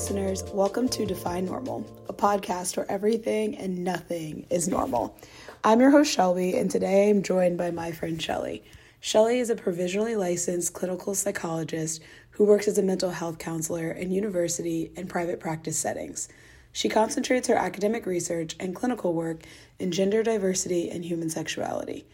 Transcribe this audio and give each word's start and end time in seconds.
listeners. 0.00 0.42
Welcome 0.54 0.88
to 0.88 1.04
Define 1.04 1.44
Normal, 1.44 1.84
a 2.08 2.14
podcast 2.14 2.78
where 2.78 2.90
everything 2.90 3.54
and 3.58 3.84
nothing 3.84 4.46
is 4.48 4.66
normal. 4.66 5.14
I'm 5.62 5.78
your 5.78 5.90
host, 5.90 6.10
Shelby, 6.10 6.56
and 6.56 6.70
today 6.70 7.10
I'm 7.10 7.22
joined 7.22 7.58
by 7.58 7.70
my 7.70 7.92
friend 7.92 8.20
Shelly. 8.20 8.64
Shelly 9.00 9.40
is 9.40 9.50
a 9.50 9.54
provisionally 9.54 10.16
licensed 10.16 10.72
clinical 10.72 11.14
psychologist 11.14 12.02
who 12.30 12.46
works 12.46 12.66
as 12.66 12.78
a 12.78 12.82
mental 12.82 13.10
health 13.10 13.36
counselor 13.36 13.90
in 13.90 14.10
university 14.10 14.90
and 14.96 15.06
private 15.06 15.38
practice 15.38 15.76
settings. 15.76 16.30
She 16.72 16.88
concentrates 16.88 17.48
her 17.48 17.56
academic 17.56 18.06
research 18.06 18.56
and 18.58 18.74
clinical 18.74 19.12
work 19.12 19.42
in 19.78 19.92
gender 19.92 20.22
diversity 20.22 20.88
and 20.88 21.04
human 21.04 21.28
sexuality. 21.28 22.06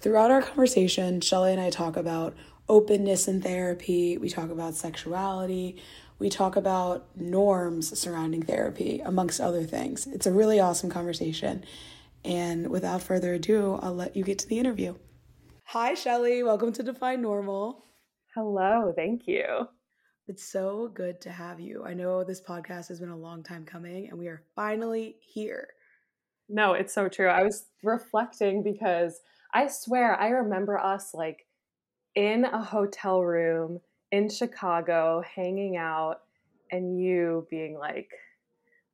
Throughout 0.00 0.32
our 0.32 0.42
conversation, 0.42 1.20
Shelly 1.20 1.52
and 1.52 1.60
I 1.60 1.70
talk 1.70 1.96
about 1.96 2.34
openness 2.68 3.28
in 3.28 3.40
therapy, 3.40 4.18
we 4.18 4.28
talk 4.28 4.50
about 4.50 4.74
sexuality, 4.74 5.76
we 6.18 6.28
talk 6.28 6.56
about 6.56 7.06
norms 7.16 7.96
surrounding 7.98 8.42
therapy, 8.42 9.00
amongst 9.04 9.40
other 9.40 9.64
things. 9.64 10.06
It's 10.08 10.26
a 10.26 10.32
really 10.32 10.58
awesome 10.58 10.90
conversation. 10.90 11.64
And 12.24 12.68
without 12.68 13.02
further 13.02 13.34
ado, 13.34 13.78
I'll 13.82 13.94
let 13.94 14.16
you 14.16 14.24
get 14.24 14.38
to 14.40 14.48
the 14.48 14.58
interview. 14.58 14.96
Hi, 15.66 15.94
Shelly. 15.94 16.42
Welcome 16.42 16.72
to 16.72 16.82
Define 16.82 17.22
Normal. 17.22 17.84
Hello. 18.34 18.92
Thank 18.96 19.28
you. 19.28 19.68
It's 20.26 20.44
so 20.44 20.90
good 20.92 21.20
to 21.20 21.30
have 21.30 21.60
you. 21.60 21.84
I 21.86 21.94
know 21.94 22.24
this 22.24 22.42
podcast 22.42 22.88
has 22.88 23.00
been 23.00 23.10
a 23.10 23.16
long 23.16 23.42
time 23.42 23.64
coming, 23.64 24.08
and 24.08 24.18
we 24.18 24.26
are 24.26 24.42
finally 24.56 25.16
here. 25.20 25.68
No, 26.48 26.72
it's 26.72 26.92
so 26.92 27.08
true. 27.08 27.28
I 27.28 27.44
was 27.44 27.66
reflecting 27.82 28.62
because 28.62 29.20
I 29.54 29.68
swear 29.68 30.20
I 30.20 30.28
remember 30.28 30.78
us 30.78 31.14
like 31.14 31.46
in 32.14 32.44
a 32.44 32.62
hotel 32.62 33.22
room 33.22 33.80
in 34.12 34.28
Chicago 34.28 35.22
hanging 35.34 35.76
out 35.76 36.22
and 36.70 37.00
you 37.00 37.46
being 37.50 37.78
like, 37.78 38.10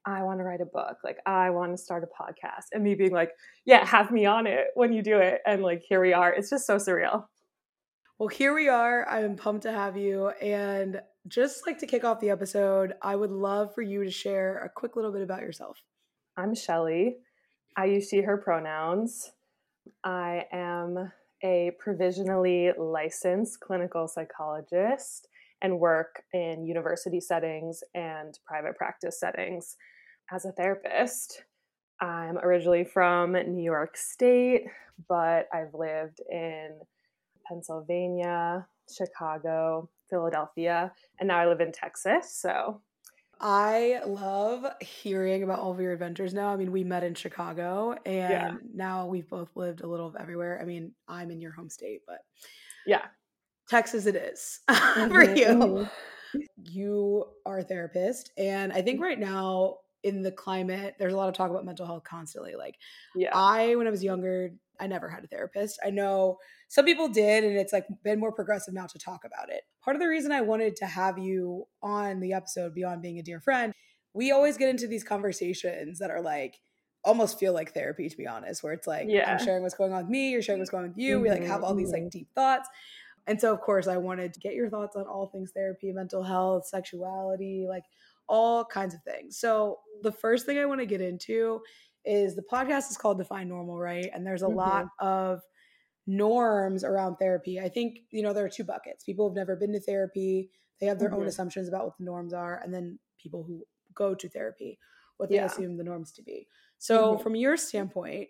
I 0.07 0.23
want 0.23 0.39
to 0.41 0.45
write 0.45 0.61
a 0.61 0.67
book. 0.67 0.99
Like, 1.03 1.19
I 1.25 1.51
want 1.51 1.73
to 1.73 1.79
start 1.79 2.05
a 2.05 2.23
podcast. 2.23 2.67
And 2.73 2.85
me 2.85 2.95
being 2.95 3.13
like, 3.13 3.33
yeah, 3.65 3.85
have 3.87 4.11
me 4.11 4.27
on 4.27 4.47
it 4.47 4.67
when 4.75 4.93
you 4.93 5.03
do 5.03 5.19
it. 5.19 5.41
And 5.47 5.63
like, 5.63 5.83
here 5.83 6.01
we 6.01 6.13
are. 6.13 6.33
It's 6.33 6.51
just 6.51 6.67
so 6.67 6.77
surreal. 6.77 7.25
Well, 8.19 8.29
here 8.29 8.55
we 8.55 8.69
are. 8.69 9.09
I'm 9.09 9.37
pumped 9.37 9.63
to 9.63 9.73
have 9.73 9.97
you. 9.97 10.29
And 10.29 11.01
just 11.27 11.67
like 11.67 11.79
to 11.79 11.87
kick 11.87 12.05
off 12.05 12.21
the 12.21 12.31
episode, 12.31 12.95
I 13.01 13.17
would 13.17 13.31
love 13.31 13.75
for 13.75 13.83
you 13.83 14.05
to 14.05 14.11
share 14.11 14.59
a 14.59 14.69
quick 14.69 14.95
little 14.95 15.11
bit 15.11 15.23
about 15.23 15.41
yourself. 15.41 15.79
I'm 16.37 16.55
Shelly. 16.55 17.17
I 17.77 17.87
use 17.87 18.09
she, 18.09 18.21
her 18.21 18.37
pronouns. 18.37 19.33
I 20.05 20.45
am 20.53 21.13
a 21.45 21.73
provisionally 21.79 22.73
licensed 22.79 23.61
clinical 23.61 24.09
psychologist 24.09 25.29
and 25.63 25.79
work 25.79 26.23
in 26.33 26.65
university 26.65 27.21
settings 27.21 27.85
and 27.95 28.39
private 28.47 28.77
practice 28.77 29.21
settings 29.21 29.77
as 30.33 30.45
a 30.45 30.53
therapist. 30.53 31.45
I'm 32.01 32.39
originally 32.39 32.85
from 32.85 33.33
New 33.33 33.63
York 33.63 33.97
State, 33.97 34.65
but 35.09 35.49
I've 35.53 35.75
lived 35.75 36.21
in 36.31 36.71
Pennsylvania, 37.47 38.67
Chicago, 38.91 39.89
Philadelphia, 40.11 40.93
and 41.21 41.29
now 41.29 41.39
I 41.39 41.47
live 41.47 41.61
in 41.61 41.73
Texas. 41.73 42.35
So 42.35 42.81
I 43.41 44.01
love 44.07 44.67
hearing 44.81 45.43
about 45.43 45.59
all 45.59 45.73
of 45.73 45.81
your 45.81 45.93
adventures 45.93 46.33
now. 46.35 46.49
I 46.49 46.57
mean, 46.57 46.73
we 46.73 46.85
met 46.85 47.05
in 47.05 47.15
Chicago 47.15 47.95
and 48.07 48.31
yeah. 48.31 48.55
now 48.73 49.07
we've 49.07 49.29
both 49.29 49.51
lived 49.55 49.83
a 49.83 49.87
little 49.87 50.07
of 50.07 50.17
everywhere. 50.17 50.59
I 50.61 50.65
mean, 50.65 50.93
I'm 51.09 51.31
in 51.31 51.41
your 51.41 51.53
home 51.53 51.71
state, 51.71 52.03
but 52.07 52.19
yeah, 52.87 53.03
Texas 53.69 54.07
it 54.07 54.17
is 54.17 54.61
for 54.69 55.23
you. 55.23 55.47
Mm-hmm. 55.47 56.41
You 56.65 57.27
are 57.47 57.59
a 57.59 57.65
therapist. 57.65 58.33
And 58.37 58.73
I 58.73 58.83
think 58.83 59.01
right 59.01 59.19
now 59.19 59.79
in 60.03 60.23
the 60.23 60.33
climate, 60.33 60.97
there's 60.99 61.15
a 61.15 61.17
lot 61.17 61.29
of 61.29 61.35
talk 61.35 61.51
about 61.51 61.65
mental 61.65 61.87
health 61.87 62.05
constantly. 62.05 62.55
Like, 62.57 62.77
yeah, 63.15 63.31
I, 63.33 63.75
when 63.77 63.87
I 63.87 63.91
was 63.91 64.05
younger, 64.05 64.51
I 64.81 64.87
never 64.87 65.09
had 65.09 65.25
a 65.25 65.29
therapist. 65.29 65.79
I 65.85 65.91
know 65.91 66.39
some 66.75 66.87
people 66.87 67.07
did, 67.07 67.45
and 67.45 67.57
it's 67.57 67.73
like 67.73 67.87
been 68.03 68.19
more 68.19 68.33
progressive 68.33 68.75
now 68.75 68.87
to 68.87 68.99
talk 68.99 69.25
about 69.25 69.49
it. 69.49 69.63
Part 69.81 69.95
of 69.95 70.03
the 70.03 70.09
reason 70.09 70.33
I 70.33 70.41
wanted 70.41 70.75
to 70.79 70.87
have 70.87 71.21
you 71.21 71.69
on 71.81 72.19
the 72.19 72.33
episode, 72.33 72.75
beyond 72.75 73.01
being 73.01 73.21
a 73.21 73.23
dear 73.23 73.39
friend, 73.39 73.73
we 74.13 74.33
always 74.33 74.57
get 74.57 74.69
into 74.69 74.89
these 74.89 75.05
conversations 75.05 76.01
that 76.01 76.11
are 76.11 76.21
like, 76.21 76.59
almost 77.05 77.39
feel 77.39 77.53
like 77.53 77.73
therapy, 77.75 78.09
to 78.09 78.17
be 78.17 78.27
honest, 78.27 78.65
where 78.65 78.73
it's 78.73 78.89
like, 78.89 79.07
yeah. 79.09 79.31
I'm 79.31 79.39
sharing 79.39 79.63
what's 79.63 79.77
going 79.77 79.93
on 79.93 80.03
with 80.03 80.11
me, 80.11 80.33
you're 80.33 80.43
sharing 80.43 80.59
what's 80.59 80.73
going 80.73 80.83
on 80.83 80.89
with 80.91 80.99
you. 80.99 81.15
Mm-hmm, 81.15 81.23
we 81.23 81.31
like 81.31 81.45
have 81.45 81.63
all 81.63 81.77
these 81.77 81.93
like 81.93 82.03
mm-hmm. 82.03 82.09
deep 82.09 82.29
thoughts. 82.35 82.69
And 83.29 83.41
so, 83.41 83.53
of 83.53 83.61
course, 83.61 83.87
I 83.87 83.97
wanted 83.97 84.35
to 84.35 84.41
get 84.41 84.55
your 84.55 84.69
thoughts 84.69 84.97
on 84.97 85.05
all 85.05 85.29
things 85.29 85.53
therapy, 85.55 85.93
mental 85.93 86.25
health, 86.25 86.67
sexuality, 86.67 87.67
like 87.69 87.85
all 88.29 88.65
kinds 88.65 88.95
of 88.95 89.03
things. 89.05 89.39
So, 89.39 89.79
the 90.03 90.11
first 90.11 90.45
thing 90.45 90.59
I 90.59 90.67
want 90.67 90.81
to 90.81 90.87
get 90.87 91.01
into 91.01 91.61
is 92.05 92.35
the 92.35 92.43
podcast 92.43 92.91
is 92.91 92.97
called 92.97 93.19
Define 93.19 93.49
Normal, 93.49 93.79
right? 93.79 94.11
And 94.13 94.27
there's 94.27 94.43
a 94.43 94.47
mm-hmm. 94.47 94.57
lot 94.57 94.87
of 94.99 95.41
norms 96.07 96.85
around 96.85 97.17
therapy. 97.17 97.61
I 97.61 97.69
think, 97.69 97.99
you 98.11 98.23
know, 98.23 98.33
there 98.33 98.45
are 98.45 98.51
two 98.51 98.65
buckets. 98.65 99.05
People 99.05 99.29
have 99.29 99.37
never 99.37 99.57
been 99.57 99.73
to 99.73 99.81
therapy, 99.81 100.51
they 100.81 100.87
have 100.87 100.99
their 100.99 101.09
mm-hmm. 101.11 101.21
own 101.21 101.27
assumptions 101.27 101.69
about 101.69 101.85
what 101.85 101.99
the 101.99 102.05
norms 102.05 102.33
are, 102.33 102.61
and 102.63 102.75
then 102.75 102.99
people 103.19 103.43
who 103.43 103.65
go 103.95 104.15
to 104.15 104.29
therapy, 104.29 104.79
what 105.17 105.29
they 105.29 105.37
yeah. 105.37 105.47
assume 105.47 105.77
the 105.77 105.85
norms 105.85 106.13
to 106.13 106.23
be. 106.23 106.47
So, 106.79 107.15
mm-hmm. 107.15 107.23
from 107.23 107.37
your 107.37 107.57
standpoint, 107.57 108.29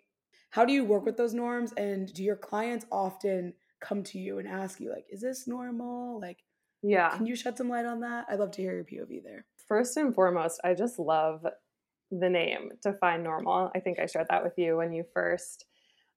how 0.50 0.64
do 0.64 0.72
you 0.72 0.84
work 0.84 1.04
with 1.04 1.16
those 1.16 1.34
norms 1.34 1.72
and 1.76 2.12
do 2.12 2.22
your 2.22 2.36
clients 2.36 2.86
often 2.92 3.54
come 3.80 4.02
to 4.04 4.18
you 4.18 4.38
and 4.38 4.46
ask 4.46 4.78
you 4.78 4.90
like 4.90 5.04
is 5.10 5.20
this 5.20 5.48
normal? 5.48 6.20
Like 6.20 6.38
yeah. 6.84 7.16
Can 7.16 7.26
you 7.26 7.34
shed 7.34 7.56
some 7.56 7.70
light 7.70 7.86
on 7.86 8.00
that? 8.00 8.26
I'd 8.28 8.38
love 8.38 8.50
to 8.52 8.62
hear 8.62 8.74
your 8.74 8.84
POV 8.84 9.22
there. 9.24 9.46
First 9.66 9.96
and 9.96 10.14
foremost, 10.14 10.60
I 10.62 10.74
just 10.74 10.98
love 10.98 11.46
the 12.10 12.28
name 12.28 12.72
Define 12.82 13.22
Normal. 13.22 13.70
I 13.74 13.80
think 13.80 13.98
I 13.98 14.04
shared 14.04 14.26
that 14.28 14.44
with 14.44 14.52
you 14.58 14.76
when 14.76 14.92
you 14.92 15.04
first 15.14 15.64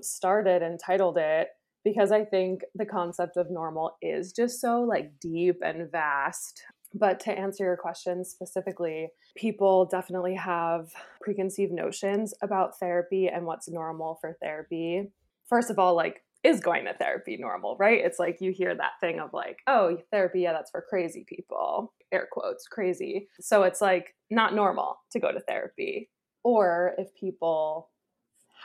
started 0.01 0.61
and 0.61 0.79
titled 0.79 1.17
it 1.17 1.49
because 1.83 2.11
I 2.11 2.25
think 2.25 2.61
the 2.75 2.85
concept 2.85 3.37
of 3.37 3.49
normal 3.49 3.97
is 4.01 4.33
just 4.33 4.59
so 4.59 4.81
like 4.81 5.11
deep 5.19 5.57
and 5.63 5.91
vast. 5.91 6.63
But 6.93 7.19
to 7.21 7.31
answer 7.31 7.65
your 7.65 7.77
question 7.77 8.23
specifically, 8.23 9.09
people 9.35 9.85
definitely 9.85 10.35
have 10.35 10.89
preconceived 11.21 11.71
notions 11.71 12.33
about 12.41 12.79
therapy 12.79 13.27
and 13.27 13.45
what's 13.45 13.69
normal 13.69 14.17
for 14.21 14.37
therapy. 14.41 15.11
First 15.47 15.69
of 15.69 15.79
all, 15.79 15.95
like, 15.95 16.23
is 16.43 16.59
going 16.59 16.85
to 16.85 16.93
therapy 16.93 17.35
normal, 17.37 17.75
right? 17.77 17.99
It's 18.03 18.19
like 18.19 18.37
you 18.39 18.51
hear 18.51 18.75
that 18.75 18.99
thing 19.01 19.19
of 19.19 19.33
like, 19.33 19.57
oh, 19.67 19.97
therapy, 20.11 20.41
yeah, 20.41 20.53
that's 20.53 20.71
for 20.71 20.85
crazy 20.87 21.25
people, 21.27 21.93
air 22.11 22.27
quotes, 22.31 22.67
crazy. 22.67 23.27
So 23.41 23.63
it's 23.63 23.81
like 23.81 24.15
not 24.29 24.55
normal 24.55 24.99
to 25.11 25.19
go 25.19 25.31
to 25.31 25.39
therapy. 25.41 26.09
Or 26.43 26.93
if 26.97 27.13
people 27.15 27.89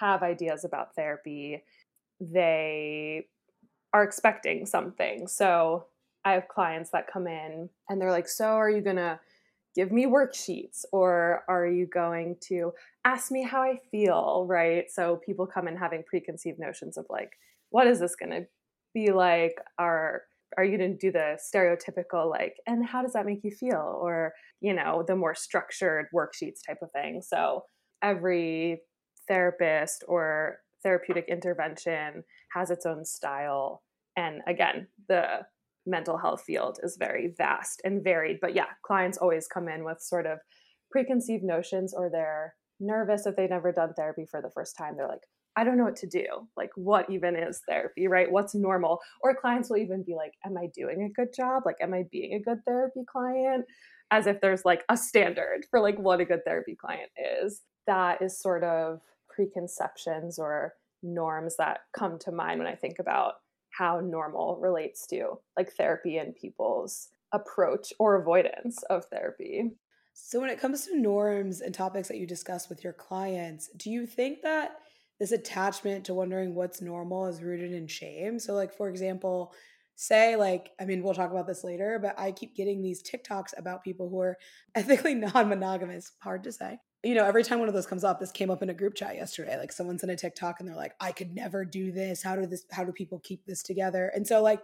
have 0.03 0.23
ideas 0.23 0.65
about 0.65 0.95
therapy, 0.97 1.63
they 2.21 3.27
are 3.93 4.03
expecting 4.03 4.67
something. 4.67 5.29
So 5.29 5.87
I 6.25 6.33
have 6.33 6.49
clients 6.49 6.91
that 6.91 7.11
come 7.13 7.29
in 7.29 7.69
and 7.89 8.01
they're 8.01 8.11
like, 8.11 8.29
So 8.29 8.47
are 8.47 8.71
you 8.71 8.81
going 8.81 8.97
to 8.97 9.21
give 9.75 9.93
me 9.93 10.07
worksheets 10.07 10.85
or 10.93 11.45
are 11.49 11.67
you 11.67 11.87
going 11.87 12.37
to 12.49 12.73
ask 13.05 13.31
me 13.31 13.43
how 13.45 13.63
I 13.63 13.79
feel? 13.91 14.45
Right. 14.49 14.91
So 14.91 15.21
people 15.25 15.47
come 15.47 15.69
in 15.69 15.77
having 15.77 16.03
preconceived 16.03 16.59
notions 16.59 16.99
of 16.99 17.07
like, 17.09 17.31
what 17.71 17.87
is 17.87 18.01
this 18.01 18.17
going 18.17 18.31
to 18.31 18.47
be 18.95 19.13
like? 19.13 19.55
Are 19.79 20.23
are 20.59 20.65
you 20.65 20.77
going 20.77 20.93
to 20.93 20.99
do 20.99 21.11
the 21.11 21.39
stereotypical 21.41 22.29
like 22.29 22.57
and 22.67 22.85
how 22.85 23.01
does 23.01 23.15
that 23.15 23.25
make 23.25 23.43
you 23.43 23.51
feel 23.51 23.99
or 24.03 24.35
you 24.61 24.75
know 24.75 25.03
the 25.07 25.17
more 25.17 25.35
structured 25.35 26.07
worksheets 26.15 26.59
type 26.67 26.77
of 26.83 26.91
thing 26.93 27.23
so 27.23 27.65
every 28.03 28.83
therapist 29.29 30.05
or 30.09 30.59
therapeutic 30.83 31.27
intervention 31.29 32.25
has 32.53 32.71
its 32.71 32.87
own 32.87 33.05
style. 33.05 33.83
And 34.17 34.43
again, 34.47 34.89
the 35.09 35.41
mental 35.87 36.17
health 36.17 36.43
field 36.43 36.79
is 36.83 36.97
very 36.97 37.35
vast 37.37 37.81
and 37.85 38.05
varied. 38.05 38.39
But 38.41 38.55
yeah, 38.55 38.67
clients 38.83 39.19
always 39.19 39.49
come 39.49 39.69
in 39.69 39.85
with 39.85 40.01
sort 40.01 40.27
of 40.27 40.39
preconceived 40.91 41.43
notions 41.43 41.95
or 41.95 42.11
they're 42.11 42.55
nervous 42.79 43.27
if 43.27 43.37
they've 43.37 43.51
never 43.51 43.73
done 43.73 43.95
therapy 43.95 44.27
for 44.31 44.43
the 44.43 44.51
first 44.51 44.77
time. 44.77 44.97
They're 44.97 45.09
like, 45.09 45.27
I 45.57 45.65
don't 45.65 45.77
know 45.77 45.85
what 45.85 45.97
to 45.97 46.07
do. 46.07 46.25
Like, 46.57 46.71
what 46.77 47.11
even 47.11 47.37
is 47.37 47.61
therapy, 47.69 48.09
right? 48.09 48.31
What's 48.31 48.55
normal? 48.55 49.01
Or 49.23 49.35
clients 49.35 49.69
will 49.69 49.77
even 49.79 50.03
be 50.03 50.15
like, 50.15 50.33
Am 50.45 50.57
I 50.57 50.69
doing 50.75 51.03
a 51.03 51.11
good 51.11 51.35
job? 51.35 51.65
Like, 51.67 51.77
am 51.81 51.93
I 51.93 52.05
being 52.11 52.35
a 52.35 52.41
good 52.41 52.65
therapy 52.65 53.03
client? 53.11 53.67
As 54.11 54.27
if 54.27 54.41
there's 54.41 54.65
like 54.65 54.85
a 54.89 54.97
standard 54.97 55.67
for 55.71 55.81
like 55.81 55.99
what 55.99 56.21
a 56.21 56.25
good 56.25 56.45
therapy 56.47 56.75
client 56.75 57.11
is. 57.43 57.63
That 57.87 58.23
is 58.23 58.39
sort 58.39 58.65
of 58.65 59.01
preconceptions 59.35 60.39
or 60.39 60.75
norms 61.03 61.57
that 61.57 61.81
come 61.97 62.19
to 62.21 62.33
mind 62.33 62.59
when 62.59 62.69
I 62.69 62.75
think 62.75 62.99
about 62.99 63.35
how 63.71 64.01
normal 64.01 64.59
relates 64.61 65.07
to 65.09 65.39
like 65.57 65.73
therapy 65.73 66.19
and 66.19 66.37
people's 66.37 67.09
approach 67.33 67.93
or 67.99 68.17
avoidance 68.17 68.83
of 68.85 69.07
therapy. 69.07 69.71
So, 70.15 70.41
when 70.41 70.51
it 70.51 70.61
comes 70.61 70.87
to 70.87 70.99
norms 70.99 71.63
and 71.63 71.75
topics 71.75 72.09
that 72.09 72.19
you 72.19 72.27
discuss 72.27 72.69
with 72.69 72.85
your 72.85 72.93
clients, 72.93 73.71
do 73.77 73.91
you 73.91 74.07
think 74.07 74.43
that 74.43 74.77
this 75.19 75.33
attachment 75.33 76.05
to 76.05 76.15
wondering 76.15 76.55
what's 76.55 76.83
normal 76.83 77.27
is 77.27 77.43
rooted 77.43 77.73
in 77.73 77.87
shame? 77.87 78.39
So, 78.39 78.53
like, 78.53 78.75
for 78.75 78.91
example, 78.91 79.55
say 79.95 80.37
like 80.37 80.71
i 80.81 80.85
mean 80.85 81.03
we'll 81.03 81.15
talk 81.15 81.31
about 81.31 81.47
this 81.47 81.65
later 81.65 81.99
but 82.01 82.19
i 82.19 82.33
keep 82.33 82.57
getting 82.57 82.83
these 82.83 83.03
tiktoks 83.03 83.57
about 83.57 83.85
people 83.85 84.09
who 84.09 84.21
are 84.21 84.39
ethically 84.75 85.15
non-monogamous 85.15 86.13
hard 86.21 86.43
to 86.43 86.53
say 86.53 86.79
you 87.03 87.15
know 87.15 87.25
every 87.25 87.43
time 87.43 87.59
one 87.59 87.69
of 87.69 87.75
those 87.75 87.87
comes 87.87 88.05
up 88.05 88.21
this 88.21 88.31
came 88.31 88.51
up 88.51 88.63
in 88.63 88.71
a 88.71 88.75
group 88.75 88.95
chat 88.95 89.17
yesterday 89.17 89.59
like 89.59 89.73
someone's 89.73 90.03
in 90.03 90.11
a 90.11 90.17
tiktok 90.17 90.61
and 90.61 90.69
they're 90.69 90.77
like 90.77 90.95
i 91.01 91.11
could 91.13 91.35
never 91.35 91.65
do 91.65 91.93
this. 91.93 92.23
How 92.23 92.37
do 92.37 92.47
this 92.47 92.65
how 92.71 92.85
do 92.85 92.93
people 92.93 93.21
keep 93.21 93.45
this 93.45 93.63
together? 93.63 94.13
And 94.15 94.27
so 94.27 94.43
like 94.43 94.63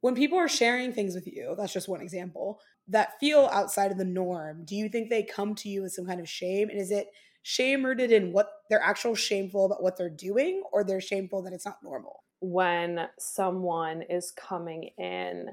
when 0.00 0.14
people 0.14 0.38
are 0.38 0.48
sharing 0.48 0.92
things 0.92 1.14
with 1.14 1.26
you 1.26 1.54
that's 1.56 1.72
just 1.72 1.88
one 1.88 2.00
example 2.00 2.60
that 2.88 3.18
feel 3.18 3.48
outside 3.52 3.90
of 3.90 3.98
the 3.98 4.04
norm 4.04 4.64
do 4.64 4.76
you 4.76 4.88
think 4.88 5.08
they 5.08 5.22
come 5.22 5.54
to 5.56 5.68
you 5.68 5.82
with 5.82 5.92
some 5.92 6.06
kind 6.06 6.20
of 6.20 6.28
shame? 6.28 6.68
And 6.68 6.78
is 6.78 6.90
it 6.90 7.08
shame 7.42 7.84
rooted 7.84 8.12
in 8.12 8.32
what 8.32 8.50
they're 8.68 8.82
actual 8.82 9.14
shameful 9.14 9.66
about 9.66 9.82
what 9.82 9.96
they're 9.96 10.10
doing 10.10 10.62
or 10.72 10.84
they're 10.84 11.00
shameful 11.00 11.42
that 11.42 11.52
it's 11.52 11.66
not 11.66 11.82
normal? 11.82 12.24
When 12.40 13.08
someone 13.18 14.02
is 14.02 14.32
coming 14.32 14.90
in 14.98 15.48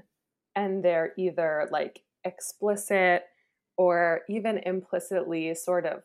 and 0.56 0.84
they're 0.84 1.14
either 1.18 1.70
like 1.72 2.02
explicit 2.24 3.24
or 3.82 4.22
even 4.30 4.60
implicitly 4.60 5.56
sort 5.56 5.88
of 5.88 6.04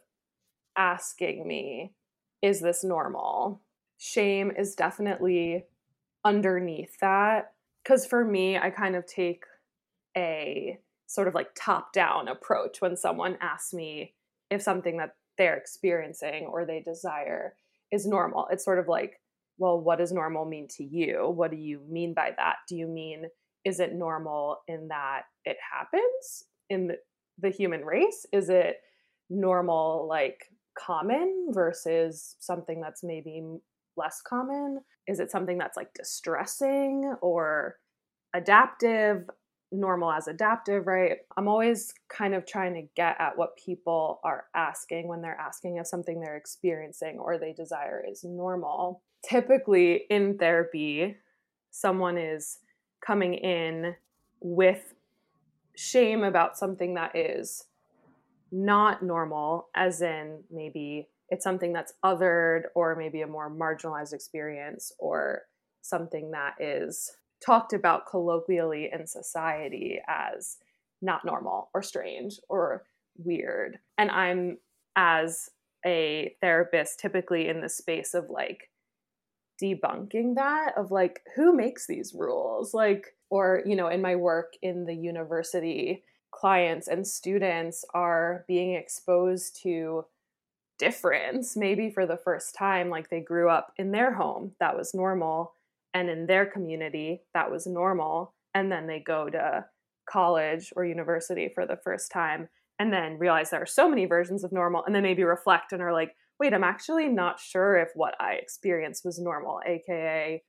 asking 0.79 1.47
me, 1.47 1.93
is 2.41 2.59
this 2.59 2.83
normal? 2.83 3.61
Shame 3.99 4.51
is 4.51 4.75
definitely 4.75 5.67
underneath 6.25 6.99
that. 7.03 7.53
Because 7.85 8.07
for 8.07 8.25
me, 8.25 8.57
I 8.57 8.71
kind 8.71 8.97
of 8.97 9.05
take 9.05 9.45
a 10.17 10.79
sort 11.07 11.29
of 11.29 11.35
like 11.35 11.49
top 11.55 11.93
down 11.93 12.29
approach 12.29 12.81
when 12.81 12.97
someone 12.97 13.37
asks 13.43 13.75
me 13.75 14.15
if 14.51 14.63
something 14.63 14.97
that 14.97 15.11
they're 15.37 15.59
experiencing 15.59 16.47
or 16.47 16.65
they 16.65 16.81
desire 16.81 17.57
is 17.93 18.07
normal. 18.07 18.49
It's 18.51 18.65
sort 18.65 18.79
of 18.79 18.89
like, 18.89 19.21
well, 19.59 19.79
what 19.79 19.99
does 19.99 20.13
normal 20.13 20.47
mean 20.47 20.67
to 20.79 20.83
you? 20.83 21.31
What 21.31 21.51
do 21.51 21.59
you 21.59 21.83
mean 21.87 22.15
by 22.15 22.31
that? 22.39 22.57
Do 22.71 22.75
you 22.75 22.87
mean 22.87 23.27
is 23.67 23.81
it 23.81 23.93
normal 23.93 24.61
in 24.67 24.89
that 24.89 25.25
it 25.45 25.59
happens 25.71 26.45
in 26.71 26.87
the, 26.87 26.97
the 27.39 27.51
human 27.51 27.85
race? 27.85 28.27
Is 28.33 28.49
it 28.49 28.77
normal 29.29 30.07
like 30.09 30.45
common 30.79 31.49
versus 31.51 32.37
something 32.41 32.81
that's 32.81 33.03
maybe 33.03 33.43
less 33.97 34.21
common? 34.27 34.81
Is 35.07 35.21
it 35.21 35.31
something 35.31 35.59
that's 35.59 35.77
like 35.77 35.93
distressing 35.95 37.15
or 37.21 37.77
adaptive? 38.35 39.29
Normal 39.73 40.13
as 40.13 40.29
adaptive, 40.29 40.87
right? 40.87 41.19
I'm 41.37 41.49
always 41.49 41.93
kind 42.09 42.35
of 42.35 42.47
trying 42.47 42.75
to 42.75 42.89
get 42.95 43.17
at 43.19 43.37
what 43.37 43.57
people 43.57 44.21
are 44.23 44.45
asking 44.55 45.09
when 45.09 45.23
they're 45.23 45.39
asking 45.41 45.77
if 45.77 45.89
something 45.89 46.21
they're 46.21 46.37
experiencing 46.37 47.19
or 47.19 47.37
they 47.37 47.53
desire 47.53 48.05
is 48.09 48.23
normal 48.23 49.03
typically 49.29 50.03
in 50.11 50.39
therapy, 50.39 51.17
someone 51.71 52.19
is 52.19 52.59
coming 53.05 53.35
in 53.35 53.95
with 54.41 54.95
shame 55.77 56.25
about 56.25 56.59
something 56.59 56.95
that 56.95 57.15
is 57.15 57.65
not 58.51 59.03
normal, 59.03 59.69
as 59.75 60.03
in 60.03 60.43
maybe 60.51 61.09
it's 61.29 61.45
something 61.45 61.73
that's 61.73 61.93
othered 62.05 62.63
or 62.75 62.97
maybe 62.97 63.23
a 63.23 63.27
more 63.27 63.51
marginalized 63.51 64.13
experience 64.13 64.93
or 64.99 65.43
something 65.83 66.31
that 66.31 66.55
is 66.61 67.13
talked 67.45 67.73
about 67.73 68.07
colloquially 68.09 68.91
in 68.93 69.07
society 69.07 70.01
as 70.09 70.57
not 71.03 71.25
normal 71.25 71.69
or 71.75 71.83
strange 71.83 72.39
or 72.49 72.85
weird. 73.19 73.79
And 73.99 74.11
I'm, 74.11 74.59
as 74.97 75.51
a 75.85 76.35
therapist, 76.41 76.99
typically 76.99 77.49
in 77.49 77.61
the 77.61 77.69
space 77.69 78.15
of 78.15 78.31
like 78.31 78.71
debunking 79.63 80.35
that 80.37 80.73
of 80.77 80.91
like 80.91 81.21
who 81.35 81.55
makes 81.55 81.87
these 81.87 82.15
rules? 82.15 82.75
Like 82.75 83.17
or 83.31 83.63
you 83.67 83.77
know 83.77 83.89
in 83.89 84.01
my 84.01 84.17
work 84.17 84.55
in 84.63 84.85
the 84.85 84.95
university 84.95 86.05
clients 86.31 86.89
and 86.89 87.07
students 87.07 87.85
are 87.95 88.45
being 88.47 88.75
exposed 88.75 89.61
to 89.63 90.05
difference 90.79 91.57
maybe 91.57 91.91
for 91.91 92.05
the 92.05 92.19
first 92.19 92.55
time 92.55 92.91
like 92.91 93.09
they 93.09 93.21
grew 93.21 93.49
up 93.49 93.73
in 93.79 93.93
their 93.93 94.13
home 94.13 94.53
that 94.61 94.77
was 94.77 94.93
normal 94.93 95.55
and 95.95 96.11
in 96.11 96.27
their 96.27 96.45
community 96.45 97.23
that 97.33 97.51
was 97.51 97.67
normal 97.67 98.35
and 98.55 98.71
then 98.71 98.87
they 98.87 99.01
go 99.01 99.31
to 99.31 99.65
college 100.09 100.73
or 100.77 100.85
university 100.85 101.51
for 101.55 101.67
the 101.67 101.79
first 101.83 102.13
time 102.13 102.49
and 102.79 102.93
then 102.93 103.19
realize 103.19 103.49
there 103.49 103.63
are 103.63 103.67
so 103.67 103.89
many 103.89 104.05
versions 104.05 104.45
of 104.45 104.53
normal 104.53 104.85
and 104.85 104.95
then 104.95 105.03
maybe 105.03 105.25
reflect 105.25 105.73
and 105.73 105.81
are 105.81 105.93
like 105.93 106.15
wait, 106.39 106.53
I'm 106.53 106.65
actually 106.65 107.09
not 107.09 107.41
sure 107.41 107.77
if 107.77 107.91
what 107.95 108.15
I 108.21 108.35
experienced 108.35 109.05
was 109.05 109.19
normal, 109.19 109.61
aka 109.67 110.43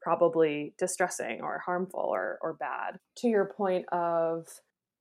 probably 0.00 0.74
distressing 0.78 1.40
or 1.42 1.58
harmful 1.58 2.00
or, 2.00 2.38
or 2.42 2.54
bad. 2.54 2.98
To 3.18 3.28
your 3.28 3.44
point 3.44 3.84
of 3.92 4.46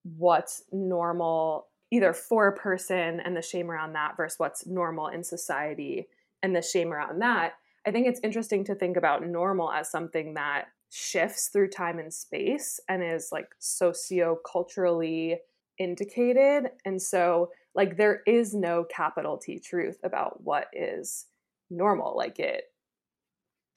what's 0.03 0.63
normal, 0.71 1.67
either 1.91 2.13
for 2.13 2.47
a 2.47 2.55
person 2.55 3.19
and 3.19 3.35
the 3.35 3.41
shame 3.41 3.71
around 3.71 3.93
that 3.93 4.17
versus 4.17 4.37
what's 4.39 4.67
normal 4.67 5.07
in 5.07 5.23
society 5.23 6.07
and 6.43 6.55
the 6.55 6.61
shame 6.61 6.91
around 6.91 7.21
that, 7.21 7.53
I 7.87 7.91
think 7.91 8.07
it's 8.07 8.19
interesting 8.23 8.65
to 8.65 8.75
think 8.75 8.97
about 8.97 9.25
normal 9.25 9.71
as 9.71 9.89
something 9.89 10.33
that 10.33 10.65
shifts 10.89 11.47
through 11.47 11.69
time 11.69 11.97
and 11.97 12.13
space 12.13 12.79
and 12.89 13.03
is 13.03 13.29
like 13.31 13.47
socio-culturally 13.59 15.37
indicated. 15.77 16.71
And 16.83 17.01
so 17.01 17.51
like 17.75 17.98
there 17.98 18.21
is 18.25 18.54
no 18.54 18.83
capital 18.83 19.38
T 19.38 19.60
truth 19.60 20.00
about 20.04 20.44
what 20.44 20.68
is 20.74 21.25
normal. 21.69 22.16
Like 22.16 22.39
it 22.39 22.71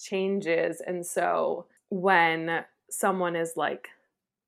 changes. 0.00 0.80
And 0.86 1.04
so 1.06 1.66
when 1.90 2.64
someone 2.90 3.36
is 3.36 3.52
like, 3.56 3.88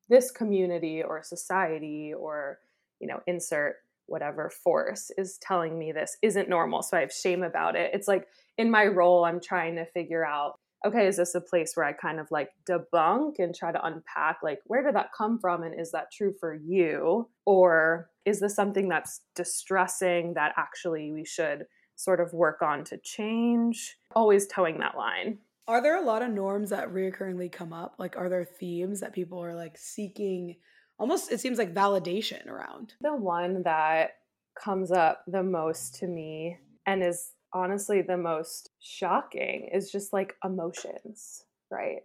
this 0.08 0.30
community 0.30 1.02
or 1.02 1.22
society 1.22 2.12
or, 2.12 2.58
you 3.00 3.06
know, 3.06 3.20
insert 3.26 3.76
whatever 4.06 4.50
force 4.50 5.10
is 5.16 5.38
telling 5.38 5.78
me 5.78 5.92
this 5.92 6.18
isn't 6.20 6.48
normal. 6.48 6.82
So 6.82 6.96
I 6.96 7.00
have 7.00 7.12
shame 7.12 7.42
about 7.42 7.74
it. 7.74 7.92
It's 7.94 8.06
like 8.06 8.28
in 8.58 8.70
my 8.70 8.84
role, 8.84 9.24
I'm 9.24 9.40
trying 9.40 9.76
to 9.76 9.86
figure 9.86 10.24
out 10.24 10.58
okay, 10.84 11.06
is 11.06 11.16
this 11.16 11.34
a 11.34 11.40
place 11.40 11.72
where 11.74 11.86
I 11.86 11.92
kind 11.92 12.20
of 12.20 12.30
like 12.30 12.50
debunk 12.68 13.38
and 13.38 13.54
try 13.54 13.72
to 13.72 13.86
unpack, 13.86 14.38
like, 14.42 14.60
where 14.66 14.82
did 14.82 14.94
that 14.94 15.12
come 15.16 15.38
from? 15.38 15.62
And 15.62 15.78
is 15.78 15.92
that 15.92 16.12
true 16.12 16.34
for 16.38 16.54
you? 16.54 17.28
Or 17.46 18.10
is 18.24 18.40
this 18.40 18.54
something 18.54 18.88
that's 18.88 19.20
distressing 19.34 20.34
that 20.34 20.52
actually 20.56 21.12
we 21.12 21.24
should 21.24 21.66
sort 21.96 22.20
of 22.20 22.32
work 22.32 22.62
on 22.62 22.84
to 22.84 22.98
change? 22.98 23.96
Always 24.14 24.46
toeing 24.46 24.78
that 24.80 24.96
line. 24.96 25.38
Are 25.66 25.82
there 25.82 25.96
a 25.96 26.04
lot 26.04 26.22
of 26.22 26.30
norms 26.30 26.70
that 26.70 26.92
reoccurringly 26.92 27.50
come 27.50 27.72
up? 27.72 27.94
Like, 27.98 28.16
are 28.16 28.28
there 28.28 28.44
themes 28.44 29.00
that 29.00 29.14
people 29.14 29.42
are 29.42 29.54
like 29.54 29.78
seeking? 29.78 30.56
Almost, 30.98 31.32
it 31.32 31.40
seems 31.40 31.58
like 31.58 31.74
validation 31.74 32.46
around. 32.46 32.94
The 33.00 33.14
one 33.14 33.62
that 33.62 34.16
comes 34.54 34.92
up 34.92 35.24
the 35.26 35.42
most 35.42 35.96
to 35.96 36.06
me 36.06 36.58
and 36.86 37.02
is 37.02 37.32
honestly 37.54 38.02
the 38.02 38.16
most 38.16 38.70
shocking 38.80 39.70
is 39.72 39.90
just 39.90 40.12
like 40.12 40.34
emotions, 40.44 41.44
right? 41.70 42.02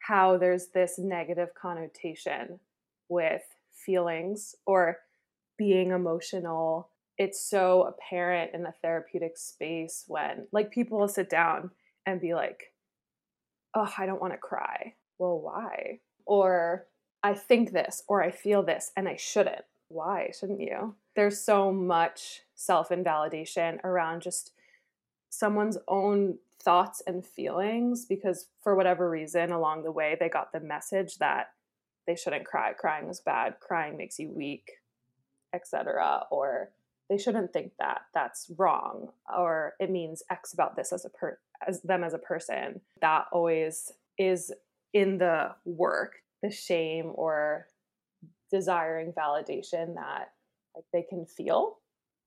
How 0.00 0.36
there's 0.36 0.68
this 0.74 0.98
negative 0.98 1.50
connotation 1.54 2.60
with 3.08 3.42
feelings 3.72 4.54
or 4.66 4.98
being 5.56 5.92
emotional. 5.92 6.90
It's 7.16 7.40
so 7.40 7.82
apparent 7.82 8.52
in 8.52 8.64
the 8.64 8.74
therapeutic 8.82 9.38
space 9.38 10.04
when, 10.08 10.48
like, 10.50 10.72
people 10.72 10.98
will 10.98 11.08
sit 11.08 11.30
down 11.30 11.70
and 12.06 12.20
be 12.20 12.34
like, 12.34 12.72
oh, 13.74 13.92
I 13.96 14.06
don't 14.06 14.20
want 14.20 14.32
to 14.32 14.38
cry. 14.38 14.94
Well, 15.18 15.38
why? 15.40 16.00
Or 16.26 16.86
I 17.22 17.34
think 17.34 17.72
this 17.72 18.02
or 18.08 18.22
I 18.22 18.30
feel 18.30 18.62
this 18.62 18.92
and 18.96 19.08
I 19.08 19.16
shouldn't. 19.16 19.64
Why 19.88 20.30
shouldn't 20.38 20.60
you? 20.60 20.96
There's 21.14 21.40
so 21.40 21.72
much 21.72 22.42
self 22.54 22.90
invalidation 22.90 23.80
around 23.84 24.22
just 24.22 24.52
someone's 25.34 25.78
own 25.88 26.38
thoughts 26.62 27.02
and 27.06 27.26
feelings 27.26 28.06
because 28.06 28.48
for 28.62 28.74
whatever 28.74 29.10
reason 29.10 29.52
along 29.52 29.82
the 29.82 29.92
way 29.92 30.16
they 30.18 30.28
got 30.28 30.52
the 30.52 30.60
message 30.60 31.18
that 31.18 31.48
they 32.06 32.16
shouldn't 32.16 32.44
cry. 32.44 32.72
Crying 32.72 33.08
is 33.08 33.20
bad. 33.20 33.56
Crying 33.60 33.96
makes 33.96 34.18
you 34.18 34.30
weak 34.30 34.70
etc 35.52 36.24
or 36.30 36.70
they 37.08 37.18
shouldn't 37.18 37.52
think 37.52 37.72
that. 37.78 38.02
That's 38.14 38.50
wrong. 38.56 39.10
Or 39.36 39.74
it 39.78 39.90
means 39.90 40.22
x 40.30 40.54
about 40.54 40.74
this 40.74 40.92
as 40.92 41.04
a 41.04 41.10
per 41.10 41.38
as 41.66 41.82
them 41.82 42.02
as 42.02 42.14
a 42.14 42.18
person. 42.18 42.80
That 43.00 43.26
always 43.32 43.92
is 44.18 44.52
in 44.92 45.18
the 45.18 45.54
work 45.64 46.22
the 46.42 46.50
shame 46.50 47.10
or 47.14 47.66
desiring 48.50 49.12
validation 49.12 49.94
that 49.94 50.32
like 50.74 50.84
they 50.92 51.02
can 51.02 51.26
feel 51.26 51.78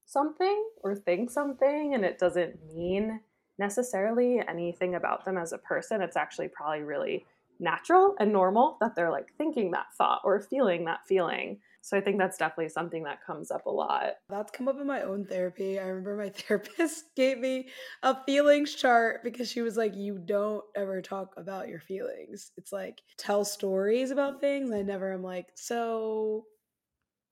something 0.07 0.69
or 0.83 0.95
think 0.95 1.29
something 1.29 1.93
and 1.93 2.03
it 2.03 2.17
doesn't 2.17 2.57
mean 2.73 3.19
necessarily 3.59 4.41
anything 4.47 4.95
about 4.95 5.25
them 5.25 5.37
as 5.37 5.53
a 5.53 5.57
person. 5.59 6.01
It's 6.01 6.17
actually 6.17 6.47
probably 6.47 6.81
really 6.81 7.25
natural 7.59 8.15
and 8.19 8.31
normal 8.31 8.77
that 8.81 8.95
they're 8.95 9.11
like 9.11 9.27
thinking 9.37 9.71
that 9.71 9.87
thought 9.97 10.21
or 10.23 10.39
feeling 10.41 10.85
that 10.85 10.99
feeling. 11.07 11.59
So 11.81 11.97
I 11.97 12.01
think 12.01 12.17
that's 12.17 12.37
definitely 12.37 12.69
something 12.69 13.03
that 13.03 13.25
comes 13.25 13.49
up 13.49 13.65
a 13.65 13.69
lot. 13.69 14.15
That's 14.29 14.51
come 14.51 14.67
up 14.67 14.79
in 14.79 14.87
my 14.87 15.03
own 15.03 15.25
therapy. 15.25 15.79
I 15.79 15.83
remember 15.83 16.17
my 16.17 16.29
therapist 16.35 17.05
gave 17.15 17.39
me 17.39 17.69
a 18.03 18.15
feelings 18.25 18.75
chart 18.75 19.23
because 19.23 19.49
she 19.49 19.61
was 19.61 19.77
like, 19.77 19.95
You 19.95 20.17
don't 20.17 20.63
ever 20.75 21.01
talk 21.01 21.33
about 21.37 21.69
your 21.69 21.79
feelings. 21.79 22.51
It's 22.57 22.71
like 22.71 23.01
tell 23.17 23.45
stories 23.45 24.11
about 24.11 24.41
things. 24.41 24.71
I 24.71 24.81
never 24.81 25.13
am 25.13 25.23
like, 25.23 25.47
So, 25.55 26.45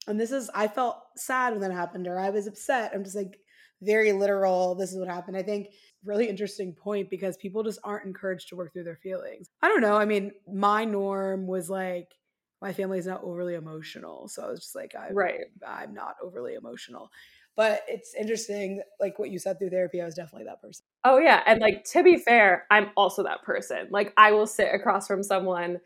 and 0.08 0.20
this 0.20 0.32
is, 0.32 0.50
I 0.54 0.68
felt 0.68 0.98
sad 1.16 1.52
when 1.54 1.62
that 1.62 1.72
happened 1.72 2.08
or 2.08 2.20
I 2.20 2.30
was 2.30 2.48
upset. 2.48 2.92
I'm 2.94 3.04
just 3.04 3.16
like, 3.16 3.40
very 3.82 4.14
literal. 4.14 4.76
This 4.76 4.94
is 4.94 4.98
what 4.98 5.08
happened. 5.08 5.36
I 5.36 5.44
think 5.44 5.68
really 6.04 6.30
interesting 6.30 6.74
point 6.74 7.10
because 7.10 7.36
people 7.38 7.62
just 7.62 7.80
aren't 7.84 8.06
encouraged 8.06 8.50
to 8.50 8.56
work 8.56 8.74
through 8.74 8.86
their 8.86 8.96
feelings. 8.96 9.50
I 9.62 9.68
don't 9.68 9.82
know. 9.82 9.98
I 9.98 10.06
mean, 10.06 10.32
my 10.52 10.86
norm 10.86 11.46
was 11.46 11.70
like, 11.70 12.14
my 12.62 12.72
family 12.72 13.00
is 13.00 13.06
not 13.06 13.24
overly 13.24 13.56
emotional. 13.56 14.28
So 14.28 14.44
I 14.44 14.50
was 14.50 14.62
just 14.62 14.76
like, 14.76 14.96
I'm, 14.98 15.14
right. 15.14 15.42
I'm 15.68 15.94
not 15.94 16.16
overly 16.24 16.54
emotional. 16.54 17.12
But 17.58 17.84
it's 17.88 18.16
interesting, 18.16 18.82
like 19.00 19.20
what 19.20 19.30
you 19.30 19.40
said 19.40 19.60
through 19.60 19.70
therapy, 19.70 20.02
I 20.02 20.06
was 20.06 20.16
definitely 20.16 20.46
that 20.46 20.62
person. 20.62 20.86
Oh, 21.04 21.20
yeah. 21.20 21.42
And 21.46 21.60
like, 21.60 21.84
to 21.92 22.04
be 22.04 22.18
fair, 22.18 22.66
I'm 22.72 22.92
also 22.98 23.24
that 23.24 23.44
person. 23.44 23.88
Like, 23.92 24.14
I 24.18 24.32
will 24.32 24.48
sit 24.48 24.74
across 24.74 25.08
from 25.08 25.22
someone 25.22 25.80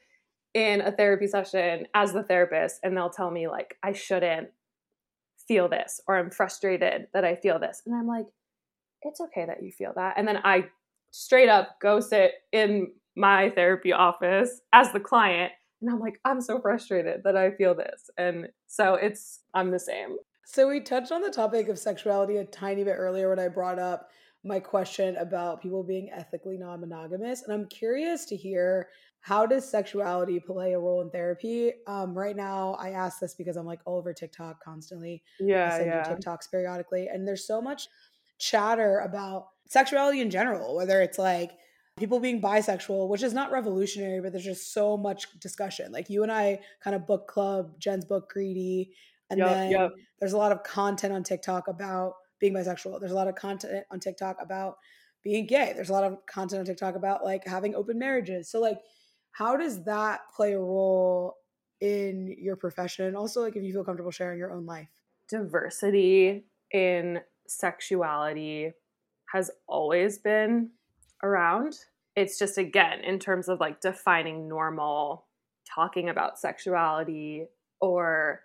in 0.53 0.82
a 0.82 0.91
therapy 0.91 1.27
session 1.27 1.88
as 1.94 2.13
the 2.13 2.24
therapist, 2.24 2.79
and 2.84 2.96
they'll 2.96 3.10
tell 3.10 3.32
me, 3.32 3.48
like, 3.48 3.77
I 3.84 3.94
shouldn't 3.94 4.50
feel 5.48 5.70
this, 5.70 6.01
or 6.08 6.18
I'm 6.18 6.32
frustrated 6.32 7.08
that 7.13 7.25
I 7.25 7.36
feel 7.36 7.60
this. 7.60 7.82
And 7.86 7.96
I'm 7.96 8.08
like, 8.08 8.27
it's 9.01 9.22
okay 9.22 9.46
that 9.46 9.63
you 9.63 9.72
feel 9.72 9.94
that. 9.96 10.15
And 10.18 10.27
then 10.27 10.39
I 10.44 10.70
straight 11.12 11.50
up 11.50 11.79
go 11.82 12.00
sit 12.00 12.34
in 12.51 12.91
my 13.15 13.50
therapy 13.51 13.91
office 13.91 14.62
as 14.74 14.91
the 14.91 15.00
client 15.00 15.51
and 15.82 15.89
I'm 15.89 16.00
like, 16.00 16.20
I'm 16.25 16.41
so 16.41 16.60
frustrated 16.60 17.22
that 17.24 17.38
I 17.38 17.51
feel 17.51 17.74
this. 17.74 18.10
And 18.18 18.50
so 18.68 18.96
it's, 18.96 19.41
I'm 19.53 19.72
the 19.72 19.79
same. 19.79 20.18
So 20.46 20.68
we 20.68 20.82
touched 20.82 21.12
on 21.12 21.22
the 21.22 21.32
topic 21.32 21.70
of 21.70 21.79
sexuality 21.79 22.38
a 22.38 22.46
tiny 22.46 22.84
bit 22.84 22.96
earlier 22.98 23.29
when 23.29 23.39
I 23.39 23.48
brought 23.48 23.79
up 23.79 24.10
my 24.44 24.60
question 24.60 25.15
about 25.18 25.62
people 25.62 25.84
being 25.84 26.10
ethically 26.12 26.58
non 26.58 26.82
monogamous. 26.82 27.44
And 27.44 27.53
I'm 27.53 27.68
curious 27.68 28.25
to 28.25 28.36
hear 28.36 28.89
how 29.22 29.46
does 29.46 29.70
sexuality 29.70 30.40
play 30.40 30.74
a 30.74 30.80
role 30.80 31.02
in 31.02 31.10
therapy? 31.10 31.74
Um, 31.88 32.18
right 32.18 32.36
now, 32.36 32.76
I 32.80 32.92
ask 32.92 33.20
this 33.20 33.34
because 33.34 33.58
I'm 33.58 33.66
like 33.66 33.82
all 33.86 33.98
over 33.98 34.14
TikTok 34.14 34.64
constantly. 34.64 35.24
Yeah, 35.40 35.68
I 35.74 35.78
send 35.78 35.86
yeah. 35.86 36.04
TikToks 36.04 36.50
periodically, 36.50 37.08
and 37.08 37.28
there's 37.28 37.46
so 37.46 37.62
much 37.62 37.88
chatter 38.38 39.00
about 39.00 39.48
sexuality 39.68 40.22
in 40.22 40.30
general, 40.30 40.76
whether 40.76 41.02
it's 41.02 41.20
like 41.20 41.52
people 41.98 42.20
being 42.20 42.42
bisexual, 42.42 43.10
which 43.10 43.22
is 43.22 43.34
not 43.34 43.52
revolutionary, 43.52 44.22
but 44.22 44.32
there's 44.32 44.46
just 44.46 44.74
so 44.74 44.98
much 44.98 45.28
discussion. 45.40 45.92
Like 45.92 46.10
you 46.10 46.24
and 46.24 46.32
I 46.32 46.60
kind 46.84 46.96
of 46.96 47.06
book 47.06 47.28
club, 47.28 47.80
Jen's 47.80 48.06
book 48.06 48.30
Greedy. 48.30 48.94
And 49.30 49.38
yep, 49.38 49.50
then 49.50 49.72
yep. 49.72 49.92
there's 50.20 50.34
a 50.34 50.38
lot 50.38 50.52
of 50.52 50.64
content 50.64 51.14
on 51.14 51.24
TikTok 51.24 51.68
about 51.68 52.14
being 52.40 52.54
bisexual. 52.54 53.00
There's 53.00 53.12
a 53.12 53.16
lot 53.16 53.28
of 53.28 53.36
content 53.36 53.86
on 53.92 54.00
TikTok 54.00 54.38
about 54.42 54.78
being 55.24 55.46
gay. 55.46 55.74
There's 55.76 55.90
a 55.90 55.94
lot 55.94 56.06
of 56.06 56.18
content 56.26 56.62
on 56.62 56.66
TikTok 56.66 56.96
about 56.96 57.24
like 57.24 57.46
having 57.46 57.76
open 57.76 58.00
marriages. 58.00 58.50
So 58.50 58.60
like 58.60 58.80
how 59.39 59.55
does 59.55 59.86
that 59.86 60.19
play 60.36 60.51
a 60.51 60.60
role 60.60 61.38
in 61.79 62.36
your 62.38 62.58
profession? 62.58 63.15
Also 63.15 63.41
like 63.41 63.55
if 63.55 63.63
you 63.63 63.72
feel 63.72 63.86
comfortable 63.86 64.12
sharing 64.12 64.38
your 64.38 64.51
own 64.51 64.65
life? 64.65 64.89
Diversity 65.29 66.43
in 66.74 67.22
sexuality 67.48 68.74
has 69.31 69.50
always 69.65 70.17
been 70.17 70.72
around. 71.24 71.77
It's 72.17 72.38
just, 72.38 72.58
again, 72.58 73.00
in 73.00 73.17
terms 73.17 73.48
of 73.48 73.62
like 73.62 73.79
defining 73.79 74.50
normal, 74.50 75.25
talking 75.74 76.10
about 76.10 76.38
sexuality 76.38 77.46
or 77.79 78.41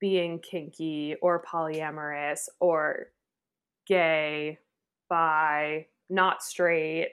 being 0.00 0.40
kinky 0.40 1.14
or 1.22 1.44
polyamorous 1.44 2.48
or 2.58 3.12
gay, 3.86 4.58
bi, 5.08 5.86
not 6.10 6.42
straight, 6.42 7.10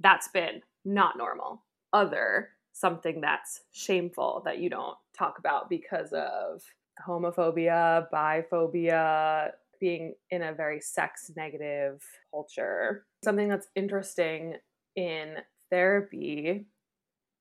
that's 0.00 0.26
been 0.26 0.62
not 0.84 1.16
normal. 1.16 1.62
Other 1.92 2.48
something 2.76 3.22
that's 3.22 3.62
shameful 3.72 4.42
that 4.44 4.58
you 4.58 4.68
don't 4.68 4.96
talk 5.16 5.38
about 5.38 5.70
because 5.70 6.12
of 6.12 6.62
homophobia, 7.06 8.06
biphobia, 8.12 9.50
being 9.80 10.14
in 10.30 10.42
a 10.42 10.52
very 10.52 10.80
sex 10.80 11.30
negative 11.36 12.02
culture. 12.30 13.06
Something 13.24 13.48
that's 13.48 13.68
interesting 13.74 14.56
in 14.94 15.36
therapy 15.70 16.66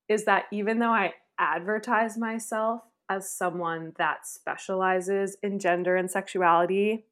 is 0.07 0.23
that 0.25 0.45
even 0.53 0.79
though 0.79 0.91
I 0.91 1.13
advertise 1.37 2.17
myself 2.17 2.81
as 3.09 3.29
someone 3.29 3.91
that 3.97 4.25
specializes 4.25 5.35
in 5.43 5.59
gender 5.59 5.97
and 5.97 6.09
sexuality, 6.09 7.07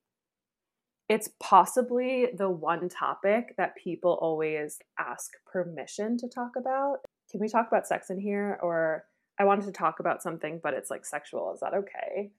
it's 1.09 1.29
possibly 1.41 2.27
the 2.33 2.49
one 2.49 2.87
topic 2.87 3.55
that 3.57 3.75
people 3.75 4.17
always 4.21 4.79
ask 4.97 5.33
permission 5.45 6.17
to 6.19 6.29
talk 6.29 6.51
about. 6.57 6.99
Can 7.33 7.41
we 7.41 7.49
talk 7.49 7.67
about 7.67 7.87
sex 7.87 8.11
in 8.11 8.19
here? 8.19 8.59
Or 8.61 9.05
I 9.39 9.45
wanted 9.45 9.65
to 9.65 9.71
talk 9.71 9.99
about 9.99 10.21
something, 10.21 10.61
but 10.61 10.75
it's 10.75 10.91
like 10.91 11.03
sexual. 11.03 11.51
Is 11.51 11.61
that 11.61 11.73
okay? 11.73 12.31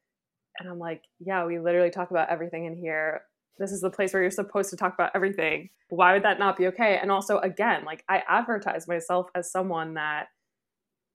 And 0.60 0.68
I'm 0.68 0.78
like, 0.78 1.02
yeah, 1.18 1.44
we 1.44 1.58
literally 1.58 1.90
talk 1.90 2.12
about 2.12 2.30
everything 2.30 2.64
in 2.64 2.76
here. 2.76 3.22
This 3.58 3.72
is 3.72 3.80
the 3.80 3.90
place 3.90 4.12
where 4.12 4.22
you're 4.22 4.30
supposed 4.30 4.70
to 4.70 4.76
talk 4.76 4.94
about 4.94 5.10
everything. 5.12 5.70
Why 5.88 6.12
would 6.12 6.22
that 6.22 6.38
not 6.38 6.56
be 6.56 6.68
okay? 6.68 6.98
And 7.02 7.10
also, 7.10 7.38
again, 7.40 7.84
like 7.84 8.04
I 8.08 8.22
advertise 8.28 8.86
myself 8.86 9.26
as 9.34 9.50
someone 9.50 9.94
that 9.94 10.26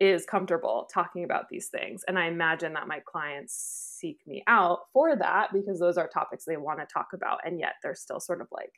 is 0.01 0.25
comfortable 0.25 0.89
talking 0.93 1.24
about 1.24 1.48
these 1.50 1.67
things. 1.67 2.03
And 2.07 2.19
I 2.19 2.27
imagine 2.27 2.74
that 2.74 2.88
my 2.88 3.00
clients 3.05 3.98
seek 4.00 4.19
me 4.27 4.43
out 4.48 4.79
for 4.91 5.15
that 5.15 5.53
because 5.53 5.79
those 5.79 5.98
are 5.98 6.07
topics 6.07 6.43
they 6.43 6.57
want 6.57 6.79
to 6.79 6.86
talk 6.86 7.07
about. 7.13 7.39
And 7.45 7.59
yet 7.59 7.75
they're 7.81 7.95
still 7.95 8.19
sort 8.19 8.41
of 8.41 8.48
like 8.51 8.74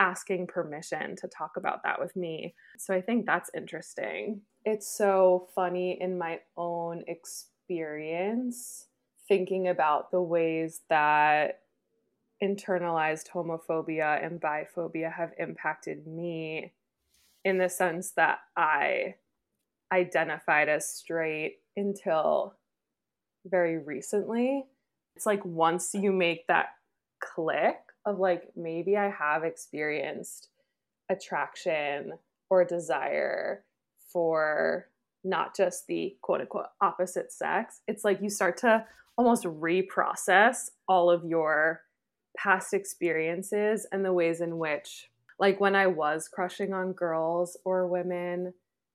asking 0.00 0.46
permission 0.46 1.16
to 1.16 1.28
talk 1.28 1.56
about 1.56 1.82
that 1.82 1.98
with 2.00 2.14
me. 2.14 2.54
So 2.78 2.94
I 2.94 3.00
think 3.00 3.26
that's 3.26 3.50
interesting. 3.56 4.42
It's 4.64 4.88
so 4.88 5.48
funny 5.54 6.00
in 6.00 6.18
my 6.18 6.40
own 6.56 7.04
experience 7.06 8.86
thinking 9.26 9.68
about 9.68 10.10
the 10.10 10.22
ways 10.22 10.80
that 10.88 11.60
internalized 12.42 13.28
homophobia 13.28 14.24
and 14.24 14.40
biphobia 14.40 15.12
have 15.12 15.32
impacted 15.38 16.06
me 16.06 16.72
in 17.44 17.58
the 17.58 17.68
sense 17.68 18.12
that 18.12 18.38
I 18.56 19.16
identified 19.92 20.68
as 20.68 20.88
straight 20.88 21.58
until 21.76 22.54
very 23.44 23.78
recently. 23.78 24.66
It's 25.16 25.26
like 25.26 25.44
once 25.44 25.94
you 25.94 26.12
make 26.12 26.46
that 26.46 26.68
click 27.20 27.78
of 28.08 28.18
like, 28.18 28.48
maybe 28.56 28.96
I 28.96 29.10
have 29.10 29.44
experienced 29.44 30.48
attraction 31.10 32.12
or 32.50 32.64
desire 32.64 33.64
for 34.12 34.88
not 35.24 35.54
just 35.56 35.86
the 35.86 36.16
quote 36.22 36.40
unquote 36.40 36.66
opposite 36.80 37.32
sex, 37.32 37.80
it's 37.86 38.04
like 38.04 38.20
you 38.22 38.30
start 38.30 38.56
to 38.58 38.84
almost 39.16 39.44
reprocess 39.44 40.70
all 40.88 41.10
of 41.10 41.24
your 41.24 41.82
past 42.36 42.72
experiences 42.72 43.86
and 43.90 44.04
the 44.04 44.12
ways 44.12 44.40
in 44.40 44.58
which 44.58 45.08
like 45.38 45.60
when 45.60 45.74
I 45.74 45.86
was 45.86 46.28
crushing 46.28 46.72
on 46.72 46.92
girls 46.92 47.56
or 47.64 47.86
women, 47.86 48.54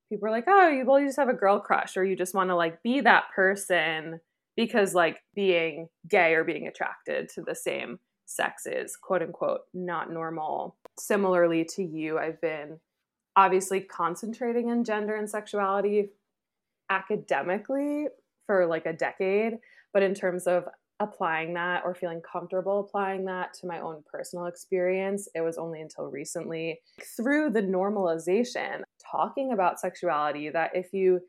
people 0.09 0.27
were 0.27 0.31
like, 0.31 0.45
"Oh, 0.47 0.69
you 0.69 0.85
well 0.85 0.99
you 0.99 1.07
just 1.07 1.19
have 1.19 1.29
a 1.29 1.33
girl 1.33 1.59
crush 1.59 1.95
or 1.97 2.03
you 2.03 2.15
just 2.15 2.33
want 2.33 2.49
to 2.49 2.55
like 2.55 2.83
be 2.83 3.01
that 3.01 3.25
person 3.35 4.19
because 4.55 4.93
like 4.93 5.17
being 5.35 5.87
gay 6.07 6.33
or 6.33 6.43
being 6.43 6.67
attracted 6.67 7.29
to 7.29 7.41
the 7.41 7.55
same 7.55 7.99
sex 8.25 8.65
is 8.65 8.95
quote 8.95 9.21
unquote 9.21 9.61
not 9.73 10.11
normal." 10.11 10.75
Similarly 10.97 11.65
to 11.65 11.83
you, 11.83 12.19
I've 12.19 12.41
been 12.41 12.79
obviously 13.35 13.81
concentrating 13.81 14.69
in 14.69 14.83
gender 14.83 15.15
and 15.15 15.29
sexuality 15.29 16.09
academically 16.89 18.07
for 18.45 18.67
like 18.67 18.85
a 18.85 18.93
decade 18.93 19.57
but 19.93 20.03
in 20.03 20.13
terms 20.13 20.47
of 20.47 20.67
applying 20.99 21.53
that 21.53 21.83
or 21.85 21.93
feeling 21.93 22.21
comfortable 22.21 22.79
applying 22.79 23.25
that 23.25 23.53
to 23.53 23.67
my 23.67 23.79
own 23.79 24.03
personal 24.11 24.45
experience, 24.45 25.27
it 25.35 25.41
was 25.41 25.57
only 25.57 25.81
until 25.81 26.05
recently 26.05 26.81
through 27.15 27.49
the 27.49 27.61
normalization, 27.61 28.81
talking 28.99 29.51
about 29.51 29.79
sexuality, 29.79 30.49
that 30.49 30.71
if 30.73 30.93
you 30.93 31.21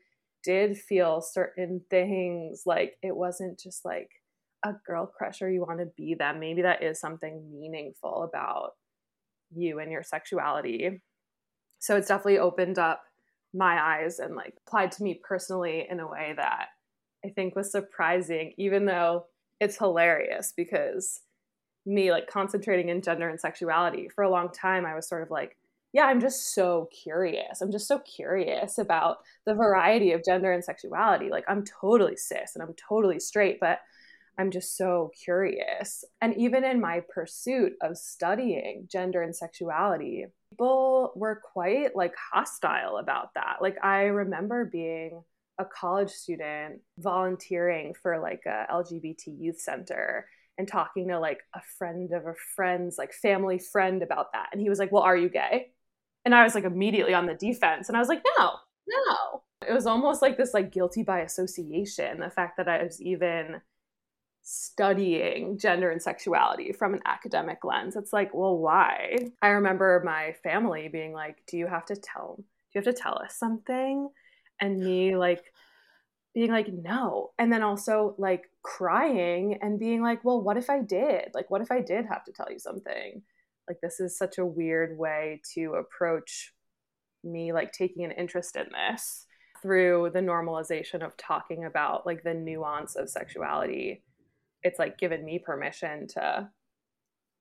did 0.43 0.77
feel 0.77 1.21
certain 1.21 1.81
things, 1.89 2.63
like 2.65 2.97
it 3.01 3.15
wasn't 3.15 3.59
just 3.59 3.85
like 3.85 4.09
a 4.65 4.73
girl 4.85 5.05
crush 5.05 5.41
or 5.41 5.49
you 5.49 5.61
want 5.61 5.79
to 5.79 5.85
be 5.95 6.15
them, 6.15 6.39
maybe 6.39 6.63
that 6.63 6.83
is 6.83 6.99
something 6.99 7.49
meaningful 7.53 8.23
about 8.23 8.71
you 9.55 9.79
and 9.79 9.91
your 9.91 10.03
sexuality. 10.03 11.01
So 11.79 11.95
it's 11.95 12.07
definitely 12.07 12.39
opened 12.39 12.79
up 12.79 13.03
my 13.53 13.79
eyes 13.79 14.19
and 14.19 14.35
like 14.35 14.55
applied 14.65 14.91
to 14.93 15.03
me 15.03 15.21
personally 15.23 15.85
in 15.89 15.99
a 15.99 16.07
way 16.07 16.33
that 16.35 16.67
I 17.23 17.29
think 17.29 17.55
was 17.55 17.71
surprising, 17.71 18.53
even 18.57 18.85
though 18.85 19.25
it's 19.59 19.77
hilarious 19.77 20.53
because 20.55 21.21
me 21.85 22.11
like 22.11 22.27
concentrating 22.27 22.89
in 22.89 23.01
gender 23.01 23.29
and 23.29 23.39
sexuality 23.39 24.09
for 24.13 24.23
a 24.23 24.29
long 24.29 24.49
time, 24.51 24.85
I 24.85 24.95
was 24.95 25.07
sort 25.07 25.21
of 25.21 25.29
like, 25.29 25.57
yeah, 25.93 26.05
I'm 26.05 26.19
just 26.19 26.53
so 26.53 26.89
curious. 27.03 27.61
I'm 27.61 27.71
just 27.71 27.87
so 27.87 27.99
curious 27.99 28.77
about 28.77 29.19
the 29.45 29.53
variety 29.53 30.11
of 30.11 30.25
gender 30.25 30.51
and 30.51 30.63
sexuality. 30.63 31.29
Like, 31.29 31.45
I'm 31.47 31.63
totally 31.63 32.17
cis 32.17 32.51
and 32.53 32.61
I'm 32.61 32.73
totally 32.89 33.19
straight, 33.19 33.59
but 33.61 33.79
I'm 34.37 34.51
just 34.51 34.75
so 34.77 35.11
curious. 35.23 36.03
And 36.21 36.35
even 36.37 36.63
in 36.63 36.81
my 36.81 37.01
pursuit 37.13 37.73
of 37.81 37.97
studying 37.97 38.87
gender 38.91 39.21
and 39.21 39.35
sexuality, 39.35 40.25
people 40.49 41.13
were 41.15 41.41
quite 41.53 41.95
like 41.95 42.13
hostile 42.33 42.97
about 42.97 43.33
that. 43.35 43.57
Like 43.61 43.77
I 43.83 44.03
remember 44.03 44.65
being 44.65 45.21
a 45.57 45.65
college 45.65 46.09
student 46.09 46.81
volunteering 46.97 47.93
for 48.01 48.19
like 48.19 48.41
a 48.45 48.65
LGBT 48.71 49.39
youth 49.39 49.59
center 49.59 50.27
and 50.57 50.67
talking 50.67 51.07
to 51.07 51.19
like 51.19 51.41
a 51.53 51.61
friend 51.77 52.11
of 52.13 52.25
a 52.25 52.33
friend's 52.55 52.97
like 52.97 53.13
family 53.13 53.59
friend 53.59 54.03
about 54.03 54.33
that. 54.33 54.49
And 54.51 54.61
he 54.61 54.69
was 54.69 54.79
like, 54.79 54.91
Well, 54.91 55.03
are 55.03 55.17
you 55.17 55.29
gay? 55.29 55.71
And 56.25 56.35
I 56.35 56.43
was 56.43 56.55
like 56.55 56.63
immediately 56.63 57.13
on 57.13 57.25
the 57.25 57.35
defense. 57.35 57.87
And 57.87 57.95
I 57.95 57.99
was 57.99 58.09
like, 58.09 58.23
No, 58.37 58.51
no. 58.87 59.43
It 59.67 59.73
was 59.73 59.85
almost 59.85 60.21
like 60.21 60.37
this 60.37 60.53
like 60.53 60.71
guilty 60.71 61.03
by 61.03 61.21
association, 61.21 62.19
the 62.19 62.29
fact 62.29 62.57
that 62.57 62.67
I 62.67 62.83
was 62.83 63.01
even 63.01 63.61
studying 64.47 65.57
gender 65.57 65.89
and 65.89 66.01
sexuality 66.01 66.71
from 66.71 66.93
an 66.93 67.01
academic 67.05 67.65
lens. 67.65 67.95
It's 67.95 68.13
like, 68.13 68.33
well, 68.33 68.57
why? 68.57 69.17
I 69.41 69.47
remember 69.49 70.01
my 70.05 70.35
family 70.43 70.87
being 70.87 71.13
like, 71.13 71.37
Do 71.47 71.57
you 71.57 71.67
have 71.67 71.85
to 71.87 71.95
tell 71.95 72.37
do 72.75 72.79
you 72.79 72.85
have 72.85 72.95
to 72.95 73.01
tell 73.01 73.17
us 73.17 73.35
something? 73.35 74.09
And 74.59 74.79
me 74.79 75.15
like 75.15 75.43
being 76.33 76.51
like, 76.51 76.67
no. 76.71 77.31
And 77.39 77.51
then 77.51 77.63
also 77.63 78.15
like 78.17 78.43
crying 78.61 79.57
and 79.61 79.79
being 79.79 80.01
like, 80.01 80.25
well, 80.25 80.41
what 80.41 80.57
if 80.57 80.69
I 80.69 80.81
did? 80.81 81.29
Like, 81.33 81.49
what 81.49 81.61
if 81.61 81.71
I 81.71 81.79
did 81.79 82.05
have 82.05 82.25
to 82.25 82.33
tell 82.33 82.51
you 82.51 82.59
something? 82.59 83.21
Like, 83.67 83.79
this 83.81 83.99
is 83.99 84.17
such 84.17 84.37
a 84.37 84.45
weird 84.45 84.97
way 84.97 85.41
to 85.53 85.75
approach 85.75 86.53
me, 87.23 87.53
like 87.53 87.71
taking 87.71 88.03
an 88.03 88.11
interest 88.11 88.57
in 88.57 88.67
this 88.71 89.25
through 89.61 90.11
the 90.13 90.19
normalization 90.19 91.03
of 91.03 91.15
talking 91.15 91.63
about 91.63 92.05
like 92.05 92.23
the 92.23 92.33
nuance 92.33 92.95
of 92.95 93.09
sexuality. 93.09 94.03
It's 94.65 94.79
like 94.79 94.97
given 94.97 95.23
me 95.23 95.39
permission 95.39 96.07
to 96.09 96.49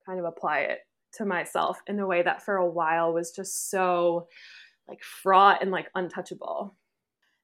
kind 0.07 0.21
of 0.21 0.25
apply 0.26 0.61
it 0.61 0.81
to 1.14 1.25
myself 1.25 1.81
in 1.87 1.99
a 1.99 2.07
way 2.07 2.23
that 2.23 2.45
for 2.45 2.57
a 2.57 2.71
while 2.71 3.12
was 3.12 3.33
just 3.33 3.71
so 3.71 4.28
like 4.88 5.02
fraught 5.02 5.62
and 5.62 5.71
like 5.71 5.88
untouchable. 5.95 6.76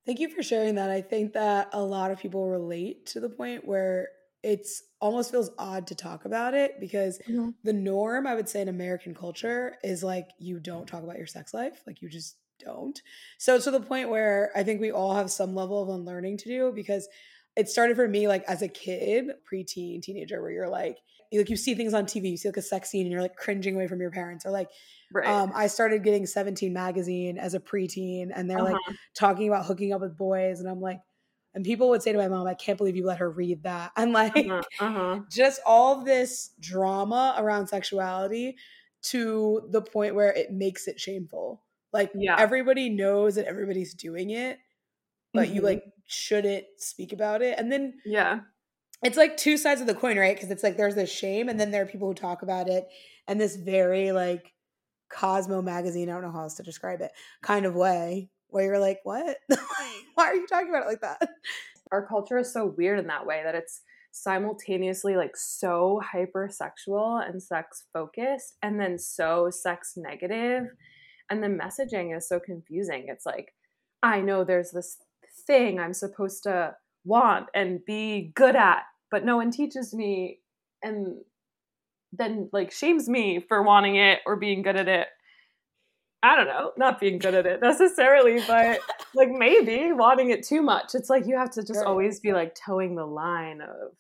Thank 0.07 0.21
you 0.21 0.29
for 0.29 0.43
sharing 0.43 0.77
that. 0.77 0.91
I 0.91 1.01
think 1.01 1.33
that 1.33 1.71
a 1.73 1.83
lot 1.83 2.11
of 2.11 2.19
people 2.19 2.49
relate 2.49 3.07
to 3.07 3.21
the 3.21 3.29
point 3.29 3.67
where 3.67 4.09
it's 4.43 4.83
almost 5.01 5.31
feels 5.31 5.51
odd 5.59 5.87
to 5.87 5.95
talk 5.95 6.25
about 6.25 6.55
it 6.55 6.81
because 6.81 7.19
mm-hmm. 7.29 7.51
the 7.63 7.73
norm 7.73 8.27
I 8.27 8.35
would 8.35 8.49
say 8.49 8.61
in 8.61 8.69
American 8.69 9.15
culture 9.15 9.77
is 9.83 10.03
like 10.03 10.29
you 10.39 10.59
don't 10.59 10.87
talk 10.87 11.03
about 11.03 11.19
your 11.19 11.27
sex 11.27 11.53
life, 11.53 11.83
like 11.87 12.01
you 12.01 12.09
just 12.09 12.37
don't. 12.59 13.01
So 13.39 13.59
to 13.59 13.71
the 13.71 13.81
point 13.81 14.11
where 14.11 14.51
I 14.55 14.63
think 14.63 14.81
we 14.81 14.91
all 14.91 15.15
have 15.15 15.31
some 15.31 15.55
level 15.55 15.83
of 15.83 15.89
unlearning 15.89 16.39
to 16.39 16.49
do 16.49 16.73
because 16.75 17.09
it 17.57 17.69
started 17.69 17.97
for 17.97 18.09
me 18.09 18.29
like 18.29 18.45
as 18.45 18.63
a 18.63 18.69
kid, 18.69 19.27
preteen, 19.53 20.03
teenager, 20.03 20.41
where 20.41 20.51
you're 20.51 20.69
like, 20.69 20.99
like 21.33 21.51
you 21.51 21.57
see 21.57 21.75
things 21.75 21.95
on 21.95 22.05
TV, 22.05 22.33
you 22.33 22.37
see 22.37 22.49
like 22.49 22.57
a 22.57 22.63
sex 22.63 22.91
scene 22.91 23.03
and 23.03 23.13
you're 23.13 23.23
like 23.23 23.37
cringing 23.37 23.75
away 23.75 23.87
from 23.87 24.01
your 24.01 24.11
parents 24.11 24.45
or 24.45 24.51
like 24.51 24.69
Right. 25.13 25.27
Um, 25.27 25.53
I 25.55 25.67
started 25.67 26.05
getting 26.05 26.25
17 26.25 26.73
magazine 26.73 27.37
as 27.37 27.55
a 27.55 27.61
preteen, 27.61 28.29
and 28.35 28.49
they're 28.49 28.59
uh-huh. 28.59 28.79
like 28.87 28.97
talking 29.15 29.49
about 29.49 29.67
hooking 29.67 29.93
up 29.93 30.01
with 30.01 30.17
boys, 30.17 30.61
and 30.61 30.69
I'm 30.69 30.81
like, 30.81 31.01
and 31.53 31.65
people 31.65 31.89
would 31.89 32.03
say 32.03 32.13
to 32.13 32.19
my 32.19 32.29
mom, 32.29 32.47
"I 32.47 32.55
can't 32.55 32.79
believe 32.79 32.95
you 32.97 33.05
let 33.05 33.19
her 33.19 33.29
read 33.29 33.65
that," 33.65 33.91
and 33.97 34.13
like 34.13 34.37
uh-huh. 34.37 34.63
Uh-huh. 34.81 35.21
just 35.31 35.61
all 35.67 36.05
this 36.05 36.51
drama 36.61 37.35
around 37.39 37.67
sexuality 37.67 38.57
to 39.03 39.63
the 39.71 39.83
point 39.83 40.15
where 40.15 40.33
it 40.33 40.53
makes 40.53 40.87
it 40.87 41.01
shameful. 41.01 41.63
Like 41.93 42.13
yeah. 42.15 42.37
everybody 42.39 42.89
knows 42.89 43.35
that 43.35 43.47
everybody's 43.47 43.95
doing 43.95 44.31
it, 44.31 44.59
but 45.35 45.47
mm-hmm. 45.47 45.57
you 45.57 45.63
like 45.63 45.83
shouldn't 46.11 46.65
speak 46.79 47.13
about 47.13 47.43
it, 47.43 47.59
and 47.59 47.71
then 47.71 47.95
yeah. 48.05 48.41
It's 49.03 49.17
like 49.17 49.39
two 49.39 49.57
sides 49.57 49.81
of 49.81 49.87
the 49.87 49.95
coin, 49.95 50.19
right? 50.19 50.37
Because 50.37 50.51
it's 50.51 50.63
like 50.63 50.77
there's 50.77 50.95
this 50.95 51.11
shame, 51.11 51.49
and 51.49 51.59
then 51.59 51.71
there 51.71 51.83
are 51.83 51.87
people 51.87 52.09
who 52.09 52.15
talk 52.15 52.43
about 52.43 52.69
it, 52.69 52.87
and 53.27 53.41
this 53.41 53.57
very 53.57 54.13
like 54.13 54.53
Cosmo 55.11 55.63
magazine, 55.63 56.11
I 56.11 56.13
don't 56.13 56.23
know 56.23 56.33
how 56.33 56.43
else 56.43 56.57
to 56.57 56.63
describe 56.63 57.01
it, 57.01 57.11
kind 57.43 57.65
of 57.65 57.75
way 57.75 58.31
where 58.49 58.65
you're 58.65 58.79
like, 58.79 59.01
what? 59.05 59.37
Why 60.15 60.27
are 60.27 60.35
you 60.35 60.47
talking 60.47 60.69
about 60.69 60.83
it 60.83 60.89
like 60.89 61.01
that? 61.01 61.29
Our 61.93 62.07
culture 62.07 62.39
is 62.39 62.53
so 62.53 62.75
weird 62.77 62.99
in 62.99 63.07
that 63.07 63.27
way 63.27 63.43
that 63.45 63.55
it's 63.55 63.83
simultaneously 64.13 65.17
like 65.17 65.37
so 65.37 66.01
hypersexual 66.15 67.29
and 67.29 67.43
sex 67.43 67.85
focused 67.93 68.55
and 68.63 68.81
then 68.81 68.99
so 68.99 69.51
sex 69.51 69.95
negative 69.97 70.65
and 71.31 71.43
the 71.43 71.47
messaging 71.47 72.17
is 72.17 72.29
so 72.29 72.41
confusing 72.41 73.07
it's 73.07 73.25
like 73.25 73.55
i 74.03 74.21
know 74.21 74.43
there's 74.43 74.73
this 74.73 74.97
thing 75.51 75.81
i'm 75.81 75.95
supposed 75.95 76.43
to 76.43 76.75
want 77.05 77.47
and 77.55 77.85
be 77.85 78.33
good 78.35 78.57
at 78.57 78.83
but 79.11 79.25
no 79.25 79.37
one 79.37 79.51
teaches 79.51 79.93
me 79.93 80.39
and 80.83 81.17
then 82.13 82.49
like 82.53 82.73
shames 82.73 83.09
me 83.09 83.45
for 83.47 83.63
wanting 83.63 83.97
it 83.97 84.21
or 84.27 84.37
being 84.37 84.63
good 84.63 84.77
at 84.77 84.89
it. 84.89 85.09
I 86.23 86.37
don't 86.37 86.49
know, 86.49 86.73
not 86.77 87.01
being 87.01 87.19
good 87.19 87.35
at 87.35 87.47
it 87.47 87.63
necessarily, 87.63 88.43
but 88.47 88.81
like 89.15 89.31
maybe 89.31 89.91
wanting 89.93 90.31
it 90.31 90.47
too 90.47 90.61
much. 90.61 90.95
It's 90.95 91.09
like 91.09 91.27
you 91.27 91.37
have 91.37 91.51
to 91.53 91.63
just 91.63 91.85
always 91.85 92.21
be 92.21 92.33
like 92.33 92.55
toeing 92.55 92.95
the 92.95 93.07
line 93.07 93.63
of 93.63 93.93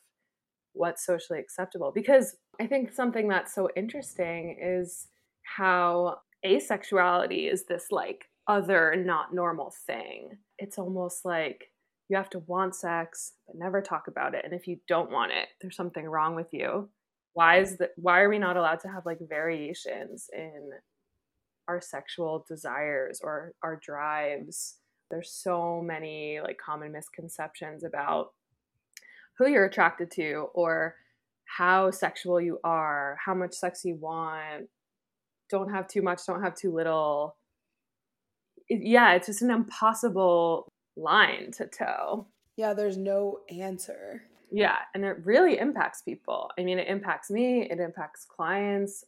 what's 0.74 1.06
socially 1.06 1.38
acceptable. 1.38 1.92
Because 1.94 2.36
I 2.60 2.66
think 2.66 2.92
something 2.92 3.26
that's 3.26 3.54
so 3.54 3.70
interesting 3.74 4.58
is 4.60 5.06
how 5.44 6.18
asexuality 6.44 7.50
is 7.50 7.64
this 7.64 7.86
like 7.90 8.26
other 8.46 8.94
not 8.96 9.32
normal 9.32 9.72
thing. 9.86 10.36
It's 10.60 10.78
almost 10.78 11.24
like 11.24 11.72
you 12.10 12.16
have 12.16 12.30
to 12.30 12.40
want 12.40 12.74
sex 12.74 13.32
but 13.46 13.56
never 13.56 13.80
talk 13.80 14.08
about 14.08 14.34
it. 14.34 14.44
And 14.44 14.52
if 14.52 14.66
you 14.66 14.78
don't 14.86 15.10
want 15.10 15.32
it, 15.32 15.48
there's 15.60 15.76
something 15.76 16.04
wrong 16.06 16.34
with 16.34 16.48
you. 16.52 16.90
Why 17.32 17.60
is 17.60 17.78
that 17.78 17.90
why 17.96 18.20
are 18.20 18.28
we 18.28 18.38
not 18.38 18.56
allowed 18.56 18.80
to 18.80 18.88
have 18.88 19.06
like 19.06 19.18
variations 19.28 20.28
in 20.36 20.70
our 21.68 21.80
sexual 21.80 22.44
desires 22.48 23.20
or 23.22 23.54
our 23.62 23.80
drives? 23.82 24.76
There's 25.10 25.32
so 25.32 25.80
many 25.80 26.40
like 26.42 26.58
common 26.64 26.92
misconceptions 26.92 27.84
about 27.84 28.32
who 29.38 29.48
you're 29.48 29.64
attracted 29.64 30.10
to 30.12 30.48
or 30.52 30.96
how 31.44 31.90
sexual 31.90 32.40
you 32.40 32.58
are 32.62 33.16
how 33.24 33.34
much 33.34 33.54
sex 33.54 33.84
you 33.84 33.96
want. 33.96 34.68
Don't 35.48 35.72
have 35.72 35.88
too 35.88 36.02
much 36.02 36.26
don't 36.26 36.42
have 36.42 36.54
too 36.54 36.74
little. 36.74 37.36
it, 37.36 37.39
yeah 38.70 39.12
it's 39.12 39.26
just 39.26 39.42
an 39.42 39.50
impossible 39.50 40.68
line 40.96 41.50
to 41.50 41.66
toe 41.66 42.26
yeah 42.56 42.72
there's 42.72 42.96
no 42.96 43.40
answer 43.50 44.22
yeah, 44.50 44.78
and 44.94 45.04
it 45.04 45.24
really 45.24 45.58
impacts 45.58 46.02
people. 46.02 46.50
I 46.58 46.64
mean, 46.64 46.78
it 46.78 46.88
impacts 46.88 47.30
me, 47.30 47.62
it 47.70 47.78
impacts 47.78 48.24
clients. 48.24 49.04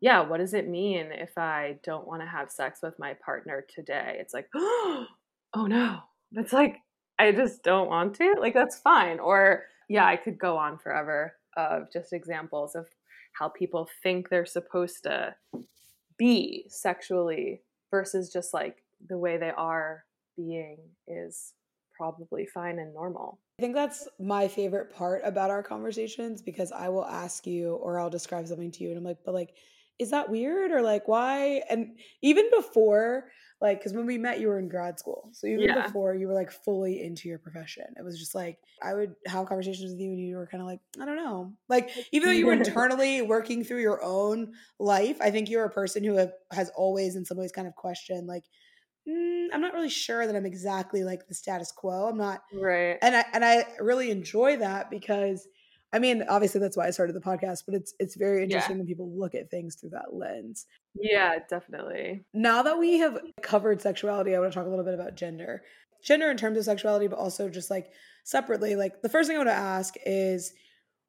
Yeah, 0.00 0.20
what 0.20 0.38
does 0.38 0.54
it 0.54 0.68
mean 0.68 1.12
if 1.12 1.38
I 1.38 1.78
don't 1.84 2.06
want 2.06 2.22
to 2.22 2.26
have 2.26 2.50
sex 2.50 2.80
with 2.82 2.98
my 2.98 3.14
partner 3.24 3.64
today? 3.72 4.16
It's 4.18 4.34
like, 4.34 4.48
oh 4.54 5.06
no. 5.54 6.00
It's 6.32 6.52
like, 6.52 6.78
I 7.18 7.30
just 7.30 7.62
don't 7.62 7.88
want 7.88 8.14
to. 8.16 8.34
Like, 8.40 8.54
that's 8.54 8.80
fine. 8.80 9.20
Or, 9.20 9.64
yeah, 9.88 10.06
I 10.06 10.16
could 10.16 10.38
go 10.38 10.56
on 10.56 10.78
forever 10.78 11.34
of 11.56 11.92
just 11.92 12.12
examples 12.12 12.74
of 12.74 12.86
how 13.34 13.48
people 13.48 13.88
think 14.02 14.28
they're 14.28 14.46
supposed 14.46 15.04
to 15.04 15.34
be 16.18 16.64
sexually 16.68 17.62
versus 17.90 18.32
just 18.32 18.52
like 18.52 18.81
the 19.08 19.18
way 19.18 19.36
they 19.38 19.50
are 19.50 20.04
being 20.36 20.78
is 21.06 21.52
probably 21.96 22.46
fine 22.46 22.78
and 22.78 22.92
normal. 22.94 23.38
I 23.58 23.62
think 23.62 23.74
that's 23.74 24.08
my 24.18 24.48
favorite 24.48 24.92
part 24.92 25.22
about 25.24 25.50
our 25.50 25.62
conversations 25.62 26.42
because 26.42 26.72
I 26.72 26.88
will 26.88 27.04
ask 27.04 27.46
you 27.46 27.74
or 27.74 28.00
I'll 28.00 28.10
describe 28.10 28.46
something 28.46 28.72
to 28.72 28.84
you 28.84 28.90
and 28.90 28.98
I'm 28.98 29.04
like, 29.04 29.18
but 29.24 29.34
like, 29.34 29.54
is 29.98 30.10
that 30.10 30.28
weird 30.28 30.72
or 30.72 30.82
like 30.82 31.06
why? 31.06 31.62
And 31.70 31.98
even 32.22 32.50
before, 32.56 33.30
like, 33.60 33.78
because 33.78 33.92
when 33.92 34.06
we 34.06 34.18
met, 34.18 34.40
you 34.40 34.48
were 34.48 34.58
in 34.58 34.68
grad 34.68 34.98
school. 34.98 35.28
So 35.32 35.46
even 35.46 35.60
yeah. 35.60 35.86
before, 35.86 36.14
you 36.16 36.26
were 36.26 36.34
like 36.34 36.50
fully 36.50 37.00
into 37.04 37.28
your 37.28 37.38
profession. 37.38 37.84
It 37.96 38.04
was 38.04 38.18
just 38.18 38.34
like, 38.34 38.58
I 38.82 38.94
would 38.94 39.14
have 39.26 39.46
conversations 39.46 39.92
with 39.92 40.00
you 40.00 40.10
and 40.10 40.18
you 40.18 40.36
were 40.36 40.48
kind 40.48 40.60
of 40.60 40.66
like, 40.66 40.80
I 41.00 41.04
don't 41.04 41.16
know. 41.16 41.52
Like, 41.68 41.90
even 42.10 42.28
though 42.28 42.34
you 42.34 42.46
were 42.46 42.52
internally 42.54 43.22
working 43.22 43.62
through 43.62 43.80
your 43.80 44.02
own 44.02 44.54
life, 44.80 45.18
I 45.20 45.30
think 45.30 45.48
you're 45.48 45.64
a 45.64 45.70
person 45.70 46.02
who 46.02 46.16
have, 46.16 46.32
has 46.50 46.72
always, 46.74 47.14
in 47.14 47.24
some 47.24 47.38
ways, 47.38 47.52
kind 47.52 47.68
of 47.68 47.76
questioned, 47.76 48.26
like, 48.26 48.44
mm, 49.08 49.48
I'm 49.52 49.60
not 49.60 49.74
really 49.74 49.88
sure 49.88 50.26
that 50.26 50.36
I'm 50.36 50.46
exactly 50.46 51.04
like 51.04 51.28
the 51.28 51.34
status 51.34 51.72
quo. 51.72 52.08
I'm 52.08 52.18
not 52.18 52.42
right, 52.52 52.98
and 53.02 53.16
I 53.16 53.24
and 53.32 53.44
I 53.44 53.66
really 53.80 54.10
enjoy 54.10 54.56
that 54.58 54.90
because 54.90 55.46
I 55.94 55.98
mean, 55.98 56.24
obviously 56.28 56.60
that's 56.60 56.76
why 56.76 56.86
I 56.86 56.90
started 56.90 57.14
the 57.14 57.20
podcast, 57.20 57.64
but 57.66 57.74
it's 57.74 57.94
it's 57.98 58.16
very 58.16 58.42
interesting 58.42 58.76
yeah. 58.76 58.78
when 58.78 58.86
people 58.86 59.12
look 59.14 59.34
at 59.34 59.50
things 59.50 59.76
through 59.76 59.90
that 59.90 60.14
lens. 60.14 60.66
Yeah, 60.94 61.38
definitely. 61.48 62.24
Now 62.32 62.62
that 62.62 62.78
we 62.78 62.98
have 62.98 63.20
covered 63.42 63.82
sexuality, 63.82 64.34
I 64.34 64.40
want 64.40 64.52
to 64.52 64.58
talk 64.58 64.66
a 64.66 64.70
little 64.70 64.84
bit 64.84 64.94
about 64.94 65.16
gender. 65.16 65.62
Gender 66.02 66.30
in 66.30 66.36
terms 66.36 66.56
of 66.56 66.64
sexuality, 66.64 67.08
but 67.08 67.18
also 67.18 67.48
just 67.50 67.70
like 67.70 67.92
separately. 68.24 68.74
Like 68.74 69.02
the 69.02 69.08
first 69.10 69.28
thing 69.28 69.36
I 69.36 69.40
want 69.40 69.50
to 69.50 69.54
ask 69.54 69.94
is 70.06 70.54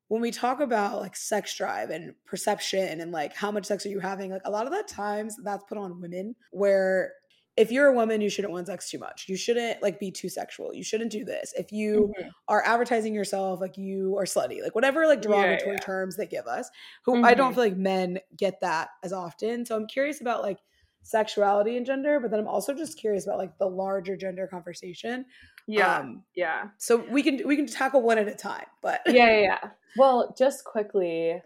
when 0.09 0.21
we 0.21 0.31
talk 0.31 0.59
about 0.59 0.99
like 0.99 1.15
sex 1.15 1.55
drive 1.55 1.89
and 1.89 2.13
perception 2.25 2.99
and 2.99 3.11
like 3.11 3.33
how 3.35 3.51
much 3.51 3.65
sex 3.65 3.85
are 3.85 3.89
you 3.89 4.01
having, 4.01 4.31
like 4.31 4.41
a 4.43 4.51
lot 4.51 4.65
of 4.65 4.73
that 4.73 4.87
times 4.89 5.37
that's 5.43 5.63
put 5.63 5.77
on 5.77 6.01
women 6.01 6.35
where 6.51 7.13
if 7.55 7.71
you're 7.71 7.87
a 7.87 7.93
woman, 7.93 8.21
you 8.21 8.29
shouldn't 8.29 8.51
want 8.51 8.67
sex 8.67 8.89
too 8.89 8.97
much. 8.97 9.25
You 9.27 9.37
shouldn't 9.37 9.81
like 9.83 9.99
be 9.99 10.11
too 10.11 10.29
sexual. 10.29 10.73
You 10.73 10.83
shouldn't 10.83 11.11
do 11.11 11.23
this. 11.23 11.53
If 11.55 11.71
you 11.71 12.11
mm-hmm. 12.17 12.29
are 12.47 12.63
advertising 12.65 13.13
yourself 13.13 13.61
like 13.61 13.77
you 13.77 14.17
are 14.17 14.25
slutty, 14.25 14.63
like 14.63 14.73
whatever 14.73 15.05
like 15.05 15.21
derogatory 15.21 15.73
yeah, 15.73 15.77
yeah. 15.79 15.85
terms 15.85 16.15
they 16.15 16.25
give 16.25 16.47
us, 16.47 16.69
who 17.05 17.15
mm-hmm. 17.15 17.25
I 17.25 17.33
don't 17.35 17.51
mm-hmm. 17.51 17.55
feel 17.55 17.63
like 17.63 17.77
men 17.77 18.19
get 18.35 18.61
that 18.61 18.89
as 19.03 19.13
often. 19.13 19.65
So 19.65 19.75
I'm 19.75 19.87
curious 19.87 20.19
about 20.19 20.41
like 20.41 20.59
sexuality 21.03 21.77
and 21.77 21.85
gender, 21.85 22.19
but 22.19 22.31
then 22.31 22.39
I'm 22.39 22.47
also 22.47 22.73
just 22.73 22.97
curious 22.97 23.27
about 23.27 23.37
like 23.37 23.57
the 23.59 23.67
larger 23.67 24.17
gender 24.17 24.47
conversation. 24.47 25.25
Yeah. 25.67 25.97
Um, 25.97 26.23
yeah. 26.35 26.69
So 26.79 27.05
we 27.09 27.21
can 27.21 27.47
we 27.47 27.55
can 27.55 27.67
tackle 27.67 28.01
one 28.01 28.17
at 28.17 28.27
a 28.27 28.35
time, 28.35 28.65
but 28.81 29.01
yeah, 29.05 29.29
yeah, 29.29 29.41
yeah. 29.41 29.69
Well, 29.95 30.33
just 30.37 30.63
quickly, 30.63 31.39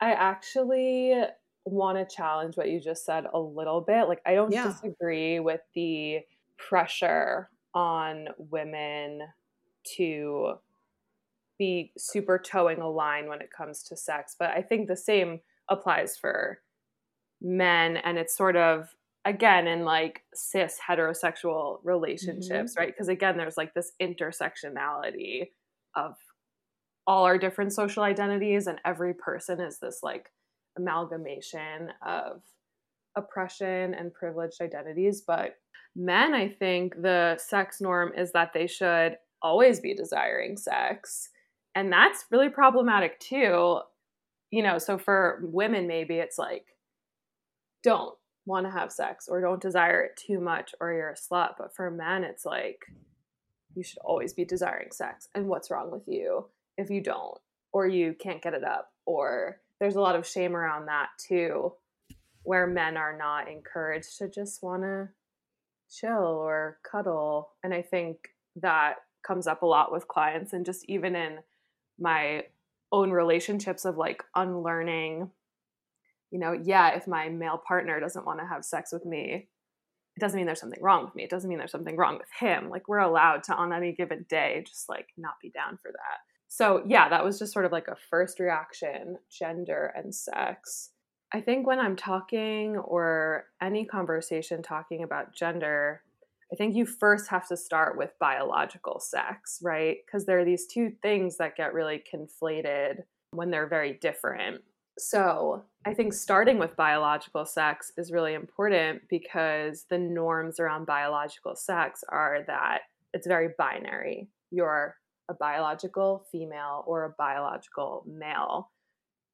I 0.00 0.12
actually 0.12 1.14
want 1.64 1.98
to 1.98 2.14
challenge 2.14 2.56
what 2.56 2.70
you 2.70 2.80
just 2.80 3.04
said 3.04 3.24
a 3.32 3.38
little 3.38 3.80
bit. 3.80 4.08
Like, 4.08 4.20
I 4.26 4.34
don't 4.34 4.52
yeah. 4.52 4.66
disagree 4.66 5.40
with 5.40 5.60
the 5.74 6.20
pressure 6.56 7.50
on 7.74 8.28
women 8.36 9.20
to 9.96 10.54
be 11.58 11.92
super 11.96 12.38
toeing 12.38 12.80
a 12.80 12.90
line 12.90 13.28
when 13.28 13.40
it 13.40 13.50
comes 13.56 13.82
to 13.84 13.96
sex, 13.96 14.36
but 14.38 14.50
I 14.50 14.62
think 14.62 14.88
the 14.88 14.96
same 14.96 15.40
applies 15.68 16.16
for 16.16 16.60
men. 17.40 17.96
And 17.98 18.18
it's 18.18 18.36
sort 18.36 18.56
of, 18.56 18.88
again, 19.24 19.66
in 19.68 19.84
like 19.84 20.22
cis 20.34 20.78
heterosexual 20.88 21.78
relationships, 21.84 22.72
mm-hmm. 22.72 22.80
right? 22.80 22.88
Because 22.88 23.08
again, 23.08 23.36
there's 23.36 23.56
like 23.56 23.74
this 23.74 23.92
intersectionality 24.00 25.50
of 25.94 26.16
all 27.06 27.24
our 27.24 27.38
different 27.38 27.72
social 27.72 28.02
identities, 28.02 28.66
and 28.66 28.78
every 28.84 29.14
person 29.14 29.60
is 29.60 29.78
this 29.78 30.00
like 30.02 30.30
amalgamation 30.76 31.90
of 32.06 32.42
oppression 33.16 33.94
and 33.94 34.12
privileged 34.14 34.60
identities. 34.60 35.22
But 35.26 35.56
men, 35.94 36.34
I 36.34 36.48
think 36.48 37.00
the 37.00 37.36
sex 37.38 37.80
norm 37.80 38.12
is 38.16 38.32
that 38.32 38.52
they 38.54 38.66
should 38.66 39.16
always 39.42 39.80
be 39.80 39.94
desiring 39.94 40.56
sex. 40.56 41.28
And 41.74 41.92
that's 41.92 42.26
really 42.30 42.48
problematic 42.48 43.18
too. 43.20 43.80
You 44.50 44.62
know, 44.62 44.78
so 44.78 44.98
for 44.98 45.40
women, 45.44 45.86
maybe 45.86 46.16
it's 46.16 46.38
like, 46.38 46.64
don't 47.82 48.14
want 48.44 48.66
to 48.66 48.72
have 48.72 48.92
sex 48.92 49.26
or 49.28 49.40
don't 49.40 49.60
desire 49.60 50.02
it 50.02 50.16
too 50.16 50.40
much 50.40 50.72
or 50.80 50.92
you're 50.92 51.10
a 51.10 51.14
slut. 51.14 51.50
But 51.58 51.74
for 51.74 51.90
men, 51.90 52.24
it's 52.24 52.44
like, 52.44 52.78
you 53.74 53.82
should 53.82 54.00
always 54.04 54.34
be 54.34 54.44
desiring 54.44 54.90
sex. 54.92 55.28
And 55.34 55.48
what's 55.48 55.70
wrong 55.70 55.90
with 55.90 56.06
you 56.06 56.46
if 56.76 56.90
you 56.90 57.02
don't, 57.02 57.38
or 57.72 57.86
you 57.86 58.14
can't 58.18 58.42
get 58.42 58.52
it 58.52 58.64
up, 58.64 58.90
or 59.06 59.60
there's 59.82 59.96
a 59.96 60.00
lot 60.00 60.14
of 60.14 60.24
shame 60.24 60.54
around 60.54 60.86
that 60.86 61.08
too, 61.18 61.72
where 62.44 62.68
men 62.68 62.96
are 62.96 63.18
not 63.18 63.50
encouraged 63.50 64.16
to 64.16 64.28
just 64.28 64.62
want 64.62 64.84
to 64.84 65.08
chill 65.90 66.24
or 66.24 66.78
cuddle. 66.88 67.50
And 67.64 67.74
I 67.74 67.82
think 67.82 68.28
that 68.54 68.98
comes 69.26 69.48
up 69.48 69.62
a 69.62 69.66
lot 69.66 69.90
with 69.90 70.06
clients 70.06 70.52
and 70.52 70.64
just 70.64 70.84
even 70.88 71.16
in 71.16 71.38
my 71.98 72.44
own 72.92 73.10
relationships 73.10 73.84
of 73.84 73.96
like 73.96 74.22
unlearning 74.34 75.30
you 76.30 76.38
know 76.38 76.52
yeah 76.52 76.94
if 76.94 77.06
my 77.06 77.28
male 77.28 77.60
partner 77.66 77.98
doesn't 78.00 78.26
want 78.26 78.38
to 78.38 78.46
have 78.46 78.64
sex 78.64 78.92
with 78.92 79.06
me 79.06 79.48
it 80.16 80.20
doesn't 80.20 80.36
mean 80.36 80.44
there's 80.44 80.60
something 80.60 80.82
wrong 80.82 81.06
with 81.06 81.14
me. 81.14 81.22
It 81.22 81.30
doesn't 81.30 81.48
mean 81.48 81.58
there's 81.58 81.70
something 81.70 81.96
wrong 81.96 82.18
with 82.18 82.28
him. 82.38 82.68
Like 82.68 82.86
we're 82.86 82.98
allowed 82.98 83.44
to 83.44 83.54
on 83.54 83.72
any 83.72 83.92
given 83.92 84.26
day 84.28 84.62
just 84.66 84.86
like 84.86 85.06
not 85.16 85.36
be 85.40 85.48
down 85.48 85.78
for 85.80 85.90
that 85.90 86.18
so, 86.54 86.82
yeah, 86.86 87.08
that 87.08 87.24
was 87.24 87.38
just 87.38 87.54
sort 87.54 87.64
of 87.64 87.72
like 87.72 87.88
a 87.88 87.96
first 88.10 88.38
reaction 88.38 89.16
gender 89.30 89.90
and 89.96 90.14
sex. 90.14 90.90
I 91.32 91.40
think 91.40 91.66
when 91.66 91.78
I'm 91.78 91.96
talking 91.96 92.76
or 92.76 93.46
any 93.62 93.86
conversation 93.86 94.62
talking 94.62 95.02
about 95.02 95.34
gender, 95.34 96.02
I 96.52 96.56
think 96.56 96.74
you 96.74 96.84
first 96.84 97.30
have 97.30 97.48
to 97.48 97.56
start 97.56 97.96
with 97.96 98.10
biological 98.20 99.00
sex, 99.00 99.60
right? 99.62 99.96
Because 100.04 100.26
there 100.26 100.40
are 100.40 100.44
these 100.44 100.66
two 100.66 100.92
things 101.00 101.38
that 101.38 101.56
get 101.56 101.72
really 101.72 102.04
conflated 102.14 102.96
when 103.30 103.50
they're 103.50 103.66
very 103.66 103.94
different. 103.94 104.60
So, 104.98 105.64
I 105.86 105.94
think 105.94 106.12
starting 106.12 106.58
with 106.58 106.76
biological 106.76 107.46
sex 107.46 107.92
is 107.96 108.12
really 108.12 108.34
important 108.34 109.00
because 109.08 109.86
the 109.88 109.96
norms 109.96 110.60
around 110.60 110.84
biological 110.84 111.56
sex 111.56 112.04
are 112.10 112.40
that 112.46 112.80
it's 113.14 113.26
very 113.26 113.48
binary. 113.56 114.28
You're 114.50 114.96
a 115.32 115.34
biological 115.34 116.26
female 116.30 116.84
or 116.86 117.04
a 117.04 117.14
biological 117.18 118.04
male. 118.06 118.70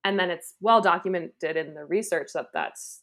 And 0.05 0.19
then 0.19 0.31
it's 0.31 0.55
well 0.61 0.81
documented 0.81 1.57
in 1.57 1.75
the 1.75 1.85
research 1.85 2.29
that 2.35 2.53
that's 2.55 3.03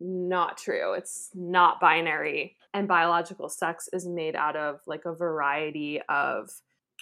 not 0.00 0.56
true. 0.56 0.94
It's 0.94 1.30
not 1.34 1.80
binary. 1.80 2.56
And 2.72 2.86
biological 2.86 3.48
sex 3.48 3.88
is 3.92 4.06
made 4.06 4.36
out 4.36 4.56
of 4.56 4.80
like 4.86 5.04
a 5.04 5.12
variety 5.12 6.00
of 6.08 6.50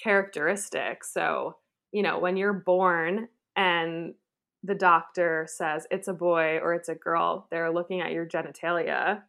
characteristics. 0.03 1.12
So, 1.12 1.57
you 1.92 2.03
know, 2.03 2.18
when 2.18 2.37
you're 2.37 2.53
born 2.53 3.29
and 3.55 4.14
the 4.62 4.75
doctor 4.75 5.46
says 5.49 5.87
it's 5.90 6.09
a 6.09 6.14
boy 6.14 6.59
or 6.62 6.75
it's 6.75 6.88
a 6.88 6.94
girl, 6.94 7.46
they're 7.51 7.70
looking 7.70 8.01
at 8.01 8.12
your 8.12 8.27
genitalia. 8.27 9.22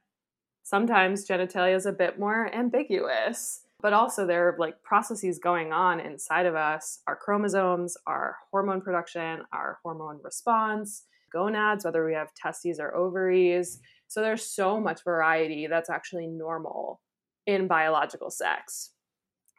Sometimes 0.63 1.28
genitalia 1.28 1.76
is 1.76 1.86
a 1.86 1.91
bit 1.91 2.17
more 2.17 2.54
ambiguous 2.54 3.62
but 3.81 3.93
also 3.93 4.25
there 4.25 4.47
are 4.47 4.55
like 4.57 4.81
processes 4.83 5.39
going 5.39 5.71
on 5.71 5.99
inside 5.99 6.45
of 6.45 6.55
us. 6.55 6.99
Our 7.07 7.15
chromosomes 7.15 7.95
our 8.07 8.37
hormone 8.51 8.81
production 8.81 9.41
our 9.53 9.79
hormone 9.83 10.19
response 10.23 11.03
gonads 11.31 11.85
whether 11.85 12.05
we 12.05 12.13
have 12.13 12.33
testes 12.33 12.79
or 12.79 12.95
ovaries. 12.95 13.79
So 14.07 14.21
there's 14.21 14.43
so 14.43 14.79
much 14.79 15.03
variety 15.03 15.67
that's 15.67 15.89
actually 15.89 16.27
normal 16.27 17.01
in 17.45 17.67
biological 17.67 18.29
sex. 18.29 18.91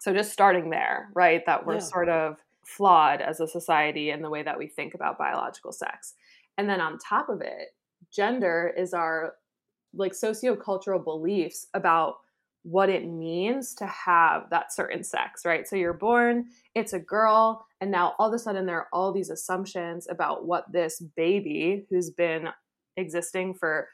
So 0.00 0.12
just 0.12 0.32
starting 0.32 0.70
there 0.70 1.10
right 1.14 1.44
that 1.46 1.66
we're 1.66 1.74
yeah. 1.74 1.80
sort 1.80 2.08
of 2.08 2.36
flawed 2.64 3.20
as 3.20 3.40
a 3.40 3.48
society 3.48 4.10
in 4.10 4.22
the 4.22 4.30
way 4.30 4.42
that 4.42 4.58
we 4.58 4.66
think 4.66 4.94
about 4.94 5.18
biological 5.18 5.72
sex. 5.72 6.14
And 6.56 6.68
then 6.68 6.80
on 6.80 6.98
top 6.98 7.28
of 7.28 7.40
it 7.40 7.68
gender 8.12 8.72
is 8.76 8.94
our 8.94 9.34
like 9.94 10.12
sociocultural 10.12 11.02
beliefs 11.02 11.66
about 11.74 12.16
what 12.62 12.88
it 12.88 13.06
means 13.06 13.74
to 13.74 13.86
have 13.86 14.50
that 14.50 14.72
certain 14.72 15.02
sex, 15.02 15.42
right? 15.44 15.66
So 15.66 15.76
you're 15.76 15.92
born, 15.92 16.46
it's 16.74 16.92
a 16.92 16.98
girl, 16.98 17.66
and 17.80 17.90
now 17.90 18.14
all 18.18 18.28
of 18.28 18.34
a 18.34 18.38
sudden 18.38 18.66
there 18.66 18.78
are 18.78 18.88
all 18.92 19.12
these 19.12 19.30
assumptions 19.30 20.06
about 20.10 20.46
what 20.46 20.70
this 20.72 21.00
baby 21.16 21.86
who's 21.88 22.10
been 22.10 22.48
existing 22.96 23.54
for 23.54 23.88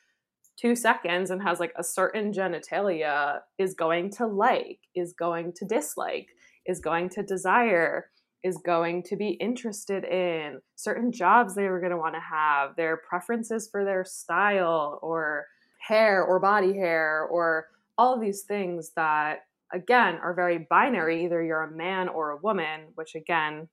two 0.57 0.74
seconds 0.74 1.31
and 1.31 1.42
has 1.42 1.61
like 1.61 1.72
a 1.77 1.85
certain 1.85 2.33
genitalia 2.33 3.40
is 3.59 3.74
going 3.74 4.11
to 4.11 4.27
like, 4.27 4.79
is 4.94 5.12
going 5.12 5.53
to 5.57 5.64
dislike, 5.64 6.29
is 6.66 6.81
going 6.81 7.09
to 7.11 7.22
desire, 7.22 8.11
is 8.42 8.59
going 8.59 9.03
to 9.03 9.16
be 9.16 9.31
interested 9.31 10.05
in, 10.05 10.61
certain 10.77 11.11
jobs 11.11 11.55
they 11.55 11.68
were 11.68 11.81
going 11.81 11.90
to 11.90 11.96
want 11.96 12.14
to 12.14 12.20
have, 12.20 12.77
their 12.77 12.98
preferences 13.09 13.68
for 13.70 13.85
their 13.85 14.05
style 14.05 14.98
or 15.03 15.46
hair 15.81 16.22
or 16.22 16.38
body 16.38 16.74
hair 16.74 17.22
or 17.31 17.66
all 17.96 18.18
these 18.18 18.42
things 18.42 18.92
that 18.96 19.40
again 19.72 20.16
are 20.22 20.35
very 20.35 20.66
binary. 20.70 21.24
Either 21.24 21.42
you're 21.42 21.62
a 21.62 21.70
man 21.70 22.09
or 22.09 22.30
a 22.30 22.37
woman 22.37 22.88
which 22.94 23.14
again 23.14 23.68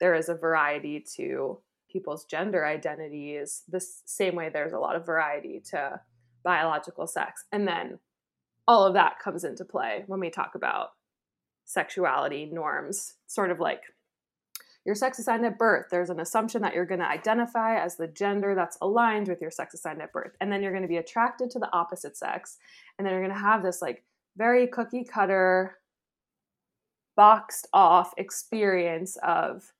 there 0.00 0.14
is 0.14 0.28
a 0.28 0.34
variety 0.34 1.04
to 1.16 1.58
people's 1.90 2.24
gender 2.24 2.64
identities. 2.64 3.62
The 3.68 3.80
same 3.80 4.34
way 4.34 4.48
there's 4.48 4.72
a 4.72 4.78
lot 4.78 4.96
of 4.96 5.06
variety 5.06 5.60
to 5.70 6.00
biological 6.44 7.06
sex. 7.06 7.44
And 7.50 7.66
then 7.66 7.98
all 8.66 8.86
of 8.86 8.94
that 8.94 9.18
comes 9.18 9.44
into 9.44 9.64
play 9.64 10.04
when 10.06 10.20
we 10.20 10.30
talk 10.30 10.54
about 10.54 10.90
sexuality 11.64 12.46
norms 12.46 13.14
sort 13.26 13.50
of 13.50 13.60
like 13.60 13.82
your 14.88 14.94
sex 14.94 15.18
assigned 15.18 15.44
at 15.44 15.58
birth, 15.58 15.88
there's 15.90 16.08
an 16.08 16.18
assumption 16.18 16.62
that 16.62 16.72
you're 16.72 16.86
going 16.86 16.98
to 16.98 17.06
identify 17.06 17.78
as 17.78 17.96
the 17.96 18.06
gender 18.06 18.54
that's 18.54 18.78
aligned 18.80 19.28
with 19.28 19.42
your 19.42 19.50
sex 19.50 19.74
assigned 19.74 20.00
at 20.00 20.14
birth. 20.14 20.34
And 20.40 20.50
then 20.50 20.62
you're 20.62 20.72
going 20.72 20.80
to 20.80 20.88
be 20.88 20.96
attracted 20.96 21.50
to 21.50 21.58
the 21.58 21.70
opposite 21.74 22.16
sex. 22.16 22.56
And 22.96 23.04
then 23.04 23.12
you're 23.12 23.22
going 23.22 23.36
to 23.36 23.38
have 23.38 23.62
this 23.62 23.82
like 23.82 24.02
very 24.38 24.66
cookie 24.66 25.04
cutter, 25.04 25.76
boxed 27.16 27.68
off 27.74 28.14
experience 28.16 29.18
of 29.22 29.74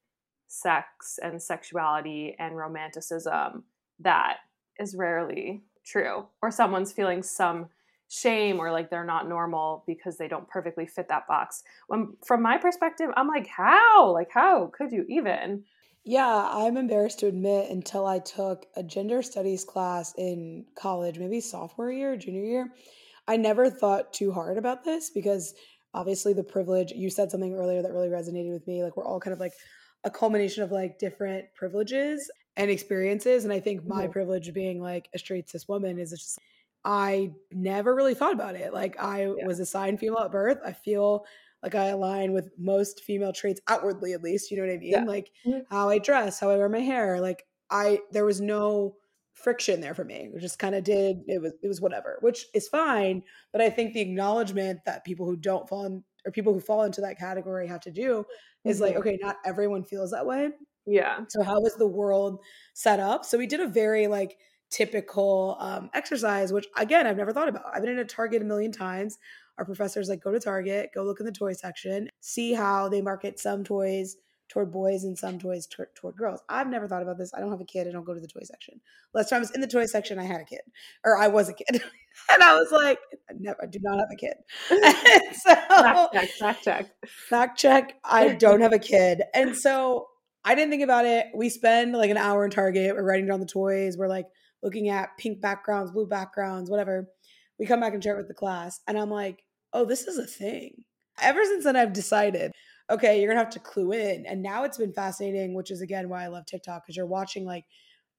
sex 0.47 1.19
and 1.23 1.43
sexuality 1.43 2.37
and 2.39 2.55
romanticism 2.55 3.65
that 4.01 4.41
is 4.79 4.95
rarely 4.95 5.63
true. 5.87 6.27
Or 6.43 6.51
someone's 6.51 6.93
feeling 6.93 7.23
some 7.23 7.71
shame 8.09 8.59
or 8.59 8.73
like 8.73 8.91
they're 8.91 9.05
not 9.05 9.29
normal 9.29 9.85
because 9.87 10.17
they 10.17 10.29
don't 10.29 10.49
perfectly 10.49 10.87
fit 10.87 11.09
that 11.09 11.27
box. 11.27 11.63
When 11.87 12.15
from 12.27 12.43
my 12.43 12.57
perspective, 12.59 13.11
I'm 13.17 13.29
like, 13.29 13.47
how? 13.47 14.13
Like 14.13 14.31
how 14.31 14.71
could 14.77 14.93
you 14.93 15.05
even? 15.09 15.65
Yeah, 16.05 16.49
I'm 16.51 16.79
embarrassed 16.79 17.19
to 17.21 17.27
admit 17.27 17.71
until 17.71 18.07
I 18.07 18.19
took 18.21 18.65
a 18.77 18.83
gender 18.83 19.21
studies 19.23 19.65
class 19.65 20.15
in 20.17 20.65
college, 20.75 21.19
maybe 21.19 21.41
sophomore 21.41 21.93
year, 21.93 22.17
junior 22.17 22.45
year, 22.45 22.73
I 23.27 23.37
never 23.37 23.69
thought 23.69 24.15
too 24.15 24.33
hard 24.33 24.57
about 24.57 24.85
this 24.85 25.11
because 25.11 25.55
obviously 25.93 26.33
the 26.33 26.43
privilege, 26.43 26.93
you 26.93 27.11
said 27.11 27.31
something 27.31 27.55
earlier 27.55 27.83
that 27.83 27.93
really 27.93 28.09
resonated 28.09 28.53
with 28.53 28.67
me. 28.67 28.83
Like 28.83 28.97
we're 28.97 29.07
all 29.07 29.21
kind 29.21 29.35
of 29.35 29.41
like 29.41 29.53
a 30.05 30.11
culmination 30.11 30.63
of 30.63 30.73
like 30.73 30.99
different 30.99 31.45
privileges 31.55 32.31
and 32.57 32.71
experiences. 32.71 33.45
And 33.45 33.53
I 33.53 33.61
think 33.61 33.87
my 33.87 34.05
mm-hmm. 34.05 34.13
privilege 34.13 34.53
being 34.55 34.81
like 34.81 35.11
a 35.15 35.19
straight 35.19 35.51
cis 35.51 35.69
woman 35.69 35.99
is 35.99 36.11
just 36.11 36.39
I 36.85 37.33
never 37.51 37.95
really 37.95 38.15
thought 38.15 38.33
about 38.33 38.55
it. 38.55 38.73
Like 38.73 39.01
I 39.01 39.23
yeah. 39.23 39.47
was 39.47 39.61
assigned 39.61 40.01
female 40.01 40.21
at 40.21 40.33
birth. 40.33 40.59
I 40.65 40.73
feel 40.73 41.25
like 41.63 41.75
I 41.75 41.87
align 41.87 42.33
with 42.33 42.51
most 42.57 43.03
female 43.03 43.33
traits 43.33 43.61
outwardly 43.69 44.13
at 44.13 44.23
least, 44.23 44.51
you 44.51 44.57
know 44.57 44.65
what 44.65 44.73
I 44.73 44.79
mean? 44.79 44.93
Yeah. 44.93 45.05
Like 45.05 45.31
mm-hmm. 45.47 45.61
how 45.71 45.89
I 45.89 45.99
dress, 45.99 46.39
how 46.39 46.51
I 46.51 46.57
wear 46.57 46.69
my 46.69 46.81
hair. 46.81 47.21
Like 47.21 47.45
I 47.71 48.01
there 48.13 48.25
was 48.25 48.41
no 48.41 48.97
friction 49.33 49.81
there 49.81 49.95
for 49.95 50.05
me. 50.05 50.31
We 50.33 50.41
just 50.41 50.59
kind 50.59 50.75
of 50.75 50.85
did 50.85 51.23
it 51.27 51.43
was 51.43 51.53
it 51.63 51.69
was 51.69 51.81
whatever, 51.81 52.19
which 52.21 52.47
is 52.55 52.69
fine. 52.69 53.23
But 53.53 53.61
I 53.61 53.71
think 53.71 53.93
the 53.93 54.01
acknowledgement 54.01 54.81
that 54.87 55.05
people 55.05 55.27
who 55.27 55.37
don't 55.37 55.69
fall 55.69 55.85
in 55.85 56.05
or 56.25 56.33
people 56.33 56.53
who 56.53 56.61
fall 56.61 56.85
into 56.85 57.01
that 57.01 57.19
category 57.19 57.67
have 57.67 57.81
to 57.83 57.91
do 57.91 58.25
is 58.65 58.77
mm-hmm. 58.77 58.85
like, 58.85 58.97
okay, 58.97 59.19
not 59.21 59.37
everyone 59.45 59.85
feels 59.85 60.11
that 60.13 60.27
way. 60.27 60.51
Yeah. 60.87 61.21
So 61.29 61.43
how 61.43 61.61
was 61.61 61.75
the 61.75 61.87
world 61.87 62.41
set 62.75 63.01
up? 63.01 63.25
So 63.25 63.37
we 63.37 63.47
did 63.47 63.61
a 63.61 63.69
very 63.69 64.07
like 64.07 64.39
typical 64.71 65.57
um, 65.61 65.91
exercise, 65.95 66.53
which 66.53 66.67
again 66.77 67.07
I've 67.07 67.17
never 67.17 67.33
thought 67.33 67.49
about. 67.49 67.65
I've 67.73 67.83
been 67.83 67.93
in 67.93 67.99
a 67.99 68.05
Target 68.05 68.43
a 68.43 68.45
million 68.45 68.73
times. 68.73 69.19
Our 69.59 69.65
professors 69.65 70.09
like 70.09 70.23
go 70.23 70.33
to 70.33 70.41
Target, 70.41 70.91
go 70.95 71.03
look 71.03 71.21
in 71.21 71.27
the 71.27 71.33
toy 71.33 71.53
section, 71.53 72.09
see 72.21 72.53
how 72.53 72.89
they 72.89 73.03
market 73.03 73.41
some 73.41 73.65
toys 73.65 74.17
toward 74.49 74.73
boys 74.73 75.05
and 75.05 75.19
some 75.19 75.39
toys 75.39 75.67
t- 75.67 75.83
toward 75.95 76.17
girls. 76.17 76.41
I've 76.49 76.69
never 76.69 76.89
thought 76.89 77.03
about 77.03 77.19
this. 77.19 77.33
I 77.35 77.41
don't 77.41 77.51
have 77.51 77.61
a 77.61 77.65
kid. 77.65 77.87
I 77.87 77.91
don't 77.91 78.05
go 78.05 78.15
to 78.15 78.21
the 78.21 78.29
toy 78.29 78.43
section. 78.45 78.81
Last 79.15 79.31
time 79.31 79.39
I 79.39 79.41
was 79.41 79.51
in 79.51 79.61
the 79.61 79.67
toy 79.67 79.87
section, 79.87 80.19
I 80.19 80.25
had 80.25 80.41
a 80.41 80.45
kid, 80.45 80.61
or 81.05 81.19
I 81.19 81.29
was 81.29 81.49
a 81.49 81.53
kid, 81.53 81.67
and 82.33 82.43
I 82.43 82.57
was 82.57 82.71
like, 82.73 82.99
I 83.29 83.35
never, 83.39 83.63
I 83.63 83.67
do 83.67 83.79
not 83.83 83.99
have 83.99 84.09
a 84.13 84.17
kid. 84.17 84.35
so, 85.35 85.55
fact 85.55 86.13
check, 86.13 86.31
fact 86.39 86.65
check, 86.65 86.91
fact 87.29 87.59
check. 87.59 87.95
I 88.05 88.29
don't 88.39 88.61
have 88.61 88.73
a 88.73 88.79
kid, 88.79 89.23
and 89.35 89.57
so 89.57 90.07
I 90.45 90.55
didn't 90.55 90.71
think 90.71 90.83
about 90.83 91.05
it. 91.05 91.27
We 91.35 91.49
spend 91.49 91.93
like 91.93 92.11
an 92.11 92.17
hour 92.17 92.45
in 92.45 92.51
Target. 92.51 92.95
We're 92.95 93.05
writing 93.05 93.27
down 93.27 93.41
the 93.41 93.47
toys. 93.47 93.97
We're 93.99 94.09
like 94.09 94.27
looking 94.63 94.89
at 94.89 95.17
pink 95.19 95.41
backgrounds, 95.41 95.91
blue 95.91 96.07
backgrounds, 96.07 96.71
whatever. 96.71 97.09
We 97.59 97.67
come 97.67 97.81
back 97.81 97.95
and 97.95 98.03
share 98.03 98.15
it 98.15 98.19
with 98.19 98.29
the 98.29 98.35
class, 98.35 98.81
and 98.87 98.99
I'm 98.99 99.11
like, 99.11 99.45
oh, 99.73 99.85
this 99.85 100.07
is 100.07 100.19
a 100.19 100.27
thing. 100.27 100.85
Ever 101.21 101.45
since 101.45 101.65
then, 101.65 101.77
I've 101.77 101.93
decided 101.93 102.53
okay, 102.91 103.21
you're 103.21 103.29
gonna 103.29 103.45
have 103.45 103.53
to 103.53 103.61
clue 103.61 103.93
in. 103.93 104.27
And 104.27 104.43
now 104.43 104.65
it's 104.65 104.79
been 104.79 104.93
fascinating, 104.93 105.55
which 105.55 105.71
is 105.71 105.81
again 105.81 106.09
why 106.09 106.25
I 106.25 106.29
love 106.29 106.47
TikTok 106.47 106.85
because 106.85 106.97
you're 106.97 107.07
watching 107.07 107.45
like 107.45 107.65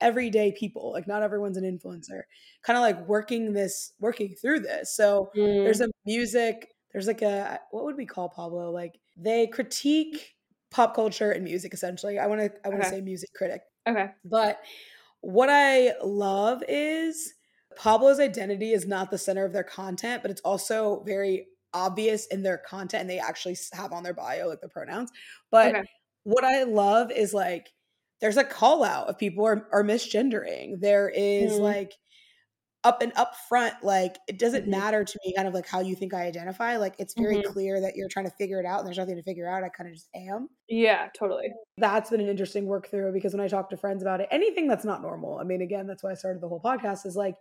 everyday 0.01 0.51
people, 0.51 0.91
like 0.91 1.07
not 1.07 1.23
everyone's 1.23 1.57
an 1.57 1.63
influencer, 1.63 2.21
kind 2.63 2.77
of 2.77 2.81
like 2.81 3.07
working 3.07 3.53
this, 3.53 3.93
working 3.99 4.35
through 4.35 4.61
this. 4.61 4.95
So 4.95 5.31
mm. 5.35 5.63
there's 5.63 5.81
a 5.81 5.89
music, 6.05 6.69
there's 6.93 7.07
like 7.07 7.21
a 7.21 7.59
what 7.71 7.85
would 7.85 7.97
we 7.97 8.05
call 8.05 8.29
Pablo? 8.29 8.71
Like 8.71 8.99
they 9.17 9.47
critique 9.47 10.35
pop 10.71 10.95
culture 10.95 11.31
and 11.31 11.43
music 11.43 11.73
essentially. 11.73 12.19
I 12.19 12.27
want 12.27 12.41
to 12.41 12.51
I 12.65 12.69
want 12.69 12.81
to 12.81 12.87
okay. 12.87 12.97
say 12.97 13.01
music 13.01 13.29
critic. 13.33 13.61
Okay. 13.87 14.11
But 14.23 14.59
what 15.21 15.49
I 15.49 15.93
love 16.03 16.63
is 16.67 17.33
Pablo's 17.75 18.19
identity 18.19 18.71
is 18.71 18.87
not 18.87 19.11
the 19.11 19.17
center 19.17 19.45
of 19.45 19.53
their 19.53 19.63
content, 19.63 20.21
but 20.21 20.31
it's 20.31 20.41
also 20.41 21.03
very 21.05 21.47
obvious 21.73 22.25
in 22.27 22.41
their 22.41 22.57
content 22.57 23.01
and 23.01 23.09
they 23.09 23.19
actually 23.19 23.57
have 23.73 23.91
on 23.93 24.03
their 24.03 24.13
bio 24.13 24.47
like 24.47 24.61
the 24.61 24.69
pronouns. 24.69 25.11
But 25.51 25.75
okay. 25.75 25.87
what 26.23 26.43
I 26.43 26.63
love 26.63 27.11
is 27.11 27.33
like 27.33 27.69
there's 28.21 28.37
a 28.37 28.43
call 28.43 28.83
out 28.83 29.07
of 29.07 29.17
people 29.17 29.45
are, 29.45 29.67
are 29.71 29.83
misgendering. 29.83 30.79
There 30.79 31.09
is 31.09 31.53
mm. 31.53 31.59
like 31.59 31.93
up 32.83 33.01
and 33.01 33.11
up 33.15 33.35
front, 33.47 33.73
like 33.83 34.17
it 34.27 34.39
doesn't 34.39 34.63
mm-hmm. 34.63 34.71
matter 34.71 35.03
to 35.03 35.19
me 35.25 35.33
kind 35.35 35.47
of 35.47 35.53
like 35.53 35.67
how 35.67 35.81
you 35.81 35.95
think 35.95 36.13
I 36.13 36.25
identify. 36.25 36.77
Like 36.77 36.95
it's 36.97 37.13
very 37.17 37.37
mm-hmm. 37.37 37.51
clear 37.51 37.81
that 37.81 37.95
you're 37.95 38.07
trying 38.09 38.25
to 38.25 38.31
figure 38.31 38.59
it 38.59 38.65
out 38.65 38.79
and 38.79 38.87
there's 38.87 38.97
nothing 38.97 39.17
to 39.17 39.23
figure 39.23 39.49
out. 39.49 39.63
I 39.63 39.69
kind 39.69 39.89
of 39.89 39.95
just 39.95 40.07
am. 40.15 40.47
Yeah, 40.69 41.07
totally. 41.17 41.51
That's 41.77 42.09
been 42.09 42.21
an 42.21 42.29
interesting 42.29 42.65
work 42.65 42.89
through 42.89 43.11
because 43.13 43.33
when 43.33 43.41
I 43.41 43.47
talk 43.47 43.69
to 43.71 43.77
friends 43.77 44.01
about 44.01 44.21
it, 44.21 44.27
anything 44.31 44.67
that's 44.67 44.85
not 44.85 45.01
normal, 45.01 45.39
I 45.39 45.43
mean, 45.43 45.61
again, 45.61 45.87
that's 45.87 46.03
why 46.03 46.11
I 46.11 46.15
started 46.15 46.41
the 46.41 46.47
whole 46.47 46.61
podcast 46.63 47.05
is 47.05 47.15
like 47.15 47.35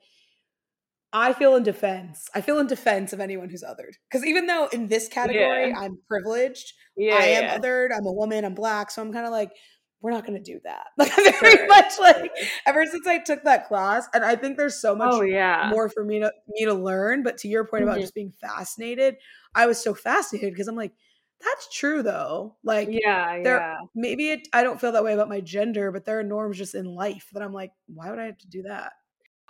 I 1.13 1.33
feel 1.33 1.57
in 1.57 1.63
defense. 1.63 2.29
I 2.35 2.43
feel 2.43 2.59
in 2.59 2.67
defense 2.67 3.13
of 3.13 3.21
anyone 3.21 3.49
who's 3.49 3.65
othered. 3.65 3.95
Because 4.11 4.27
even 4.27 4.47
though 4.47 4.69
in 4.73 4.89
this 4.89 5.09
category 5.09 5.71
yeah. 5.71 5.79
I'm 5.79 5.99
privileged, 6.07 6.75
yeah, 6.97 7.15
I 7.15 7.25
am 7.25 7.45
yeah. 7.45 7.59
othered, 7.59 7.89
I'm 7.97 8.07
a 8.07 8.13
woman, 8.13 8.45
I'm 8.45 8.55
black. 8.55 8.91
So 8.91 9.01
I'm 9.01 9.13
kind 9.13 9.25
of 9.25 9.33
like, 9.33 9.51
we're 10.01 10.13
not 10.13 10.27
going 10.27 10.43
to 10.43 10.53
do 10.53 10.61
that. 10.65 10.87
Like 10.99 11.41
very 11.41 11.57
sure. 11.57 11.67
much 11.69 11.93
like 11.99 12.31
ever 12.67 12.85
since 12.87 13.07
I 13.07 13.19
took 13.19 13.45
that 13.45 13.69
class, 13.69 14.07
and 14.15 14.25
I 14.25 14.37
think 14.37 14.57
there's 14.57 14.81
so 14.81 14.95
much 14.95 15.15
oh, 15.15 15.23
yeah. 15.23 15.69
more 15.71 15.89
for 15.89 16.05
me 16.05 16.21
to 16.21 16.33
me 16.49 16.65
to 16.65 16.75
learn. 16.75 17.23
But 17.23 17.39
to 17.39 17.49
your 17.49 17.65
point 17.65 17.83
mm-hmm. 17.83 17.91
about 17.91 18.01
just 18.01 18.15
being 18.15 18.33
fascinated, 18.41 19.17
I 19.55 19.67
was 19.67 19.83
so 19.83 19.95
fascinated 19.95 20.53
because 20.53 20.69
I'm 20.69 20.77
like, 20.77 20.93
that's 21.41 21.69
true 21.73 22.03
though. 22.03 22.57
Like, 22.65 22.89
yeah, 22.91 23.43
there, 23.43 23.59
yeah. 23.59 23.77
Maybe 23.95 24.31
it, 24.31 24.49
I 24.53 24.63
don't 24.63 24.81
feel 24.81 24.93
that 24.93 25.05
way 25.05 25.15
about 25.15 25.29
my 25.29 25.41
gender, 25.41 25.93
but 25.93 26.05
there 26.05 26.19
are 26.19 26.25
norms 26.25 26.59
just 26.59 26.75
in 26.75 26.85
life 26.85 27.29
that 27.33 27.43
I'm 27.43 27.53
like, 27.53 27.73
why 27.87 28.11
would 28.11 28.19
I 28.19 28.27
have 28.27 28.39
to 28.39 28.49
do 28.49 28.63
that? 28.63 28.93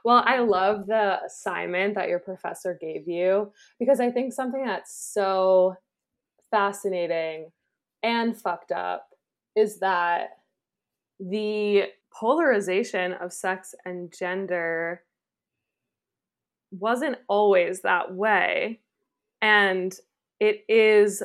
Well, 0.04 0.22
I 0.24 0.38
love 0.38 0.87
the 0.87 1.18
assignment 1.24 1.94
that 1.96 2.08
your 2.08 2.20
professor 2.20 2.78
gave 2.80 3.08
you 3.08 3.52
because 3.78 4.00
I 4.00 4.11
think 4.11 4.32
something 4.32 4.64
that's 4.64 5.12
so 5.12 5.74
fascinating 6.50 7.50
and 8.02 8.37
fucked 8.40 8.72
up 8.72 9.08
is 9.59 9.81
that 9.81 10.38
the 11.21 11.85
polarization 12.12 13.12
of 13.14 13.33
sex 13.33 13.75
and 13.85 14.12
gender 14.16 15.03
wasn't 16.71 17.16
always 17.29 17.81
that 17.81 18.14
way. 18.14 18.81
And 19.40 19.94
it 20.40 20.64
is 20.68 21.23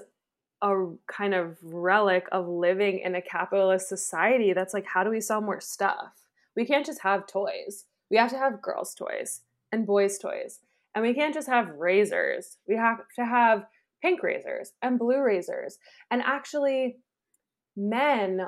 a 0.62 0.86
kind 1.08 1.34
of 1.34 1.58
relic 1.62 2.28
of 2.32 2.48
living 2.48 3.00
in 3.00 3.16
a 3.16 3.22
capitalist 3.22 3.90
society 3.90 4.54
that's 4.54 4.74
like, 4.74 4.86
how 4.86 5.04
do 5.04 5.10
we 5.10 5.20
sell 5.20 5.42
more 5.42 5.60
stuff? 5.60 6.14
We 6.56 6.66
can't 6.66 6.86
just 6.86 7.02
have 7.02 7.28
toys 7.28 7.86
we 8.14 8.20
have 8.20 8.30
to 8.30 8.38
have 8.38 8.62
girls' 8.62 8.94
toys 8.94 9.42
and 9.72 9.88
boys' 9.88 10.20
toys. 10.20 10.60
And 10.94 11.04
we 11.04 11.16
can't 11.16 11.34
just 11.34 11.48
have 11.48 11.70
razors. 11.72 12.58
We 12.68 12.76
have 12.76 13.00
to 13.16 13.26
have 13.26 13.66
pink 14.04 14.22
razors 14.22 14.74
and 14.84 15.00
blue 15.00 15.20
razors. 15.20 15.80
And 16.12 16.22
actually, 16.22 16.98
men 17.76 18.42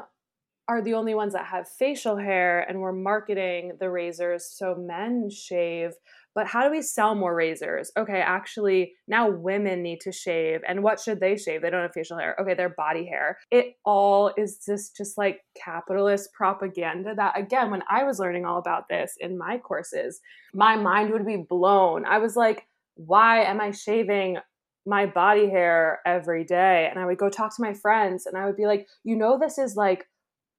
are 0.67 0.81
the 0.81 0.95
only 0.95 1.13
ones 1.13 1.33
that 1.33 1.45
have 1.45 1.67
facial 1.67 2.17
hair, 2.17 2.61
and 2.61 2.79
we're 2.79 2.91
marketing 2.91 3.73
the 3.79 3.89
razors 3.89 4.49
so 4.51 4.75
men 4.75 5.29
shave 5.29 5.91
but 6.35 6.47
how 6.47 6.65
do 6.65 6.69
we 6.69 6.81
sell 6.81 7.15
more 7.15 7.33
razors? 7.33 7.91
Okay, 7.97 8.19
actually, 8.19 8.93
now 9.07 9.29
women 9.29 9.81
need 9.81 10.01
to 10.01 10.11
shave. 10.11 10.59
And 10.67 10.83
what 10.83 10.99
should 10.99 11.21
they 11.21 11.37
shave? 11.37 11.61
They 11.61 11.69
don't 11.69 11.81
have 11.81 11.93
facial 11.93 12.17
hair. 12.17 12.35
Okay, 12.39 12.53
their 12.53 12.69
body 12.69 13.05
hair. 13.05 13.37
It 13.51 13.77
all 13.85 14.33
is 14.37 14.59
just 14.63 14.97
just 14.97 15.17
like 15.17 15.39
capitalist 15.55 16.33
propaganda 16.33 17.15
that 17.15 17.39
again, 17.39 17.71
when 17.71 17.83
I 17.89 18.03
was 18.03 18.19
learning 18.19 18.45
all 18.45 18.59
about 18.59 18.89
this 18.89 19.15
in 19.21 19.37
my 19.37 19.57
courses, 19.57 20.19
my 20.53 20.75
mind 20.75 21.11
would 21.11 21.25
be 21.25 21.37
blown. 21.37 22.05
I 22.05 22.17
was 22.17 22.35
like, 22.35 22.67
why 22.95 23.43
am 23.43 23.61
I 23.61 23.71
shaving 23.71 24.37
my 24.85 25.05
body 25.05 25.49
hair 25.49 25.99
every 26.05 26.43
day? 26.43 26.87
And 26.89 26.99
I 26.99 27.05
would 27.05 27.17
go 27.17 27.29
talk 27.29 27.55
to 27.55 27.61
my 27.61 27.73
friends 27.73 28.25
and 28.25 28.37
I 28.37 28.45
would 28.45 28.57
be 28.57 28.65
like, 28.65 28.87
you 29.03 29.15
know, 29.15 29.37
this 29.39 29.57
is 29.57 29.75
like 29.75 30.07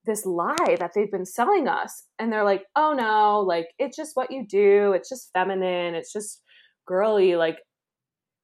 this 0.04 0.24
lie 0.24 0.76
that 0.78 0.92
they've 0.94 1.10
been 1.10 1.26
selling 1.26 1.66
us 1.66 2.04
and 2.20 2.32
they're 2.32 2.44
like 2.44 2.62
oh 2.76 2.94
no 2.96 3.40
like 3.40 3.66
it's 3.78 3.96
just 3.96 4.14
what 4.14 4.30
you 4.30 4.46
do. 4.46 4.92
It's 4.92 5.08
just 5.08 5.30
feminine. 5.32 5.94
It's 5.94 6.12
just 6.12 6.42
girly 6.86 7.36
like 7.36 7.58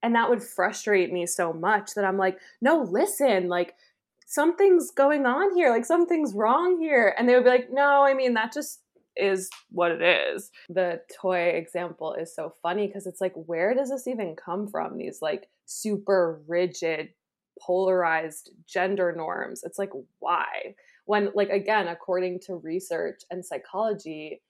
and 0.02 0.14
that 0.14 0.28
would 0.28 0.42
frustrate 0.42 1.12
me 1.12 1.26
so 1.26 1.52
much 1.52 1.94
that 1.94 2.04
i'm 2.04 2.18
like 2.18 2.36
no 2.60 2.82
listen 2.90 3.48
like 3.48 3.74
something's 4.26 4.90
going 4.90 5.26
on 5.26 5.54
here. 5.54 5.70
Like 5.70 5.84
something's 5.84 6.32
wrong 6.34 6.80
here. 6.80 7.14
And 7.18 7.28
they 7.28 7.34
would 7.34 7.44
be 7.44 7.50
like 7.50 7.68
no 7.70 8.02
i 8.02 8.14
mean 8.14 8.34
that 8.34 8.52
just 8.52 8.81
is 9.16 9.50
what 9.70 9.90
it 9.90 10.02
is. 10.02 10.50
The 10.68 11.00
toy 11.20 11.50
example 11.50 12.14
is 12.14 12.34
so 12.34 12.54
funny 12.62 12.86
because 12.86 13.06
it's 13.06 13.20
like 13.20 13.34
where 13.34 13.74
does 13.74 13.90
this 13.90 14.06
even 14.06 14.36
come 14.36 14.68
from 14.68 14.96
these 14.96 15.18
like 15.20 15.48
super 15.66 16.42
rigid 16.46 17.10
polarized 17.60 18.50
gender 18.66 19.12
norms? 19.16 19.62
It's 19.64 19.78
like 19.78 19.90
why? 20.18 20.74
When 21.04 21.30
like 21.34 21.50
again 21.50 21.88
according 21.88 22.40
to 22.46 22.56
research 22.56 23.20
and 23.30 23.44
psychology 23.44 24.42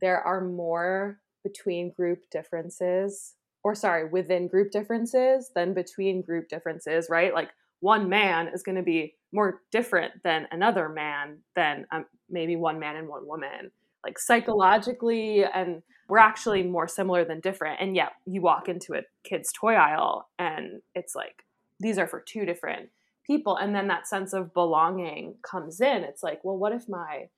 there 0.00 0.20
are 0.20 0.44
more 0.44 1.20
between 1.44 1.92
group 1.92 2.18
differences 2.30 3.34
or 3.62 3.74
sorry 3.74 4.08
within 4.08 4.48
group 4.48 4.70
differences 4.70 5.50
than 5.54 5.72
between 5.72 6.22
group 6.22 6.48
differences 6.48 7.08
right? 7.10 7.34
Like 7.34 7.50
one 7.80 8.08
man 8.08 8.48
is 8.48 8.62
going 8.62 8.76
to 8.76 8.82
be 8.82 9.14
more 9.32 9.60
different 9.72 10.12
than 10.22 10.46
another 10.52 10.88
man 10.88 11.38
than 11.56 11.86
um, 11.90 12.06
maybe 12.30 12.56
one 12.56 12.78
man 12.78 12.96
and 12.96 13.08
one 13.08 13.26
woman 13.26 13.70
like 14.04 14.18
psychologically 14.18 15.44
and 15.44 15.82
we're 16.08 16.18
actually 16.18 16.62
more 16.62 16.86
similar 16.86 17.24
than 17.24 17.40
different 17.40 17.80
and 17.80 17.96
yet 17.96 18.12
you 18.26 18.40
walk 18.40 18.68
into 18.68 18.94
a 18.94 19.02
kid's 19.24 19.52
toy 19.52 19.74
aisle 19.74 20.28
and 20.38 20.82
it's 20.94 21.14
like 21.14 21.44
these 21.80 21.98
are 21.98 22.06
for 22.06 22.20
two 22.20 22.44
different 22.44 22.90
people 23.26 23.56
and 23.56 23.74
then 23.74 23.88
that 23.88 24.06
sense 24.06 24.32
of 24.32 24.52
belonging 24.52 25.34
comes 25.42 25.80
in. 25.80 26.04
It's 26.04 26.22
like 26.22 26.44
well 26.44 26.58
what 26.58 26.72
if 26.72 26.88
my 26.88 27.28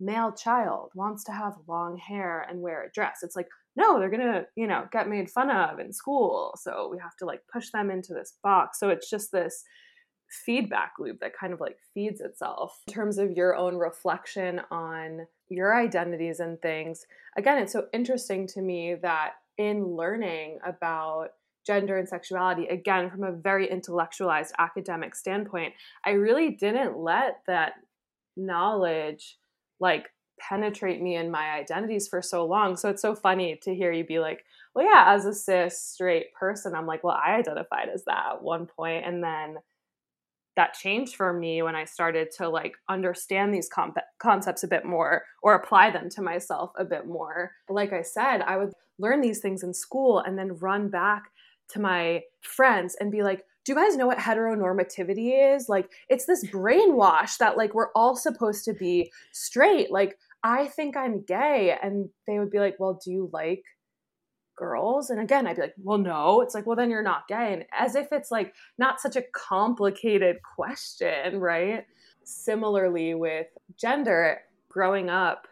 male 0.00 0.32
child 0.32 0.90
wants 0.94 1.24
to 1.24 1.32
have 1.32 1.56
long 1.66 1.96
hair 1.96 2.46
and 2.48 2.60
wear 2.60 2.84
a 2.84 2.90
dress? 2.90 3.20
It's 3.22 3.36
like 3.36 3.48
no 3.76 3.98
they're 3.98 4.10
gonna 4.10 4.44
you 4.56 4.66
know 4.66 4.86
get 4.92 5.08
made 5.08 5.30
fun 5.30 5.50
of 5.50 5.78
in 5.78 5.92
school 5.92 6.56
so 6.60 6.88
we 6.90 6.98
have 6.98 7.16
to 7.16 7.24
like 7.24 7.42
push 7.52 7.70
them 7.70 7.90
into 7.90 8.12
this 8.12 8.34
box. 8.42 8.80
So 8.80 8.88
it's 8.88 9.08
just 9.08 9.30
this 9.30 9.64
feedback 10.44 10.92
loop 10.98 11.20
that 11.20 11.36
kind 11.38 11.52
of 11.52 11.60
like 11.60 11.78
feeds 11.94 12.20
itself. 12.20 12.82
In 12.86 12.92
terms 12.92 13.18
of 13.18 13.30
your 13.30 13.56
own 13.56 13.76
reflection 13.76 14.60
on 14.70 15.26
your 15.48 15.76
identities 15.76 16.40
and 16.40 16.60
things 16.60 17.06
again 17.36 17.58
it's 17.58 17.72
so 17.72 17.86
interesting 17.92 18.46
to 18.46 18.60
me 18.60 18.94
that 18.94 19.34
in 19.58 19.96
learning 19.96 20.58
about 20.64 21.30
gender 21.68 21.98
and 21.98 22.08
sexuality, 22.08 22.66
again, 22.68 23.10
from 23.10 23.24
a 23.24 23.32
very 23.32 23.70
intellectualized 23.70 24.54
academic 24.58 25.14
standpoint, 25.14 25.74
I 26.02 26.12
really 26.12 26.50
didn't 26.50 26.96
let 26.96 27.42
that 27.46 27.74
knowledge 28.38 29.36
like 29.78 30.06
penetrate 30.40 31.02
me 31.02 31.16
in 31.16 31.30
my 31.30 31.50
identities 31.50 32.08
for 32.08 32.22
so 32.22 32.46
long. 32.46 32.76
So 32.76 32.88
it's 32.88 33.02
so 33.02 33.14
funny 33.14 33.60
to 33.64 33.74
hear 33.74 33.92
you 33.92 34.02
be 34.02 34.18
like, 34.18 34.44
well, 34.74 34.86
yeah, 34.86 35.14
as 35.14 35.26
a 35.26 35.34
cis 35.34 35.78
straight 35.78 36.32
person, 36.32 36.74
I'm 36.74 36.86
like, 36.86 37.04
well, 37.04 37.18
I 37.22 37.34
identified 37.34 37.90
as 37.92 38.04
that 38.04 38.24
at 38.36 38.42
one 38.42 38.64
point, 38.64 39.04
and 39.04 39.22
then 39.22 39.56
that 40.58 40.74
changed 40.74 41.14
for 41.14 41.32
me 41.32 41.62
when 41.62 41.76
I 41.76 41.84
started 41.84 42.32
to 42.38 42.48
like 42.48 42.74
understand 42.88 43.54
these 43.54 43.68
comp- 43.68 43.96
concepts 44.18 44.64
a 44.64 44.68
bit 44.68 44.84
more 44.84 45.22
or 45.40 45.54
apply 45.54 45.92
them 45.92 46.10
to 46.10 46.20
myself 46.20 46.72
a 46.76 46.84
bit 46.84 47.06
more. 47.06 47.52
Like 47.68 47.92
I 47.92 48.02
said, 48.02 48.38
I 48.38 48.56
would 48.56 48.72
learn 48.98 49.20
these 49.20 49.38
things 49.38 49.62
in 49.62 49.72
school 49.72 50.18
and 50.18 50.36
then 50.36 50.56
run 50.56 50.88
back 50.88 51.30
to 51.70 51.80
my 51.80 52.22
friends 52.40 52.96
and 52.98 53.12
be 53.12 53.22
like, 53.22 53.44
do 53.64 53.70
you 53.70 53.76
guys 53.76 53.96
know 53.96 54.08
what 54.08 54.18
heteronormativity 54.18 55.54
is? 55.54 55.68
Like, 55.68 55.92
it's 56.08 56.26
this 56.26 56.44
brainwash 56.52 57.38
that 57.38 57.56
like 57.56 57.72
we're 57.72 57.92
all 57.94 58.16
supposed 58.16 58.64
to 58.64 58.72
be 58.72 59.12
straight. 59.30 59.92
Like, 59.92 60.18
I 60.42 60.66
think 60.66 60.96
I'm 60.96 61.22
gay. 61.22 61.76
And 61.80 62.08
they 62.26 62.40
would 62.40 62.50
be 62.50 62.58
like, 62.58 62.74
well, 62.80 62.98
do 63.04 63.12
you 63.12 63.30
like 63.32 63.62
girls? 64.58 65.10
And 65.10 65.20
again, 65.20 65.46
I'd 65.46 65.56
be 65.56 65.62
like, 65.62 65.74
well, 65.82 65.98
no. 65.98 66.40
It's 66.40 66.54
like, 66.54 66.66
well, 66.66 66.76
then 66.76 66.90
you're 66.90 67.02
not 67.02 67.28
gay. 67.28 67.52
And 67.52 67.64
as 67.72 67.94
if 67.94 68.12
it's 68.12 68.30
like 68.30 68.54
not 68.76 69.00
such 69.00 69.16
a 69.16 69.22
complicated 69.32 70.38
question, 70.42 71.40
right? 71.40 71.86
Similarly, 72.24 73.14
with 73.14 73.46
gender, 73.76 74.40
growing 74.68 75.08
up, 75.08 75.46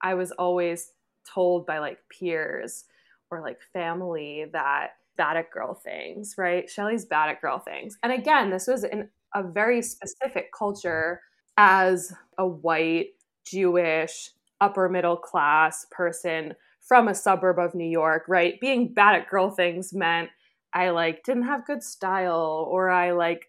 I 0.00 0.14
was 0.14 0.30
always 0.32 0.92
told 1.24 1.66
by 1.66 1.78
like 1.78 1.98
peers 2.08 2.84
or 3.30 3.40
like 3.40 3.58
family 3.72 4.46
that 4.52 4.92
bad 5.16 5.36
at 5.36 5.50
girl 5.50 5.74
things, 5.74 6.36
right? 6.38 6.70
Shelly's 6.70 7.04
bad 7.04 7.30
at 7.30 7.40
girl 7.40 7.58
things. 7.58 7.98
And 8.02 8.12
again, 8.12 8.50
this 8.50 8.66
was 8.66 8.84
in 8.84 9.08
a 9.34 9.42
very 9.42 9.82
specific 9.82 10.50
culture 10.56 11.20
as 11.56 12.12
a 12.38 12.46
white, 12.46 13.08
Jewish, 13.44 14.30
upper 14.60 14.88
middle 14.88 15.16
class 15.16 15.86
person 15.90 16.54
from 16.86 17.08
a 17.08 17.14
suburb 17.14 17.58
of 17.58 17.74
New 17.74 17.88
York, 17.88 18.24
right? 18.28 18.60
Being 18.60 18.94
bad 18.94 19.16
at 19.16 19.28
girl 19.28 19.50
things 19.50 19.92
meant 19.92 20.30
I 20.72 20.90
like 20.90 21.24
didn't 21.24 21.44
have 21.44 21.66
good 21.66 21.82
style 21.82 22.66
or 22.70 22.90
I 22.90 23.12
like 23.12 23.46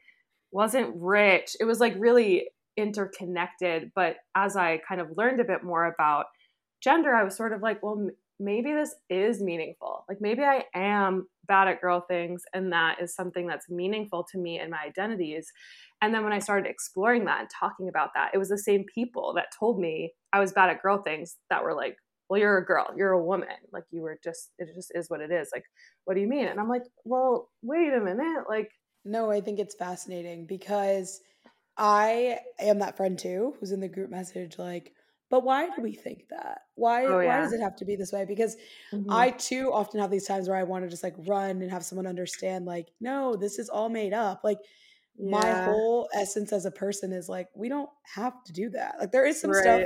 wasn't 0.51 0.95
rich. 0.95 1.55
It 1.59 1.65
was 1.65 1.79
like 1.79 1.93
really 1.97 2.49
interconnected. 2.77 3.91
But 3.95 4.17
as 4.35 4.55
I 4.55 4.79
kind 4.87 5.01
of 5.01 5.17
learned 5.17 5.39
a 5.39 5.45
bit 5.45 5.63
more 5.63 5.85
about 5.85 6.25
gender, 6.81 7.13
I 7.13 7.23
was 7.23 7.35
sort 7.35 7.53
of 7.53 7.61
like, 7.61 7.83
well, 7.83 8.09
maybe 8.39 8.71
this 8.71 8.95
is 9.09 9.41
meaningful. 9.41 10.05
Like 10.07 10.19
maybe 10.21 10.43
I 10.43 10.63
am 10.73 11.27
bad 11.47 11.67
at 11.67 11.81
girl 11.81 12.01
things 12.01 12.43
and 12.53 12.71
that 12.71 13.01
is 13.01 13.15
something 13.15 13.47
that's 13.47 13.69
meaningful 13.69 14.25
to 14.31 14.37
me 14.37 14.59
and 14.59 14.71
my 14.71 14.79
identities. 14.85 15.51
And 16.01 16.13
then 16.13 16.23
when 16.23 16.33
I 16.33 16.39
started 16.39 16.69
exploring 16.69 17.25
that 17.25 17.39
and 17.41 17.49
talking 17.49 17.89
about 17.89 18.11
that, 18.15 18.31
it 18.33 18.37
was 18.37 18.49
the 18.49 18.57
same 18.57 18.85
people 18.93 19.33
that 19.35 19.47
told 19.57 19.79
me 19.79 20.13
I 20.33 20.39
was 20.39 20.53
bad 20.53 20.69
at 20.69 20.81
girl 20.81 21.01
things 21.01 21.37
that 21.49 21.63
were 21.63 21.73
like, 21.73 21.97
well, 22.29 22.39
you're 22.39 22.57
a 22.57 22.65
girl, 22.65 22.93
you're 22.95 23.11
a 23.11 23.23
woman. 23.23 23.47
Like 23.71 23.85
you 23.91 24.01
were 24.01 24.19
just, 24.23 24.51
it 24.57 24.69
just 24.75 24.91
is 24.93 25.09
what 25.09 25.21
it 25.21 25.31
is. 25.31 25.49
Like, 25.53 25.65
what 26.05 26.15
do 26.15 26.21
you 26.21 26.27
mean? 26.27 26.47
And 26.47 26.59
I'm 26.59 26.69
like, 26.69 26.83
well, 27.05 27.49
wait 27.61 27.93
a 27.93 27.99
minute. 27.99 28.43
Like, 28.49 28.71
no, 29.05 29.31
I 29.31 29.41
think 29.41 29.59
it's 29.59 29.75
fascinating 29.75 30.45
because 30.45 31.21
I 31.77 32.39
am 32.59 32.79
that 32.79 32.97
friend 32.97 33.17
too 33.17 33.55
who's 33.59 33.71
in 33.71 33.79
the 33.79 33.87
group 33.87 34.09
message, 34.09 34.57
like, 34.57 34.93
but 35.29 35.43
why 35.43 35.69
do 35.75 35.81
we 35.81 35.93
think 35.93 36.23
that? 36.29 36.61
Why 36.75 37.05
oh, 37.05 37.19
yeah. 37.19 37.27
why 37.27 37.41
does 37.41 37.51
it 37.51 37.61
have 37.61 37.75
to 37.77 37.85
be 37.85 37.97
this 37.97 38.13
way? 38.13 38.23
Because 38.25 38.55
mm-hmm. 38.93 39.11
I 39.11 39.31
too 39.31 39.71
often 39.73 39.99
have 39.99 40.09
these 40.09 40.25
times 40.25 40.47
where 40.47 40.57
I 40.57 40.63
want 40.63 40.85
to 40.85 40.89
just 40.89 41.03
like 41.03 41.15
run 41.27 41.61
and 41.61 41.69
have 41.69 41.83
someone 41.83 42.07
understand, 42.07 42.65
like, 42.65 42.87
no, 43.01 43.35
this 43.35 43.59
is 43.59 43.67
all 43.67 43.89
made 43.89 44.13
up. 44.13 44.41
Like 44.43 44.59
yeah. 45.17 45.29
my 45.31 45.63
whole 45.65 46.09
essence 46.13 46.53
as 46.53 46.65
a 46.65 46.71
person 46.71 47.11
is 47.11 47.27
like, 47.27 47.47
we 47.55 47.69
don't 47.69 47.89
have 48.15 48.43
to 48.45 48.53
do 48.53 48.69
that. 48.71 48.95
Like 48.99 49.11
there 49.11 49.25
is 49.25 49.39
some 49.39 49.51
right. 49.51 49.61
stuff 49.61 49.81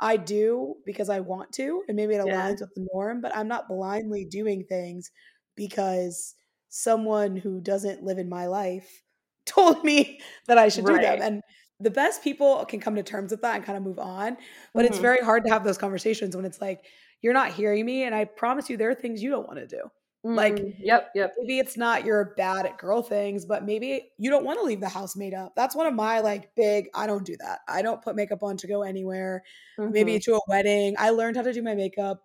I 0.00 0.16
do 0.16 0.76
because 0.84 1.08
I 1.08 1.20
want 1.20 1.52
to, 1.54 1.82
and 1.88 1.96
maybe 1.96 2.14
it 2.14 2.20
aligns 2.20 2.28
yeah. 2.58 2.60
with 2.60 2.74
the 2.74 2.86
norm, 2.92 3.20
but 3.20 3.36
I'm 3.36 3.48
not 3.48 3.68
blindly 3.68 4.24
doing 4.24 4.64
things 4.64 5.10
because 5.56 6.34
someone 6.68 7.36
who 7.36 7.60
doesn't 7.60 8.02
live 8.02 8.18
in 8.18 8.28
my 8.28 8.46
life 8.46 9.02
told 9.46 9.82
me 9.84 10.20
that 10.46 10.58
I 10.58 10.68
should 10.68 10.88
right. 10.88 11.00
do 11.00 11.02
them. 11.02 11.22
And 11.22 11.42
the 11.80 11.90
best 11.90 12.22
people 12.22 12.64
can 12.64 12.80
come 12.80 12.96
to 12.96 13.02
terms 13.02 13.30
with 13.30 13.42
that 13.42 13.56
and 13.56 13.64
kind 13.64 13.76
of 13.76 13.84
move 13.84 13.98
on. 13.98 14.36
But 14.74 14.84
mm-hmm. 14.84 14.92
it's 14.92 14.98
very 14.98 15.22
hard 15.22 15.44
to 15.44 15.50
have 15.50 15.64
those 15.64 15.78
conversations 15.78 16.34
when 16.34 16.44
it's 16.44 16.60
like, 16.60 16.84
you're 17.22 17.32
not 17.32 17.52
hearing 17.52 17.84
me. 17.84 18.04
And 18.04 18.14
I 18.14 18.24
promise 18.24 18.70
you, 18.70 18.76
there 18.76 18.90
are 18.90 18.94
things 18.94 19.22
you 19.22 19.30
don't 19.30 19.46
want 19.46 19.58
to 19.58 19.66
do. 19.66 19.82
Mm, 20.26 20.34
like, 20.34 20.58
yep, 20.80 21.10
yep. 21.14 21.34
Maybe 21.38 21.60
it's 21.60 21.76
not 21.76 22.04
you're 22.04 22.34
bad 22.36 22.66
at 22.66 22.78
girl 22.78 23.00
things, 23.00 23.44
but 23.44 23.64
maybe 23.64 24.10
you 24.18 24.28
don't 24.28 24.44
want 24.44 24.58
to 24.58 24.64
leave 24.64 24.80
the 24.80 24.88
house 24.88 25.14
made 25.14 25.34
up. 25.34 25.54
That's 25.54 25.76
one 25.76 25.86
of 25.86 25.94
my 25.94 26.18
like 26.18 26.52
big, 26.56 26.88
I 26.94 27.06
don't 27.06 27.24
do 27.24 27.36
that. 27.38 27.60
I 27.68 27.82
don't 27.82 28.02
put 28.02 28.16
makeup 28.16 28.42
on 28.42 28.56
to 28.56 28.66
go 28.66 28.82
anywhere, 28.82 29.44
mm-hmm. 29.78 29.92
maybe 29.92 30.18
to 30.18 30.34
a 30.34 30.40
wedding. 30.48 30.96
I 30.98 31.10
learned 31.10 31.36
how 31.36 31.42
to 31.42 31.52
do 31.52 31.62
my 31.62 31.76
makeup 31.76 32.22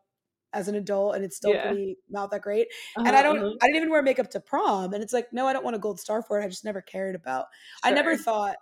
as 0.53 0.67
an 0.67 0.75
adult 0.75 1.15
and 1.15 1.23
it's 1.23 1.37
still 1.37 1.53
yeah. 1.53 1.67
pretty 1.67 1.97
not 2.09 2.31
that 2.31 2.41
great. 2.41 2.67
Uh-huh, 2.97 3.07
and 3.07 3.15
I 3.15 3.21
don't 3.21 3.37
uh-huh. 3.37 3.55
I 3.61 3.67
didn't 3.67 3.77
even 3.77 3.89
wear 3.91 4.01
makeup 4.01 4.31
to 4.31 4.39
prom. 4.39 4.93
And 4.93 5.03
it's 5.03 5.13
like, 5.13 5.27
no, 5.31 5.45
I 5.45 5.53
don't 5.53 5.63
want 5.63 5.75
a 5.75 5.79
gold 5.79 5.99
star 5.99 6.23
for 6.23 6.41
it. 6.41 6.43
I 6.43 6.47
just 6.47 6.65
never 6.65 6.81
cared 6.81 7.15
about. 7.15 7.45
Sure. 7.83 7.91
I 7.91 7.93
never 7.93 8.17
thought 8.17 8.55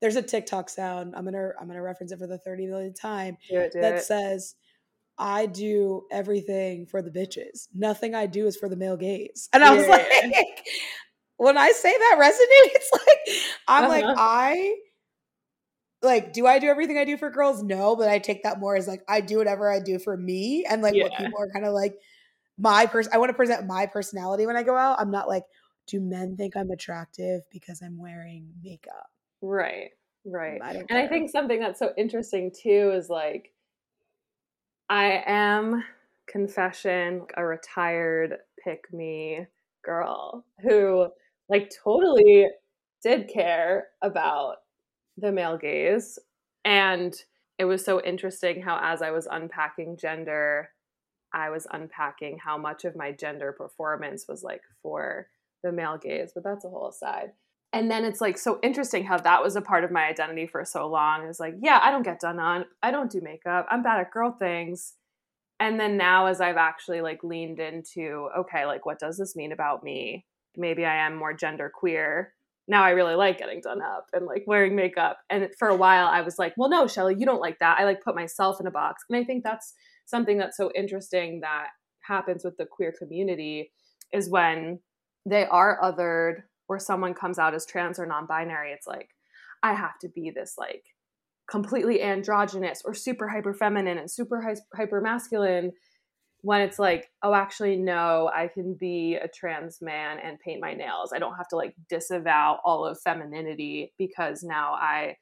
there's 0.00 0.16
a 0.16 0.22
TikTok 0.22 0.68
sound. 0.68 1.14
I'm 1.16 1.24
gonna 1.24 1.50
I'm 1.60 1.66
gonna 1.66 1.82
reference 1.82 2.12
it 2.12 2.18
for 2.18 2.26
the 2.28 2.38
30 2.38 2.66
million 2.66 2.94
time 2.94 3.36
do 3.50 3.58
it, 3.58 3.72
do 3.72 3.80
that 3.80 3.96
it. 3.96 4.04
says, 4.04 4.54
"I 5.18 5.46
do 5.46 6.04
everything 6.10 6.86
for 6.86 7.02
the 7.02 7.10
bitches. 7.10 7.68
Nothing 7.74 8.14
I 8.14 8.26
do 8.26 8.46
is 8.46 8.56
for 8.56 8.68
the 8.68 8.76
male 8.76 8.96
gaze." 8.96 9.48
And 9.52 9.62
I 9.62 9.74
was 9.74 9.86
like, 9.88 10.06
when 11.36 11.58
I 11.58 11.72
say 11.72 11.92
that 11.92 12.16
resonates, 12.18 12.86
like 13.06 13.36
I'm 13.68 13.84
uh-huh. 13.84 13.92
like 13.92 14.16
I 14.18 14.74
like 16.02 16.32
do 16.32 16.46
I 16.46 16.58
do 16.58 16.68
everything 16.68 16.98
I 16.98 17.04
do 17.04 17.16
for 17.16 17.30
girls? 17.30 17.62
No, 17.62 17.96
but 17.96 18.08
I 18.08 18.18
take 18.18 18.42
that 18.42 18.58
more 18.58 18.76
as 18.76 18.88
like 18.88 19.02
I 19.08 19.20
do 19.20 19.38
whatever 19.38 19.70
I 19.70 19.80
do 19.80 19.98
for 19.98 20.16
me 20.16 20.64
and 20.68 20.82
like 20.82 20.94
yeah. 20.94 21.04
what 21.04 21.18
people 21.18 21.40
are 21.40 21.50
kind 21.52 21.66
of 21.66 21.72
like 21.72 21.96
my 22.58 22.86
person. 22.86 23.12
I 23.14 23.18
want 23.18 23.30
to 23.30 23.34
present 23.34 23.66
my 23.66 23.86
personality 23.86 24.46
when 24.46 24.56
I 24.56 24.62
go 24.62 24.76
out. 24.76 25.00
I'm 25.00 25.10
not 25.10 25.28
like, 25.28 25.44
do 25.86 26.00
men 26.00 26.36
think 26.36 26.56
I'm 26.56 26.70
attractive 26.70 27.42
because 27.50 27.82
I'm 27.82 27.98
wearing 27.98 28.48
makeup? 28.62 29.10
Right. 29.42 29.90
Right. 30.24 30.60
I 30.62 30.84
and 30.88 30.98
I 30.98 31.06
think 31.06 31.30
something 31.30 31.60
that's 31.60 31.78
so 31.78 31.92
interesting 31.96 32.50
too 32.50 32.92
is 32.94 33.08
like 33.08 33.52
I 34.88 35.22
am 35.26 35.84
confession 36.28 37.26
a 37.36 37.44
retired 37.44 38.38
pick 38.62 38.92
me 38.92 39.46
girl 39.84 40.44
who 40.62 41.08
like 41.48 41.70
totally 41.82 42.48
did 43.02 43.28
care 43.28 43.88
about 44.02 44.56
the 45.16 45.32
male 45.32 45.56
gaze. 45.58 46.18
And 46.64 47.14
it 47.58 47.64
was 47.64 47.84
so 47.84 48.02
interesting 48.02 48.62
how 48.62 48.78
as 48.82 49.02
I 49.02 49.10
was 49.10 49.26
unpacking 49.30 49.96
gender 49.96 50.70
I 51.32 51.50
was 51.50 51.66
unpacking 51.72 52.38
how 52.38 52.56
much 52.58 52.84
of 52.84 52.96
my 52.96 53.12
gender 53.12 53.52
performance 53.52 54.26
was 54.28 54.42
like 54.42 54.62
for 54.82 55.28
the 55.62 55.72
male 55.72 55.98
gaze 55.98 56.32
but 56.34 56.44
that's 56.44 56.64
a 56.64 56.68
whole 56.68 56.88
aside 56.88 57.32
and 57.72 57.90
then 57.90 58.04
it's 58.04 58.20
like 58.20 58.38
so 58.38 58.58
interesting 58.62 59.04
how 59.04 59.18
that 59.18 59.42
was 59.42 59.56
a 59.56 59.60
part 59.60 59.84
of 59.84 59.90
my 59.90 60.06
identity 60.06 60.46
for 60.46 60.64
so 60.64 60.88
long 60.88 61.26
is 61.26 61.40
like 61.40 61.54
yeah 61.60 61.80
i 61.82 61.90
don't 61.90 62.04
get 62.04 62.20
done 62.20 62.38
on 62.38 62.64
i 62.82 62.90
don't 62.90 63.10
do 63.10 63.20
makeup 63.20 63.66
i'm 63.70 63.82
bad 63.82 64.00
at 64.00 64.10
girl 64.10 64.34
things. 64.38 64.94
And 65.58 65.80
then 65.80 65.96
now 65.96 66.26
as 66.26 66.40
i've 66.40 66.58
actually 66.58 67.00
like 67.00 67.24
leaned 67.24 67.60
into 67.60 68.28
okay 68.38 68.66
like 68.66 68.84
what 68.84 68.98
does 68.98 69.16
this 69.16 69.34
mean 69.36 69.52
about 69.52 69.82
me? 69.82 70.26
Maybe 70.56 70.84
i 70.84 71.06
am 71.06 71.16
more 71.16 71.34
gender 71.34 71.72
queer 71.74 72.34
now 72.68 72.82
i 72.82 72.90
really 72.90 73.14
like 73.14 73.38
getting 73.38 73.60
done 73.60 73.80
up 73.80 74.06
and 74.12 74.26
like 74.26 74.44
wearing 74.46 74.76
makeup. 74.76 75.18
And 75.30 75.48
for 75.58 75.68
a 75.68 75.76
while 75.76 76.06
i 76.06 76.20
was 76.20 76.38
like 76.38 76.54
well 76.56 76.68
no 76.68 76.86
shelly 76.86 77.16
you 77.18 77.26
don't 77.26 77.40
like 77.40 77.58
that. 77.60 77.78
I 77.78 77.84
like 77.84 78.02
put 78.02 78.14
myself 78.14 78.60
in 78.60 78.66
a 78.66 78.70
box. 78.70 79.04
And 79.08 79.18
i 79.18 79.24
think 79.24 79.44
that's 79.44 79.74
something 80.04 80.38
that's 80.38 80.56
so 80.56 80.70
interesting 80.74 81.40
that 81.40 81.68
happens 82.02 82.44
with 82.44 82.56
the 82.56 82.66
queer 82.66 82.94
community 82.96 83.72
is 84.12 84.30
when 84.30 84.78
they 85.24 85.46
are 85.46 85.80
othered 85.82 86.42
or 86.68 86.78
someone 86.78 87.14
comes 87.14 87.38
out 87.38 87.54
as 87.54 87.66
trans 87.66 87.98
or 87.98 88.06
non-binary 88.06 88.72
it's 88.72 88.86
like 88.86 89.10
i 89.62 89.72
have 89.72 89.98
to 89.98 90.08
be 90.08 90.30
this 90.30 90.54
like 90.58 90.84
completely 91.48 92.02
androgynous 92.02 92.82
or 92.84 92.94
super 92.94 93.28
hyper 93.28 93.54
feminine 93.54 93.98
and 93.98 94.10
super 94.10 94.42
hyper 94.74 95.00
masculine 95.00 95.72
when 96.40 96.60
it's 96.60 96.78
like 96.78 97.08
oh 97.22 97.34
actually 97.34 97.76
no 97.76 98.30
i 98.34 98.48
can 98.48 98.74
be 98.78 99.14
a 99.14 99.28
trans 99.28 99.80
man 99.80 100.18
and 100.18 100.38
paint 100.40 100.60
my 100.60 100.74
nails. 100.74 101.12
I 101.14 101.18
don't 101.18 101.36
have 101.36 101.48
to 101.48 101.56
like 101.56 101.74
disavow 101.88 102.58
all 102.64 102.84
of 102.84 103.00
femininity 103.00 103.92
because 103.98 104.42
now 104.42 104.72
i 104.74 105.16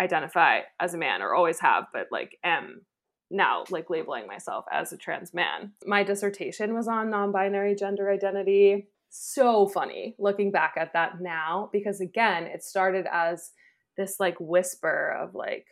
identify 0.00 0.60
as 0.78 0.94
a 0.94 0.98
man 0.98 1.22
or 1.22 1.34
always 1.34 1.60
have 1.60 1.84
but 1.92 2.06
like 2.10 2.36
am 2.44 2.82
now 3.30 3.64
like 3.70 3.90
labeling 3.90 4.26
myself 4.28 4.64
as 4.70 4.92
a 4.92 4.96
trans 4.96 5.34
man. 5.34 5.72
My 5.84 6.04
dissertation 6.04 6.74
was 6.74 6.86
on 6.86 7.10
non-binary 7.10 7.74
gender 7.74 8.10
identity 8.10 8.88
so 9.08 9.66
funny 9.66 10.14
looking 10.18 10.50
back 10.50 10.74
at 10.76 10.92
that 10.92 11.20
now 11.20 11.70
because 11.72 12.00
again 12.00 12.44
it 12.44 12.62
started 12.62 13.06
as 13.10 13.52
this 13.96 14.20
like 14.20 14.36
whisper 14.38 15.16
of 15.20 15.34
like 15.34 15.66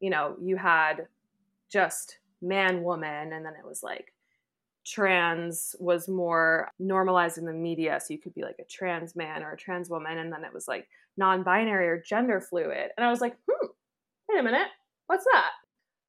you 0.00 0.10
know 0.10 0.36
you 0.40 0.56
had 0.56 1.06
just 1.70 2.18
man 2.42 2.82
woman 2.82 3.32
and 3.32 3.46
then 3.46 3.54
it 3.58 3.66
was 3.66 3.82
like 3.82 4.12
trans 4.84 5.76
was 5.78 6.08
more 6.08 6.70
normalized 6.78 7.38
in 7.38 7.44
the 7.44 7.52
media. 7.52 8.00
So 8.00 8.12
you 8.12 8.18
could 8.18 8.34
be 8.34 8.42
like 8.42 8.58
a 8.60 8.64
trans 8.64 9.14
man 9.14 9.42
or 9.42 9.52
a 9.52 9.56
trans 9.56 9.88
woman. 9.88 10.18
And 10.18 10.32
then 10.32 10.44
it 10.44 10.52
was 10.52 10.68
like 10.68 10.88
non 11.16 11.42
binary 11.42 11.88
or 11.88 12.02
gender 12.02 12.40
fluid. 12.40 12.90
And 12.96 13.04
I 13.04 13.10
was 13.10 13.20
like, 13.20 13.36
hmm, 13.48 13.66
wait 14.28 14.40
a 14.40 14.42
minute. 14.42 14.68
What's 15.06 15.24
that? 15.24 15.50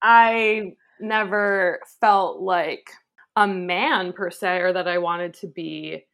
I 0.02 0.72
never 1.00 1.80
felt 2.00 2.40
like 2.40 2.90
a 3.36 3.46
man 3.46 4.12
per 4.12 4.30
se 4.30 4.58
or 4.58 4.72
that 4.72 4.88
I 4.88 4.98
wanted 4.98 5.34
to 5.34 5.46
be 5.46 6.04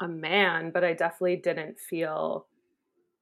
a 0.00 0.08
man, 0.08 0.70
but 0.72 0.84
I 0.84 0.92
definitely 0.92 1.36
didn't 1.36 1.78
feel 1.78 2.46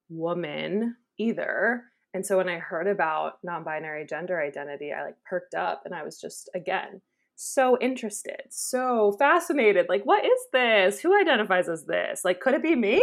woman 0.09 0.97
either. 1.19 1.85
And 2.15 2.25
so 2.25 2.37
when 2.39 2.49
I 2.49 2.59
heard 2.59 2.87
about 2.87 3.39
non 3.43 3.65
binary 3.65 4.07
gender 4.07 4.41
identity, 4.41 4.93
I 4.93 5.05
like 5.05 5.17
perked 5.29 5.55
up 5.55 5.83
and 5.85 5.95
I 5.95 6.03
was 6.03 6.21
just, 6.21 6.49
again, 6.55 7.01
so 7.37 7.77
interested, 7.81 8.43
so 8.51 9.15
fascinated. 9.19 9.87
Like, 9.89 10.05
what 10.05 10.25
is 10.25 10.41
this? 10.53 11.01
Who 11.01 11.19
identifies 11.19 11.69
as 11.69 11.85
this? 11.85 12.23
Like, 12.25 12.41
could 12.41 12.55
it 12.55 12.63
be 12.63 12.75
me? 12.75 12.97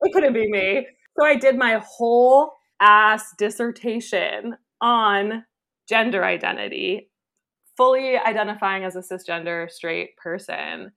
It 0.00 0.12
couldn't 0.12 0.32
be 0.32 0.50
me. 0.50 0.86
So 1.18 1.26
I 1.26 1.34
did 1.36 1.58
my 1.58 1.82
whole 1.84 2.52
ass 2.80 3.34
dissertation 3.36 4.56
on 4.80 5.44
gender 5.88 6.24
identity, 6.24 7.10
fully 7.76 8.16
identifying 8.16 8.84
as 8.84 8.96
a 8.96 9.00
cisgender 9.00 9.70
straight 9.70 10.16
person 10.16 10.92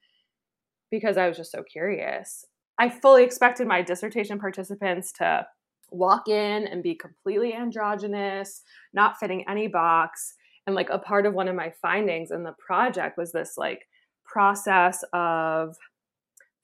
because 0.91 1.17
I 1.17 1.27
was 1.27 1.37
just 1.37 1.51
so 1.51 1.63
curious. 1.63 2.45
I 2.77 2.89
fully 2.89 3.23
expected 3.23 3.67
my 3.67 3.81
dissertation 3.81 4.39
participants 4.39 5.11
to 5.13 5.45
walk 5.91 6.27
in 6.27 6.67
and 6.67 6.83
be 6.83 6.95
completely 6.95 7.53
androgynous, 7.53 8.61
not 8.93 9.17
fitting 9.19 9.45
any 9.49 9.67
box. 9.67 10.35
And 10.67 10.75
like 10.75 10.89
a 10.89 10.99
part 10.99 11.25
of 11.25 11.33
one 11.33 11.47
of 11.47 11.55
my 11.55 11.73
findings 11.81 12.31
in 12.31 12.43
the 12.43 12.55
project 12.65 13.17
was 13.17 13.31
this 13.31 13.53
like 13.57 13.87
process 14.25 15.03
of 15.13 15.75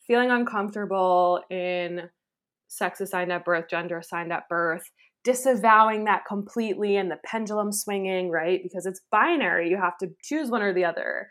feeling 0.06 0.32
uncomfortable 0.32 1.42
in 1.50 2.10
sex 2.68 3.02
assigned 3.02 3.32
at 3.32 3.46
birth, 3.46 3.66
gender 3.70 3.98
assigned 3.98 4.32
at 4.32 4.48
birth, 4.50 4.90
disavowing 5.24 6.06
that 6.06 6.26
completely 6.26 6.96
and 6.96 7.12
the 7.12 7.20
pendulum 7.26 7.72
swinging, 7.72 8.30
right? 8.30 8.62
Because 8.64 8.86
it's 8.86 9.02
binary. 9.12 9.70
You 9.70 9.78
have 9.78 9.98
to 10.00 10.08
choose 10.24 10.50
one 10.50 10.62
or 10.62 10.74
the 10.74 10.86
other. 10.86 11.30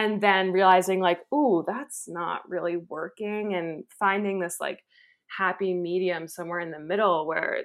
And 0.00 0.22
then 0.22 0.50
realizing, 0.50 1.00
like, 1.00 1.20
ooh, 1.30 1.62
that's 1.66 2.08
not 2.08 2.48
really 2.48 2.78
working, 2.78 3.54
and 3.54 3.84
finding 3.98 4.40
this 4.40 4.56
like 4.58 4.78
happy 5.36 5.74
medium 5.74 6.26
somewhere 6.26 6.60
in 6.60 6.70
the 6.70 6.78
middle 6.78 7.26
where 7.26 7.64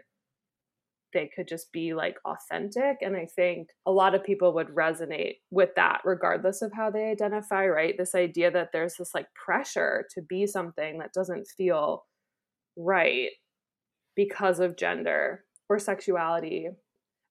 they 1.14 1.30
could 1.34 1.48
just 1.48 1.72
be 1.72 1.94
like 1.94 2.18
authentic. 2.26 2.98
And 3.00 3.16
I 3.16 3.26
think 3.26 3.70
a 3.86 3.92
lot 3.92 4.16
of 4.16 4.24
people 4.26 4.54
would 4.56 4.68
resonate 4.68 5.36
with 5.50 5.70
that, 5.78 6.02
regardless 6.04 6.62
of 6.62 6.74
how 6.74 6.92
they 6.92 7.06
identify, 7.10 7.68
right? 7.68 7.96
This 7.98 8.14
idea 8.14 8.52
that 8.52 8.72
there's 8.74 8.96
this 8.96 9.16
like 9.16 9.28
pressure 9.34 10.06
to 10.14 10.22
be 10.22 10.46
something 10.46 11.00
that 11.00 11.14
doesn't 11.14 11.48
feel 11.48 12.04
right 12.76 13.30
because 14.14 14.60
of 14.60 14.76
gender 14.76 15.46
or 15.70 15.80
sexuality. 15.80 16.68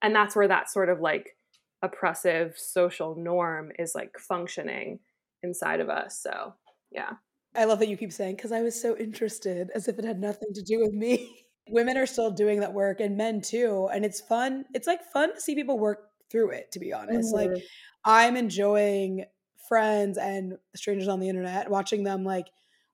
And 0.00 0.14
that's 0.14 0.34
where 0.34 0.48
that 0.48 0.70
sort 0.70 0.88
of 0.88 1.00
like 1.00 1.36
oppressive 1.82 2.54
social 2.56 3.16
norm 3.16 3.72
is 3.78 3.94
like 3.94 4.18
functioning 4.18 5.00
inside 5.42 5.80
of 5.80 5.88
us. 5.88 6.20
So, 6.20 6.54
yeah. 6.90 7.12
I 7.56 7.64
love 7.64 7.78
that 7.78 7.88
you 7.88 7.96
keep 7.96 8.12
saying, 8.12 8.36
because 8.36 8.52
I 8.52 8.62
was 8.62 8.80
so 8.80 8.96
interested, 8.96 9.70
as 9.74 9.86
if 9.86 9.98
it 9.98 10.04
had 10.04 10.20
nothing 10.20 10.52
to 10.54 10.62
do 10.62 10.80
with 10.80 10.92
me. 10.92 11.36
Women 11.70 11.96
are 11.96 12.06
still 12.06 12.30
doing 12.30 12.60
that 12.60 12.74
work 12.74 13.00
and 13.00 13.16
men 13.16 13.40
too. 13.40 13.88
And 13.92 14.04
it's 14.04 14.20
fun. 14.20 14.64
It's 14.74 14.86
like 14.86 15.02
fun 15.12 15.34
to 15.34 15.40
see 15.40 15.54
people 15.54 15.78
work 15.78 16.08
through 16.30 16.50
it, 16.50 16.72
to 16.72 16.78
be 16.78 16.92
honest. 16.92 17.34
Mm-hmm. 17.34 17.52
Like, 17.52 17.62
I'm 18.04 18.36
enjoying 18.36 19.24
friends 19.68 20.18
and 20.18 20.54
strangers 20.76 21.08
on 21.08 21.20
the 21.20 21.28
internet, 21.28 21.70
watching 21.70 22.04
them 22.04 22.24
like 22.24 22.46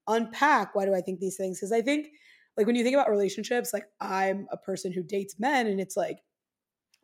unpack 0.08 0.74
why 0.74 0.84
do 0.84 0.94
I 0.94 1.00
think 1.00 1.20
these 1.20 1.36
things? 1.36 1.58
Because 1.58 1.72
I 1.72 1.82
think 1.82 2.08
like 2.56 2.66
when 2.66 2.76
you 2.76 2.84
think 2.84 2.94
about 2.94 3.10
relationships, 3.10 3.72
like 3.72 3.84
I'm 4.00 4.46
a 4.50 4.56
person 4.56 4.92
who 4.92 5.02
dates 5.02 5.38
men, 5.38 5.66
and 5.66 5.80
it's 5.80 5.96
like 5.96 6.18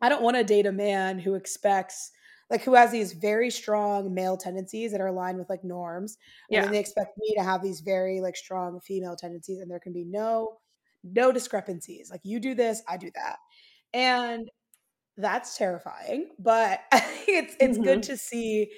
I 0.01 0.09
don't 0.09 0.21
want 0.21 0.37
to 0.37 0.43
date 0.43 0.65
a 0.65 0.71
man 0.71 1.19
who 1.19 1.35
expects 1.35 2.11
like 2.49 2.63
who 2.63 2.75
has 2.75 2.91
these 2.91 3.11
very 3.11 3.49
strong 3.49 4.13
male 4.13 4.37
tendencies 4.37 4.91
that 4.91 5.01
are 5.01 5.07
aligned 5.07 5.37
with 5.37 5.49
like 5.49 5.63
norms 5.63 6.17
yeah. 6.49 6.63
and 6.63 6.73
they 6.73 6.79
expect 6.79 7.17
me 7.17 7.33
to 7.37 7.43
have 7.43 7.61
these 7.61 7.81
very 7.81 8.21
like 8.21 8.37
strong 8.37 8.79
female 8.79 9.17
tendencies 9.17 9.59
and 9.59 9.69
there 9.69 9.81
can 9.81 9.91
be 9.91 10.05
no 10.05 10.57
no 11.03 11.31
discrepancies 11.31 12.09
like 12.09 12.21
you 12.23 12.39
do 12.39 12.55
this 12.55 12.81
i 12.87 12.95
do 12.95 13.11
that 13.15 13.37
and 13.93 14.49
that's 15.17 15.57
terrifying 15.57 16.29
but 16.39 16.79
it's 17.27 17.55
it's 17.59 17.77
mm-hmm. 17.77 17.83
good 17.83 18.03
to 18.03 18.15
see 18.15 18.69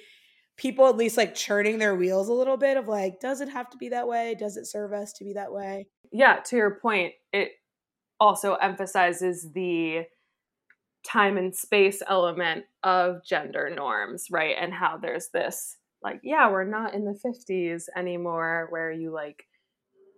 people 0.56 0.88
at 0.88 0.96
least 0.96 1.16
like 1.16 1.34
churning 1.34 1.78
their 1.78 1.94
wheels 1.94 2.28
a 2.28 2.32
little 2.32 2.56
bit 2.56 2.76
of 2.76 2.88
like 2.88 3.20
does 3.20 3.40
it 3.40 3.48
have 3.48 3.70
to 3.70 3.76
be 3.76 3.88
that 3.88 4.08
way 4.08 4.34
does 4.36 4.56
it 4.56 4.66
serve 4.66 4.92
us 4.92 5.12
to 5.12 5.22
be 5.22 5.32
that 5.32 5.52
way 5.52 5.86
yeah, 6.12 6.36
to 6.46 6.56
your 6.56 6.78
point, 6.80 7.12
it 7.32 7.50
also 8.18 8.54
emphasizes 8.54 9.52
the 9.52 10.02
time 11.04 11.36
and 11.36 11.54
space 11.54 12.02
element 12.06 12.64
of 12.82 13.24
gender 13.24 13.70
norms, 13.74 14.26
right? 14.30 14.56
And 14.60 14.72
how 14.72 14.98
there's 14.98 15.28
this 15.28 15.76
like, 16.02 16.20
yeah, 16.22 16.50
we're 16.50 16.64
not 16.64 16.94
in 16.94 17.04
the 17.04 17.18
50s 17.24 17.84
anymore 17.96 18.66
where 18.70 18.90
you 18.90 19.12
like 19.12 19.46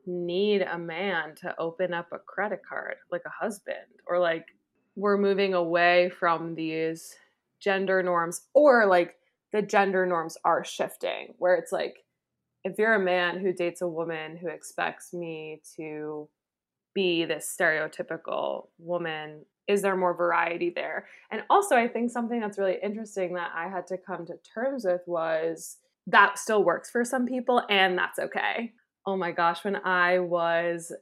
need 0.06 0.62
a 0.62 0.78
man 0.78 1.34
to 1.36 1.54
open 1.58 1.92
up 1.92 2.08
a 2.12 2.18
credit 2.18 2.60
card, 2.68 2.94
like 3.10 3.22
a 3.26 3.44
husband, 3.44 3.76
or 4.06 4.18
like 4.18 4.46
we're 4.96 5.18
moving 5.18 5.54
away 5.54 6.10
from 6.18 6.54
these 6.54 7.14
gender 7.60 8.02
norms, 8.02 8.42
or 8.54 8.86
like 8.86 9.16
the 9.52 9.62
gender 9.62 10.06
norms 10.06 10.36
are 10.44 10.64
shifting, 10.64 11.34
where 11.38 11.54
it's 11.54 11.72
like 11.72 12.04
if 12.64 12.78
you're 12.78 12.94
a 12.94 13.00
man 13.00 13.38
who 13.38 13.52
dates 13.52 13.82
a 13.82 13.88
woman 13.88 14.36
who 14.36 14.48
expects 14.48 15.12
me 15.12 15.60
to 15.76 16.28
be 16.94 17.24
this 17.24 17.54
stereotypical 17.58 18.66
woman 18.78 19.44
is 19.68 19.82
there 19.82 19.96
more 19.96 20.14
variety 20.14 20.70
there? 20.70 21.06
And 21.30 21.42
also 21.48 21.76
i 21.76 21.88
think 21.88 22.10
something 22.10 22.40
that's 22.40 22.58
really 22.58 22.78
interesting 22.82 23.34
that 23.34 23.52
i 23.54 23.68
had 23.68 23.86
to 23.88 23.96
come 23.96 24.26
to 24.26 24.34
terms 24.54 24.84
with 24.84 25.02
was 25.06 25.78
that 26.06 26.38
still 26.38 26.64
works 26.64 26.90
for 26.90 27.04
some 27.04 27.26
people 27.26 27.62
and 27.68 27.96
that's 27.96 28.18
okay. 28.18 28.72
Oh 29.06 29.16
my 29.16 29.32
gosh 29.32 29.64
when 29.64 29.76
i 29.76 30.18
was 30.18 30.92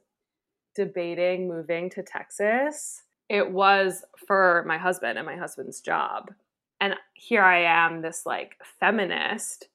debating 0.75 1.47
moving 1.47 1.89
to 1.91 2.01
texas 2.01 3.03
it 3.31 3.49
was 3.49 4.03
for 4.27 4.65
my 4.67 4.77
husband 4.77 5.17
and 5.17 5.25
my 5.25 5.37
husband's 5.37 5.79
job. 5.79 6.33
And 6.81 6.95
here 7.13 7.43
i 7.43 7.61
am 7.63 8.01
this 8.01 8.23
like 8.25 8.57
feminist. 8.79 9.69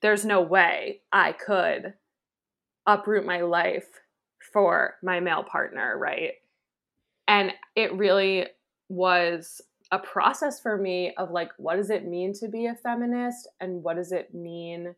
There's 0.00 0.24
no 0.24 0.40
way 0.40 1.00
I 1.12 1.32
could 1.32 1.94
uproot 2.86 3.26
my 3.26 3.42
life 3.42 3.88
for 4.52 4.94
my 5.02 5.20
male 5.20 5.42
partner, 5.42 5.98
right? 5.98 6.32
And 7.28 7.52
it 7.74 7.92
really 7.94 8.46
was 8.88 9.60
a 9.92 9.98
process 9.98 10.60
for 10.60 10.76
me 10.76 11.12
of 11.16 11.30
like, 11.30 11.50
what 11.58 11.76
does 11.76 11.90
it 11.90 12.06
mean 12.06 12.32
to 12.34 12.48
be 12.48 12.66
a 12.66 12.74
feminist 12.74 13.48
and 13.60 13.82
what 13.82 13.96
does 13.96 14.12
it 14.12 14.34
mean 14.34 14.94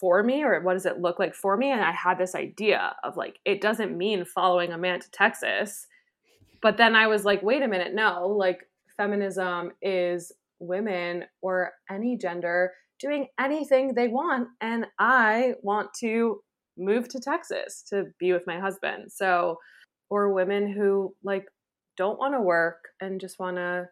for 0.00 0.22
me 0.22 0.42
or 0.42 0.60
what 0.60 0.74
does 0.74 0.86
it 0.86 1.00
look 1.00 1.18
like 1.18 1.34
for 1.34 1.56
me? 1.56 1.70
And 1.70 1.80
I 1.80 1.92
had 1.92 2.18
this 2.18 2.34
idea 2.34 2.94
of 3.02 3.16
like, 3.16 3.38
it 3.44 3.60
doesn't 3.60 3.96
mean 3.96 4.24
following 4.24 4.72
a 4.72 4.78
man 4.78 5.00
to 5.00 5.10
Texas. 5.10 5.86
But 6.60 6.76
then 6.76 6.94
I 6.94 7.06
was 7.06 7.24
like, 7.24 7.42
wait 7.42 7.62
a 7.62 7.68
minute, 7.68 7.94
no, 7.94 8.28
like 8.28 8.60
feminism 8.96 9.72
is 9.80 10.32
women 10.60 11.24
or 11.40 11.72
any 11.90 12.16
gender 12.16 12.72
doing 13.00 13.28
anything 13.38 13.94
they 13.94 14.08
want. 14.08 14.48
And 14.60 14.86
I 14.98 15.54
want 15.62 15.90
to 16.00 16.40
move 16.76 17.08
to 17.08 17.20
Texas 17.20 17.82
to 17.90 18.04
be 18.18 18.32
with 18.32 18.46
my 18.46 18.58
husband. 18.58 19.12
So, 19.12 19.58
or 20.10 20.32
women 20.32 20.72
who 20.72 21.14
like 21.22 21.44
don't 21.98 22.18
want 22.18 22.34
to 22.34 22.40
work 22.40 22.88
and 23.00 23.20
just 23.20 23.38
want 23.38 23.56
to 23.56 23.88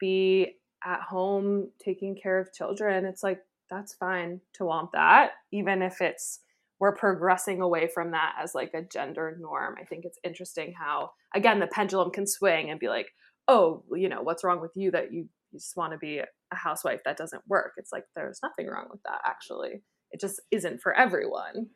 be 0.00 0.56
at 0.84 1.02
home 1.02 1.70
taking 1.84 2.16
care 2.20 2.40
of 2.40 2.52
children. 2.52 3.04
It's 3.04 3.22
like, 3.22 3.40
that's 3.70 3.94
fine 3.94 4.40
to 4.54 4.64
want 4.64 4.92
that, 4.92 5.32
even 5.52 5.82
if 5.82 6.00
it's 6.00 6.40
we're 6.80 6.94
progressing 6.94 7.60
away 7.60 7.88
from 7.92 8.12
that 8.12 8.34
as 8.40 8.54
like 8.54 8.72
a 8.72 8.82
gender 8.82 9.36
norm. 9.40 9.74
I 9.80 9.84
think 9.84 10.04
it's 10.04 10.18
interesting 10.22 10.74
how, 10.78 11.10
again, 11.34 11.58
the 11.58 11.66
pendulum 11.66 12.10
can 12.10 12.26
swing 12.26 12.70
and 12.70 12.78
be 12.78 12.88
like, 12.88 13.08
oh, 13.48 13.82
you 13.94 14.08
know, 14.08 14.22
what's 14.22 14.44
wrong 14.44 14.60
with 14.60 14.70
you 14.76 14.92
that 14.92 15.12
you 15.12 15.28
just 15.52 15.76
want 15.76 15.92
to 15.92 15.98
be 15.98 16.18
a 16.18 16.26
housewife 16.56 17.00
that 17.04 17.16
doesn't 17.16 17.42
work 17.48 17.72
it's 17.76 17.92
like 17.92 18.04
there's 18.14 18.40
nothing 18.42 18.66
wrong 18.66 18.86
with 18.90 19.02
that 19.04 19.20
actually 19.26 19.82
it 20.10 20.20
just 20.20 20.40
isn't 20.50 20.80
for 20.80 20.94
everyone 20.94 21.68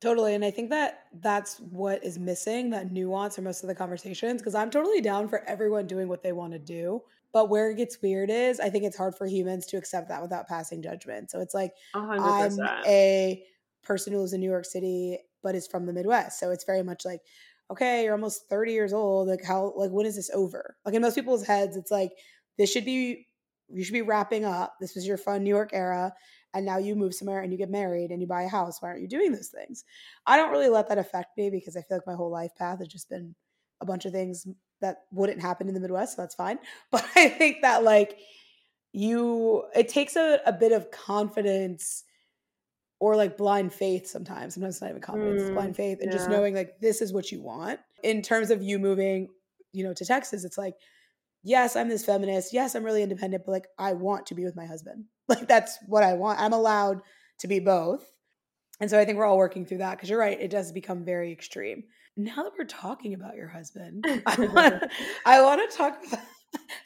totally 0.00 0.34
and 0.34 0.44
i 0.44 0.50
think 0.50 0.70
that 0.70 1.06
that's 1.20 1.58
what 1.58 2.02
is 2.04 2.18
missing 2.18 2.70
that 2.70 2.92
nuance 2.92 3.36
for 3.36 3.42
most 3.42 3.62
of 3.62 3.68
the 3.68 3.74
conversations 3.74 4.40
because 4.40 4.54
i'm 4.54 4.70
totally 4.70 5.00
down 5.00 5.28
for 5.28 5.42
everyone 5.44 5.86
doing 5.86 6.08
what 6.08 6.22
they 6.22 6.32
want 6.32 6.52
to 6.52 6.58
do 6.58 7.02
but 7.32 7.48
where 7.48 7.70
it 7.70 7.76
gets 7.76 8.00
weird 8.00 8.30
is 8.30 8.60
i 8.60 8.70
think 8.70 8.84
it's 8.84 8.96
hard 8.96 9.14
for 9.14 9.26
humans 9.26 9.66
to 9.66 9.76
accept 9.76 10.08
that 10.08 10.22
without 10.22 10.46
passing 10.46 10.82
judgment 10.82 11.30
so 11.30 11.40
it's 11.40 11.54
like 11.54 11.72
i 11.94 12.46
am 12.46 12.58
a 12.86 13.44
person 13.82 14.12
who 14.12 14.20
lives 14.20 14.32
in 14.32 14.40
new 14.40 14.50
york 14.50 14.64
city 14.64 15.18
but 15.42 15.54
is 15.54 15.66
from 15.66 15.86
the 15.86 15.92
midwest 15.92 16.38
so 16.38 16.50
it's 16.50 16.64
very 16.64 16.82
much 16.82 17.04
like 17.04 17.20
okay 17.70 18.04
you're 18.04 18.14
almost 18.14 18.48
30 18.48 18.72
years 18.72 18.92
old 18.92 19.28
like 19.28 19.42
how 19.44 19.72
like 19.76 19.90
when 19.90 20.06
is 20.06 20.16
this 20.16 20.30
over 20.30 20.76
like 20.84 20.94
in 20.94 21.02
most 21.02 21.14
people's 21.14 21.44
heads 21.44 21.76
it's 21.76 21.90
like 21.90 22.12
this 22.56 22.70
should 22.70 22.84
be 22.84 23.26
you 23.68 23.84
should 23.84 23.92
be 23.92 24.02
wrapping 24.02 24.44
up. 24.44 24.76
This 24.80 24.94
was 24.94 25.06
your 25.06 25.16
fun 25.16 25.44
New 25.44 25.50
York 25.50 25.70
era. 25.72 26.12
And 26.54 26.64
now 26.64 26.78
you 26.78 26.94
move 26.94 27.14
somewhere 27.14 27.40
and 27.40 27.52
you 27.52 27.58
get 27.58 27.70
married 27.70 28.10
and 28.10 28.20
you 28.20 28.26
buy 28.26 28.42
a 28.42 28.48
house. 28.48 28.80
Why 28.80 28.88
aren't 28.88 29.02
you 29.02 29.08
doing 29.08 29.32
those 29.32 29.48
things? 29.48 29.84
I 30.26 30.36
don't 30.36 30.50
really 30.50 30.68
let 30.68 30.88
that 30.88 30.98
affect 30.98 31.36
me 31.36 31.50
because 31.50 31.76
I 31.76 31.82
feel 31.82 31.98
like 31.98 32.06
my 32.06 32.14
whole 32.14 32.30
life 32.30 32.54
path 32.56 32.78
has 32.78 32.88
just 32.88 33.08
been 33.08 33.34
a 33.80 33.86
bunch 33.86 34.06
of 34.06 34.12
things 34.12 34.46
that 34.80 35.04
wouldn't 35.12 35.42
happen 35.42 35.68
in 35.68 35.74
the 35.74 35.80
Midwest. 35.80 36.16
So 36.16 36.22
that's 36.22 36.34
fine. 36.34 36.58
But 36.90 37.04
I 37.16 37.28
think 37.28 37.62
that 37.62 37.84
like 37.84 38.18
you, 38.92 39.64
it 39.74 39.88
takes 39.88 40.16
a, 40.16 40.40
a 40.46 40.52
bit 40.52 40.72
of 40.72 40.90
confidence 40.90 42.04
or 43.00 43.14
like 43.14 43.36
blind 43.36 43.72
faith 43.72 44.06
sometimes. 44.06 44.54
Sometimes 44.54 44.76
it's 44.76 44.82
not 44.82 44.90
even 44.90 45.02
confidence, 45.02 45.42
mm, 45.42 45.46
it's 45.46 45.54
blind 45.54 45.76
faith. 45.76 45.98
And 46.00 46.10
yeah. 46.10 46.16
just 46.16 46.30
knowing 46.30 46.54
like 46.54 46.80
this 46.80 47.00
is 47.00 47.12
what 47.12 47.30
you 47.30 47.42
want. 47.42 47.78
In 48.02 48.22
terms 48.22 48.50
of 48.50 48.62
you 48.62 48.78
moving, 48.78 49.28
you 49.72 49.84
know, 49.84 49.92
to 49.92 50.04
Texas, 50.04 50.44
it's 50.44 50.58
like, 50.58 50.74
yes, 51.42 51.76
I'm 51.76 51.88
this 51.88 52.04
feminist. 52.04 52.52
Yes, 52.52 52.74
I'm 52.74 52.84
really 52.84 53.02
independent, 53.02 53.44
but 53.46 53.52
like 53.52 53.66
I 53.78 53.92
want 53.92 54.26
to 54.26 54.34
be 54.34 54.44
with 54.44 54.56
my 54.56 54.66
husband. 54.66 55.04
Like 55.28 55.46
that's 55.46 55.76
what 55.86 56.02
I 56.02 56.14
want. 56.14 56.40
I'm 56.40 56.54
allowed 56.54 57.02
to 57.40 57.48
be 57.48 57.60
both. 57.60 58.02
And 58.80 58.88
so 58.88 58.98
I 58.98 59.04
think 59.04 59.18
we're 59.18 59.26
all 59.26 59.36
working 59.36 59.66
through 59.66 59.76
that 59.76 59.90
because 59.90 60.08
you're 60.08 60.18
right, 60.18 60.40
it 60.40 60.50
does 60.50 60.72
become 60.72 61.04
very 61.04 61.30
extreme. 61.30 61.82
Now 62.16 62.44
that 62.44 62.52
we're 62.58 62.64
talking 62.64 63.12
about 63.12 63.36
your 63.36 63.48
husband, 63.48 64.06
I 64.26 64.36
want, 65.32 65.70
to 65.70 65.76
talk 65.76 65.98
about 66.06 66.20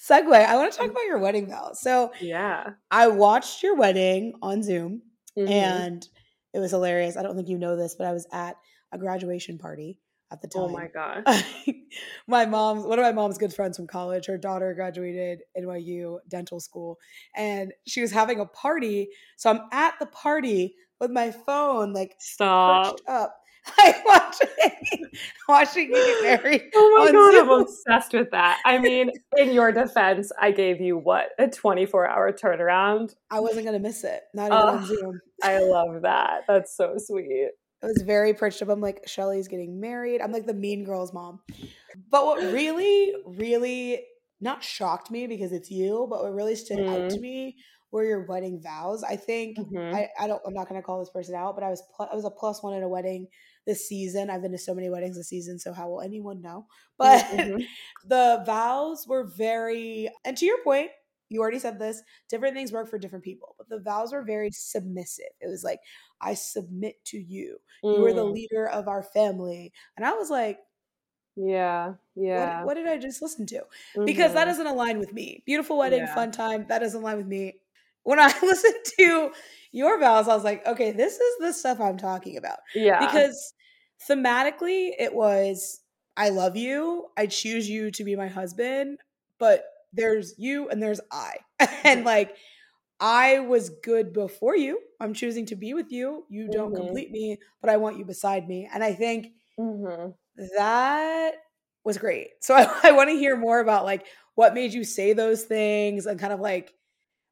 segue. 0.05 0.35
I 0.35 0.57
want 0.57 0.73
to 0.73 0.77
talk 0.77 0.91
about 0.91 1.05
your 1.05 1.21
wedding 1.21 1.47
though. 1.47 1.71
So 1.75 2.13
yeah, 2.21 2.71
I 2.91 3.07
watched 3.07 3.63
your 3.63 3.77
wedding 3.77 4.33
on 4.43 4.65
Zoom 4.65 5.03
mm-hmm. 5.39 5.49
and 5.49 6.05
it 6.53 6.59
was 6.59 6.73
hilarious. 6.73 7.17
I 7.17 7.23
don't 7.23 7.37
think 7.37 7.49
you 7.49 7.59
know 7.59 7.77
this, 7.77 7.95
but 7.95 8.09
I 8.09 8.13
was 8.13 8.27
at 8.33 8.57
a 8.91 8.99
graduation 8.99 9.59
party 9.59 9.99
at 10.33 10.41
the 10.41 10.49
time. 10.49 10.63
Oh 10.63 10.69
my 10.69 10.89
god. 10.89 11.25
my 12.27 12.47
mom's 12.47 12.85
one 12.85 12.99
of 12.99 13.05
my 13.05 13.13
mom's 13.13 13.39
good 13.39 13.53
friends 13.53 13.77
from 13.77 13.87
college, 13.87 14.27
her 14.27 14.39
daughter 14.39 14.75
graduated 14.75 15.43
NYU 15.57 16.19
dental 16.29 16.59
school 16.59 16.99
and 17.37 17.73
she 17.87 18.01
was 18.01 18.11
having 18.11 18.41
a 18.41 18.47
party. 18.47 19.11
So 19.37 19.51
I'm 19.51 19.61
at 19.71 19.95
the 20.01 20.07
party 20.07 20.75
with 21.01 21.11
my 21.11 21.31
phone 21.31 21.93
like 21.93 22.15
stop 22.19 22.97
up. 23.07 23.39
Like 23.79 24.05
watching 24.05 24.49
watching 25.49 25.89
you 25.91 25.95
get 25.95 26.43
married. 26.43 26.63
Oh 26.75 26.99
my 26.99 27.13
god, 27.13 27.33
Zoom. 27.33 27.49
I'm 27.49 27.61
obsessed 27.61 28.13
with 28.13 28.33
that. 28.33 28.61
I 28.65 28.79
mean, 28.79 29.13
in 29.37 29.53
your 29.53 29.71
defense, 29.71 30.33
I 30.37 30.51
gave 30.51 30.81
you 30.81 30.99
what 30.99 31.27
a 31.39 31.47
24 31.47 32.09
hour 32.09 32.33
turnaround. 32.33 33.15
I 33.31 33.39
wasn't 33.39 33.67
gonna 33.67 33.79
miss 33.79 34.03
it. 34.03 34.21
Not 34.35 34.47
even 34.47 34.57
on 34.57 34.85
Zoom. 34.85 35.21
I 35.45 35.61
love 35.61 36.03
that. 36.03 36.41
That's 36.49 36.77
so 36.77 36.95
sweet. 36.99 37.51
I 37.83 37.87
was 37.87 38.03
very 38.03 38.33
perched 38.33 38.63
up. 38.63 38.69
I'm 38.69 38.81
like, 38.81 39.07
Shelly's 39.07 39.49
getting 39.49 39.81
married. 39.81 40.21
I'm 40.21 40.33
like 40.33 40.47
the 40.47 40.55
mean 40.55 40.85
girl's 40.85 41.13
mom. 41.13 41.41
But 42.11 42.25
what 42.25 42.41
really, 42.53 43.13
really 43.27 44.05
not 44.41 44.63
shocked 44.63 45.11
me 45.11 45.27
because 45.27 45.53
it's 45.53 45.71
you, 45.71 46.07
but 46.09 46.23
what 46.23 46.33
really 46.33 46.57
stood 46.57 46.79
mm. 46.79 46.89
out 46.89 47.11
to 47.11 47.17
mm-hmm. 47.17 47.23
me 47.23 47.57
were 47.93 48.05
your 48.05 48.25
wedding 48.27 48.61
vows. 48.61 49.05
I 49.05 49.17
think 49.17 49.59
mm-hmm. 49.59 49.95
I, 49.95 50.09
I 50.19 50.27
don't 50.27 50.41
I'm 50.47 50.55
not 50.55 50.69
gonna 50.69 50.83
call 50.83 50.99
this 50.99 51.11
person 51.11 51.35
out, 51.35 51.55
but 51.55 51.63
I 51.63 51.69
was 51.69 51.83
pl- 51.95 52.09
I 52.11 52.17
was 52.17 52.25
a 52.25 52.31
plus 52.31 52.63
one 52.63 52.75
at 52.75 52.83
a 52.83 52.89
wedding 52.89 53.29
this 53.67 53.87
season. 53.87 54.31
I've 54.31 54.43
been 54.43 54.53
to 54.53 54.59
so 54.59 54.75
many 54.75 54.91
weddings 54.91 55.17
this 55.17 55.29
season, 55.29 55.59
so 55.59 55.73
how 55.73 55.89
will 55.89 56.01
anyone 56.01 56.41
know? 56.41 56.67
But 56.99 57.25
mm-hmm. 57.25 57.63
the 58.07 58.43
vows 58.47 59.07
were 59.09 59.25
very 59.25 60.09
and 60.25 60.37
to 60.37 60.47
your 60.47 60.63
point, 60.63 60.91
you 61.33 61.41
already 61.41 61.59
said 61.59 61.79
this, 61.79 62.03
different 62.29 62.55
things 62.55 62.73
work 62.73 62.89
for 62.89 62.99
different 62.99 63.25
people, 63.25 63.55
but 63.59 63.69
the 63.69 63.81
vows 63.81 64.13
were 64.13 64.23
very 64.23 64.51
submissive. 64.53 65.31
It 65.41 65.49
was 65.49 65.65
like, 65.65 65.81
I 66.21 66.35
submit 66.35 67.05
to 67.07 67.19
you. 67.19 67.59
Mm. 67.85 67.99
You 67.99 68.07
are 68.07 68.13
the 68.13 68.25
leader 68.25 68.67
of 68.69 68.89
our 68.89 69.03
family. 69.03 69.73
And 69.97 70.07
I 70.07 70.13
was 70.13 70.31
like, 70.31 70.59
yeah, 71.35 71.95
yeah. 72.15 72.59
What, 72.59 72.67
what 72.67 72.75
did 72.75 72.87
I 72.87 72.99
just 72.99 73.23
listen 73.23 73.47
to? 73.47 73.57
Mm-hmm. 73.57 74.05
Because 74.05 74.35
that 74.35 74.41
mm-hmm. 74.41 74.51
doesn't 74.51 74.67
align 74.67 74.99
with 74.99 75.13
me. 75.13 75.43
Beautiful 75.47 75.79
wedding, 75.79 76.01
yeah. 76.01 76.15
fun 76.15 76.31
time. 76.31 76.67
That 76.69 76.81
doesn't 76.81 77.01
align 77.01 77.17
with 77.17 77.27
me. 77.27 77.55
When 78.03 78.19
I 78.19 78.27
listened 78.43 78.85
to 78.99 79.33
your 79.71 79.99
vows, 79.99 80.29
I 80.29 80.35
was 80.35 80.45
like, 80.45 80.67
okay, 80.67 80.93
this 80.93 81.15
is 81.15 81.39
the 81.41 81.53
stuff 81.53 81.81
I'm 81.81 81.97
talking 81.97 82.37
about. 82.37 82.59
Yeah. 82.75 83.05
Because 83.05 83.55
thematically, 84.09 84.91
it 84.99 85.15
was 85.15 85.81
I 86.17 86.29
love 86.29 86.57
you. 86.57 87.07
I 87.17 87.27
choose 87.27 87.69
you 87.69 87.91
to 87.93 88.05
be 88.05 88.17
my 88.17 88.29
husband, 88.29 88.99
but 89.39 89.65
there's 89.93 90.35
you 90.39 90.69
and 90.69 90.83
there's 90.83 91.01
I. 91.11 91.37
and 91.85 92.05
like 92.05 92.37
I 93.01 93.41
was 93.41 93.69
good 93.69 94.13
before 94.13 94.57
you. 94.57 94.79
I'm 95.01 95.13
choosing 95.13 95.47
to 95.47 95.57
be 95.57 95.75
with 95.75 95.91
you. 95.91 96.25
You 96.29 96.49
don't 96.49 96.73
mm-hmm. 96.73 96.85
complete 96.85 97.11
me, 97.11 97.39
but 97.61 97.69
I 97.69 97.77
want 97.77 97.99
you 97.99 98.05
beside 98.05 98.47
me. 98.47 98.69
And 98.73 98.85
I 98.85 98.93
think 98.95 99.29
mm-hmm. 99.59 100.11
that 100.57 101.35
was 101.85 101.99
great. 101.99 102.29
So 102.41 102.55
I, 102.55 102.69
I 102.85 102.93
want 102.93 103.11
to 103.11 103.17
hear 103.17 103.37
more 103.37 103.61
about 103.61 103.85
like 103.85 104.07
what 104.35 104.55
made 104.55 104.73
you 104.73 104.85
say 104.85 105.13
those 105.13 105.43
things 105.43 106.07
and 106.07 106.19
kind 106.19 106.33
of 106.33 106.41
like 106.41 106.73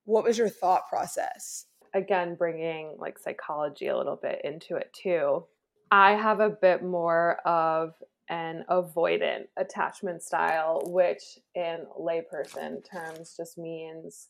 what 0.04 0.24
was 0.24 0.36
your 0.36 0.48
thought 0.48 0.88
process? 0.88 1.66
Again, 1.94 2.34
bringing 2.34 2.96
like 2.98 3.18
psychology 3.18 3.88
a 3.88 3.96
little 3.96 4.16
bit 4.16 4.40
into 4.44 4.76
it 4.76 4.92
too. 4.92 5.44
I 5.90 6.12
have 6.12 6.40
a 6.40 6.50
bit 6.50 6.82
more 6.82 7.36
of 7.46 7.94
an 8.30 8.64
avoidant 8.70 9.48
attachment 9.58 10.22
style, 10.22 10.82
which 10.86 11.38
in 11.54 11.84
layperson 12.00 12.88
terms 12.88 13.34
just 13.36 13.58
means 13.58 14.28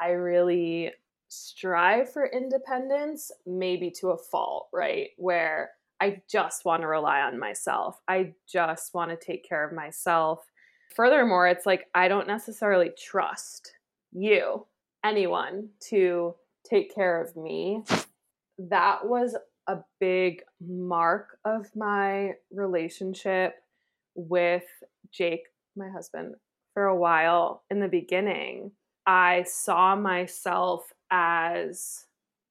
I 0.00 0.10
really 0.10 0.92
strive 1.28 2.10
for 2.10 2.26
independence, 2.26 3.30
maybe 3.46 3.90
to 4.00 4.08
a 4.08 4.18
fault, 4.18 4.68
right? 4.72 5.10
Where 5.18 5.70
I 6.00 6.22
just 6.30 6.64
want 6.64 6.82
to 6.82 6.88
rely 6.88 7.20
on 7.20 7.38
myself. 7.38 8.00
I 8.08 8.32
just 8.50 8.94
want 8.94 9.10
to 9.10 9.16
take 9.16 9.46
care 9.46 9.66
of 9.66 9.74
myself. 9.74 10.40
Furthermore, 10.94 11.46
it's 11.48 11.66
like 11.66 11.86
I 11.94 12.08
don't 12.08 12.26
necessarily 12.26 12.90
trust 12.96 13.72
you, 14.10 14.66
anyone, 15.04 15.68
to 15.90 16.34
take 16.68 16.94
care 16.94 17.20
of 17.20 17.36
me. 17.36 17.82
That 18.58 19.06
was 19.06 19.36
a 19.68 19.78
big 20.00 20.42
mark 20.60 21.38
of 21.44 21.66
my 21.76 22.32
relationship 22.50 23.54
with 24.14 24.64
Jake, 25.12 25.46
my 25.76 25.88
husband, 25.88 26.34
for 26.74 26.86
a 26.86 26.96
while 26.96 27.62
in 27.70 27.78
the 27.78 27.88
beginning. 27.88 28.72
I 29.06 29.44
saw 29.44 29.94
myself 29.94 30.92
as 31.10 32.06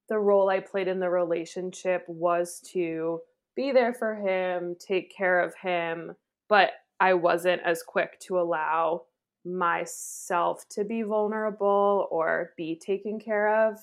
the 0.09 0.17
role 0.17 0.49
I 0.49 0.59
played 0.59 0.87
in 0.87 0.99
the 0.99 1.09
relationship 1.09 2.05
was 2.07 2.61
to 2.71 3.19
be 3.55 3.71
there 3.71 3.93
for 3.93 4.15
him, 4.15 4.75
take 4.79 5.13
care 5.13 5.41
of 5.41 5.55
him, 5.55 6.15
but 6.47 6.71
I 6.99 7.13
wasn't 7.15 7.61
as 7.63 7.83
quick 7.83 8.19
to 8.21 8.39
allow 8.39 9.03
myself 9.43 10.67
to 10.69 10.83
be 10.83 11.01
vulnerable 11.01 12.07
or 12.11 12.53
be 12.57 12.75
taken 12.75 13.19
care 13.19 13.67
of. 13.67 13.79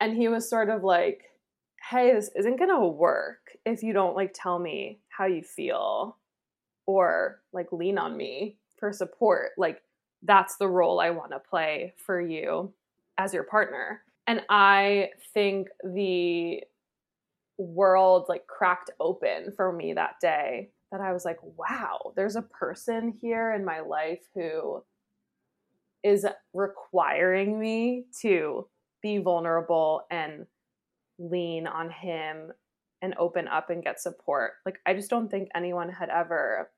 And 0.00 0.16
he 0.16 0.28
was 0.28 0.48
sort 0.48 0.70
of 0.70 0.84
like, 0.84 1.27
hey, 1.90 2.12
this 2.12 2.30
isn't 2.36 2.58
going 2.58 2.70
to 2.70 2.86
work 2.86 3.56
if 3.64 3.82
you 3.82 3.92
don't 3.94 4.14
like 4.14 4.32
tell 4.34 4.58
me 4.58 5.00
how 5.08 5.24
you 5.24 5.42
feel 5.42 6.18
or 6.86 7.40
like 7.52 7.72
lean 7.72 7.96
on 7.96 8.16
me 8.16 8.56
for 8.78 8.92
support. 8.92 9.52
Like, 9.56 9.82
that's 10.22 10.56
the 10.56 10.68
role 10.68 11.00
I 11.00 11.10
want 11.10 11.30
to 11.30 11.38
play 11.38 11.94
for 11.96 12.20
you 12.20 12.72
as 13.16 13.32
your 13.32 13.44
partner. 13.44 14.02
And 14.26 14.42
I 14.50 15.10
think 15.32 15.68
the 15.82 16.62
world 17.56 18.26
like 18.28 18.46
cracked 18.46 18.90
open 19.00 19.52
for 19.56 19.72
me 19.72 19.94
that 19.94 20.16
day 20.20 20.70
that 20.92 21.00
I 21.00 21.12
was 21.12 21.24
like, 21.24 21.38
wow, 21.42 22.12
there's 22.16 22.36
a 22.36 22.42
person 22.42 23.14
here 23.20 23.52
in 23.52 23.64
my 23.64 23.80
life 23.80 24.20
who 24.34 24.82
is 26.04 26.26
requiring 26.52 27.58
me 27.58 28.04
to 28.22 28.68
be 29.02 29.18
vulnerable 29.18 30.02
and 30.10 30.46
lean 31.18 31.66
on 31.66 31.90
him 31.90 32.52
and 33.02 33.14
open 33.18 33.46
up 33.48 33.70
and 33.70 33.82
get 33.82 34.00
support. 34.00 34.52
Like, 34.66 34.78
I 34.86 34.94
just 34.94 35.10
don't 35.10 35.30
think 35.30 35.48
anyone 35.54 35.90
had 35.90 36.08
ever 36.08 36.70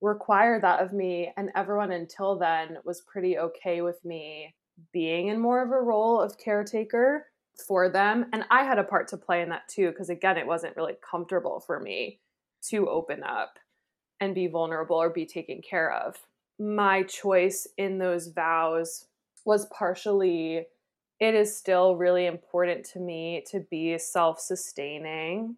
required 0.00 0.62
that 0.62 0.82
of 0.82 0.92
me. 0.92 1.32
And 1.36 1.50
everyone 1.54 1.92
until 1.92 2.38
then 2.38 2.78
was 2.84 3.02
pretty 3.02 3.38
okay 3.38 3.82
with 3.82 4.04
me 4.04 4.54
being 4.92 5.28
in 5.28 5.40
more 5.40 5.62
of 5.62 5.70
a 5.70 5.80
role 5.80 6.20
of 6.20 6.38
caretaker 6.38 7.26
for 7.66 7.88
them. 7.88 8.26
And 8.32 8.44
I 8.50 8.64
had 8.64 8.78
a 8.78 8.84
part 8.84 9.08
to 9.08 9.16
play 9.16 9.42
in 9.42 9.50
that 9.50 9.68
too, 9.68 9.90
because 9.90 10.10
again, 10.10 10.38
it 10.38 10.46
wasn't 10.46 10.76
really 10.76 10.96
comfortable 11.08 11.60
for 11.60 11.78
me 11.78 12.20
to 12.70 12.88
open 12.88 13.22
up 13.22 13.58
and 14.20 14.34
be 14.34 14.46
vulnerable 14.46 14.96
or 14.96 15.10
be 15.10 15.26
taken 15.26 15.60
care 15.60 15.92
of. 15.92 16.16
My 16.58 17.02
choice 17.02 17.66
in 17.76 17.98
those 17.98 18.28
vows 18.28 19.06
was 19.44 19.66
partially 19.66 20.66
it 21.22 21.36
is 21.36 21.56
still 21.56 21.94
really 21.94 22.26
important 22.26 22.84
to 22.84 22.98
me 22.98 23.44
to 23.48 23.60
be 23.70 23.96
self 23.96 24.40
sustaining. 24.40 25.54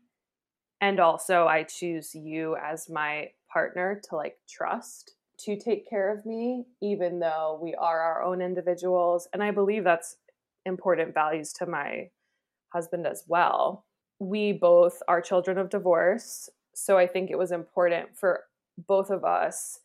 And 0.82 1.00
also, 1.00 1.46
I 1.46 1.62
choose 1.62 2.14
you 2.14 2.54
as 2.56 2.90
my 2.90 3.30
partner 3.50 3.98
to 4.10 4.16
like 4.16 4.36
trust 4.46 5.14
to 5.38 5.56
take 5.56 5.88
care 5.88 6.12
of 6.12 6.26
me, 6.26 6.66
even 6.82 7.18
though 7.18 7.58
we 7.62 7.74
are 7.74 7.98
our 7.98 8.22
own 8.22 8.42
individuals. 8.42 9.26
And 9.32 9.42
I 9.42 9.52
believe 9.52 9.84
that's 9.84 10.16
important 10.66 11.14
values 11.14 11.54
to 11.54 11.66
my 11.66 12.10
husband 12.68 13.06
as 13.06 13.24
well. 13.26 13.86
We 14.18 14.52
both 14.52 15.02
are 15.08 15.22
children 15.22 15.56
of 15.56 15.70
divorce. 15.70 16.50
So 16.74 16.98
I 16.98 17.06
think 17.06 17.30
it 17.30 17.38
was 17.38 17.52
important 17.52 18.14
for 18.14 18.44
both 18.86 19.08
of 19.08 19.24
us, 19.24 19.80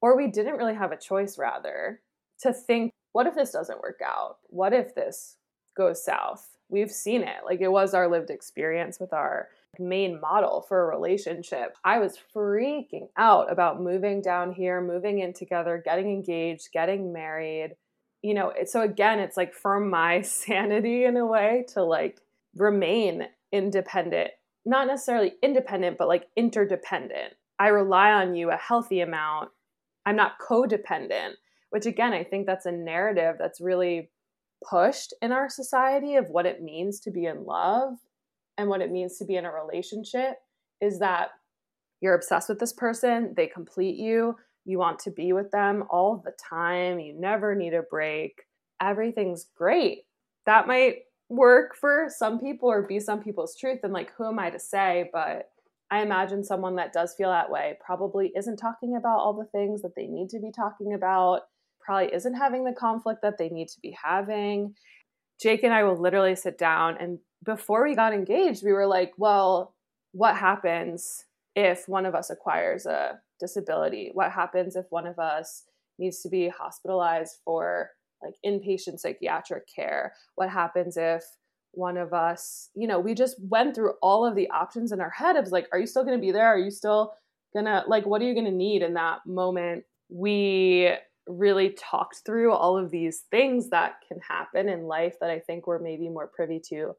or 0.00 0.16
we 0.16 0.28
didn't 0.28 0.56
really 0.56 0.76
have 0.76 0.92
a 0.92 0.96
choice, 0.96 1.36
rather, 1.36 2.00
to 2.40 2.54
think 2.54 2.94
what 3.12 3.26
if 3.26 3.34
this 3.34 3.50
doesn't 3.50 3.82
work 3.82 4.00
out? 4.04 4.38
What 4.48 4.72
if 4.72 4.94
this 4.94 5.36
goes 5.76 6.04
south? 6.04 6.58
we've 6.68 6.90
seen 6.90 7.22
it. 7.22 7.44
Like 7.44 7.60
it 7.60 7.70
was 7.70 7.94
our 7.94 8.08
lived 8.08 8.30
experience 8.30 9.00
with 9.00 9.12
our 9.12 9.48
main 9.78 10.20
model 10.20 10.62
for 10.62 10.82
a 10.82 10.96
relationship. 10.96 11.76
I 11.84 11.98
was 11.98 12.18
freaking 12.34 13.08
out 13.16 13.50
about 13.50 13.80
moving 13.80 14.20
down 14.20 14.52
here, 14.52 14.80
moving 14.80 15.20
in 15.20 15.32
together, 15.32 15.80
getting 15.84 16.10
engaged, 16.10 16.72
getting 16.72 17.12
married. 17.12 17.76
You 18.22 18.34
know, 18.34 18.52
so 18.66 18.82
again, 18.82 19.20
it's 19.20 19.36
like 19.36 19.54
for 19.54 19.80
my 19.80 20.22
sanity 20.22 21.04
in 21.04 21.16
a 21.16 21.26
way 21.26 21.64
to 21.74 21.82
like 21.82 22.20
remain 22.56 23.26
independent, 23.52 24.30
not 24.64 24.86
necessarily 24.86 25.34
independent, 25.42 25.98
but 25.98 26.08
like 26.08 26.26
interdependent. 26.36 27.34
I 27.58 27.68
rely 27.68 28.12
on 28.12 28.34
you 28.34 28.50
a 28.50 28.56
healthy 28.56 29.00
amount. 29.00 29.50
I'm 30.06 30.16
not 30.16 30.38
codependent, 30.38 31.34
which 31.70 31.86
again, 31.86 32.12
I 32.12 32.24
think 32.24 32.46
that's 32.46 32.66
a 32.66 32.72
narrative 32.72 33.36
that's 33.38 33.60
really 33.60 34.10
pushed 34.68 35.14
in 35.22 35.32
our 35.32 35.48
society 35.48 36.16
of 36.16 36.28
what 36.30 36.46
it 36.46 36.62
means 36.62 37.00
to 37.00 37.10
be 37.10 37.26
in 37.26 37.44
love 37.44 37.94
and 38.56 38.68
what 38.68 38.80
it 38.80 38.90
means 38.90 39.18
to 39.18 39.24
be 39.24 39.36
in 39.36 39.44
a 39.44 39.52
relationship 39.52 40.36
is 40.80 40.98
that 40.98 41.30
you're 42.00 42.14
obsessed 42.14 42.48
with 42.48 42.58
this 42.58 42.72
person, 42.72 43.34
they 43.36 43.46
complete 43.46 43.96
you, 43.96 44.36
you 44.64 44.78
want 44.78 44.98
to 45.00 45.10
be 45.10 45.32
with 45.32 45.50
them 45.50 45.84
all 45.90 46.22
the 46.24 46.32
time, 46.32 47.00
you 47.00 47.14
never 47.18 47.54
need 47.54 47.74
a 47.74 47.82
break, 47.82 48.42
everything's 48.80 49.46
great. 49.56 50.02
That 50.46 50.66
might 50.66 50.96
work 51.28 51.76
for 51.76 52.06
some 52.08 52.38
people 52.38 52.70
or 52.70 52.82
be 52.82 53.00
some 53.00 53.22
people's 53.22 53.56
truth. 53.56 53.80
And 53.82 53.92
like, 53.92 54.12
who 54.16 54.28
am 54.28 54.38
I 54.38 54.50
to 54.50 54.58
say? 54.58 55.10
But 55.12 55.50
I 55.90 56.02
imagine 56.02 56.44
someone 56.44 56.76
that 56.76 56.92
does 56.92 57.14
feel 57.14 57.30
that 57.30 57.50
way 57.50 57.78
probably 57.84 58.32
isn't 58.36 58.56
talking 58.56 58.96
about 58.96 59.18
all 59.18 59.34
the 59.34 59.58
things 59.58 59.82
that 59.82 59.94
they 59.96 60.06
need 60.06 60.28
to 60.30 60.40
be 60.40 60.52
talking 60.54 60.94
about, 60.94 61.42
probably 61.88 62.14
isn't 62.14 62.34
having 62.34 62.64
the 62.64 62.72
conflict 62.74 63.22
that 63.22 63.38
they 63.38 63.48
need 63.48 63.68
to 63.68 63.80
be 63.80 63.96
having. 64.04 64.74
Jake 65.40 65.62
and 65.62 65.72
I 65.72 65.84
will 65.84 65.96
literally 65.96 66.36
sit 66.36 66.58
down 66.58 66.98
and 67.00 67.18
before 67.42 67.82
we 67.82 67.94
got 67.94 68.12
engaged, 68.12 68.62
we 68.62 68.72
were 68.72 68.86
like, 68.86 69.12
well, 69.16 69.74
what 70.12 70.36
happens 70.36 71.24
if 71.56 71.88
one 71.88 72.04
of 72.04 72.14
us 72.14 72.28
acquires 72.28 72.84
a 72.84 73.18
disability? 73.40 74.10
What 74.12 74.32
happens 74.32 74.76
if 74.76 74.84
one 74.90 75.06
of 75.06 75.18
us 75.18 75.62
needs 75.98 76.20
to 76.20 76.28
be 76.28 76.48
hospitalized 76.48 77.38
for 77.42 77.92
like 78.22 78.34
inpatient 78.44 79.00
psychiatric 79.00 79.64
care? 79.74 80.12
What 80.34 80.50
happens 80.50 80.98
if 80.98 81.24
one 81.72 81.96
of 81.96 82.12
us, 82.12 82.68
you 82.74 82.86
know, 82.86 83.00
we 83.00 83.14
just 83.14 83.36
went 83.40 83.74
through 83.74 83.92
all 84.02 84.26
of 84.26 84.34
the 84.34 84.50
options 84.50 84.92
in 84.92 85.00
our 85.00 85.10
head. 85.10 85.36
Was 85.36 85.52
like, 85.52 85.68
are 85.72 85.78
you 85.78 85.86
still 85.86 86.04
going 86.04 86.18
to 86.18 86.20
be 86.20 86.32
there? 86.32 86.48
Are 86.48 86.58
you 86.58 86.70
still 86.70 87.14
gonna, 87.54 87.84
like, 87.86 88.04
what 88.04 88.20
are 88.20 88.26
you 88.26 88.34
going 88.34 88.44
to 88.44 88.50
need 88.50 88.82
in 88.82 88.92
that 88.94 89.20
moment? 89.24 89.84
We 90.10 90.92
really 91.28 91.70
talked 91.70 92.22
through 92.24 92.52
all 92.52 92.76
of 92.76 92.90
these 92.90 93.24
things 93.30 93.70
that 93.70 93.96
can 94.06 94.18
happen 94.26 94.68
in 94.68 94.84
life 94.84 95.14
that 95.20 95.30
I 95.30 95.40
think 95.40 95.66
we're 95.66 95.78
maybe 95.78 96.08
more 96.08 96.30
privy 96.34 96.60
to 96.70 96.92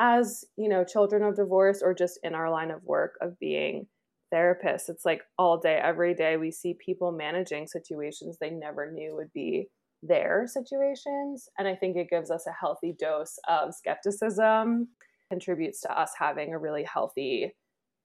as 0.00 0.44
you 0.56 0.68
know 0.68 0.84
children 0.84 1.22
of 1.22 1.36
divorce 1.36 1.82
or 1.82 1.94
just 1.94 2.18
in 2.22 2.34
our 2.34 2.50
line 2.50 2.70
of 2.70 2.84
work 2.84 3.14
of 3.20 3.38
being 3.38 3.86
therapists. 4.32 4.88
It's 4.88 5.04
like 5.04 5.22
all 5.38 5.58
day 5.58 5.80
every 5.82 6.14
day 6.14 6.36
we 6.36 6.50
see 6.50 6.76
people 6.84 7.12
managing 7.12 7.66
situations 7.66 8.36
they 8.40 8.50
never 8.50 8.90
knew 8.90 9.14
would 9.16 9.32
be 9.32 9.68
their 10.02 10.44
situations. 10.46 11.48
And 11.58 11.66
i 11.66 11.74
think 11.74 11.96
it 11.96 12.10
gives 12.10 12.30
us 12.30 12.46
a 12.46 12.52
healthy 12.52 12.94
dose 12.98 13.38
of 13.48 13.74
skepticism 13.74 14.88
contributes 15.30 15.80
to 15.82 16.00
us 16.00 16.12
having 16.18 16.54
a 16.54 16.58
really 16.58 16.84
healthy 16.84 17.54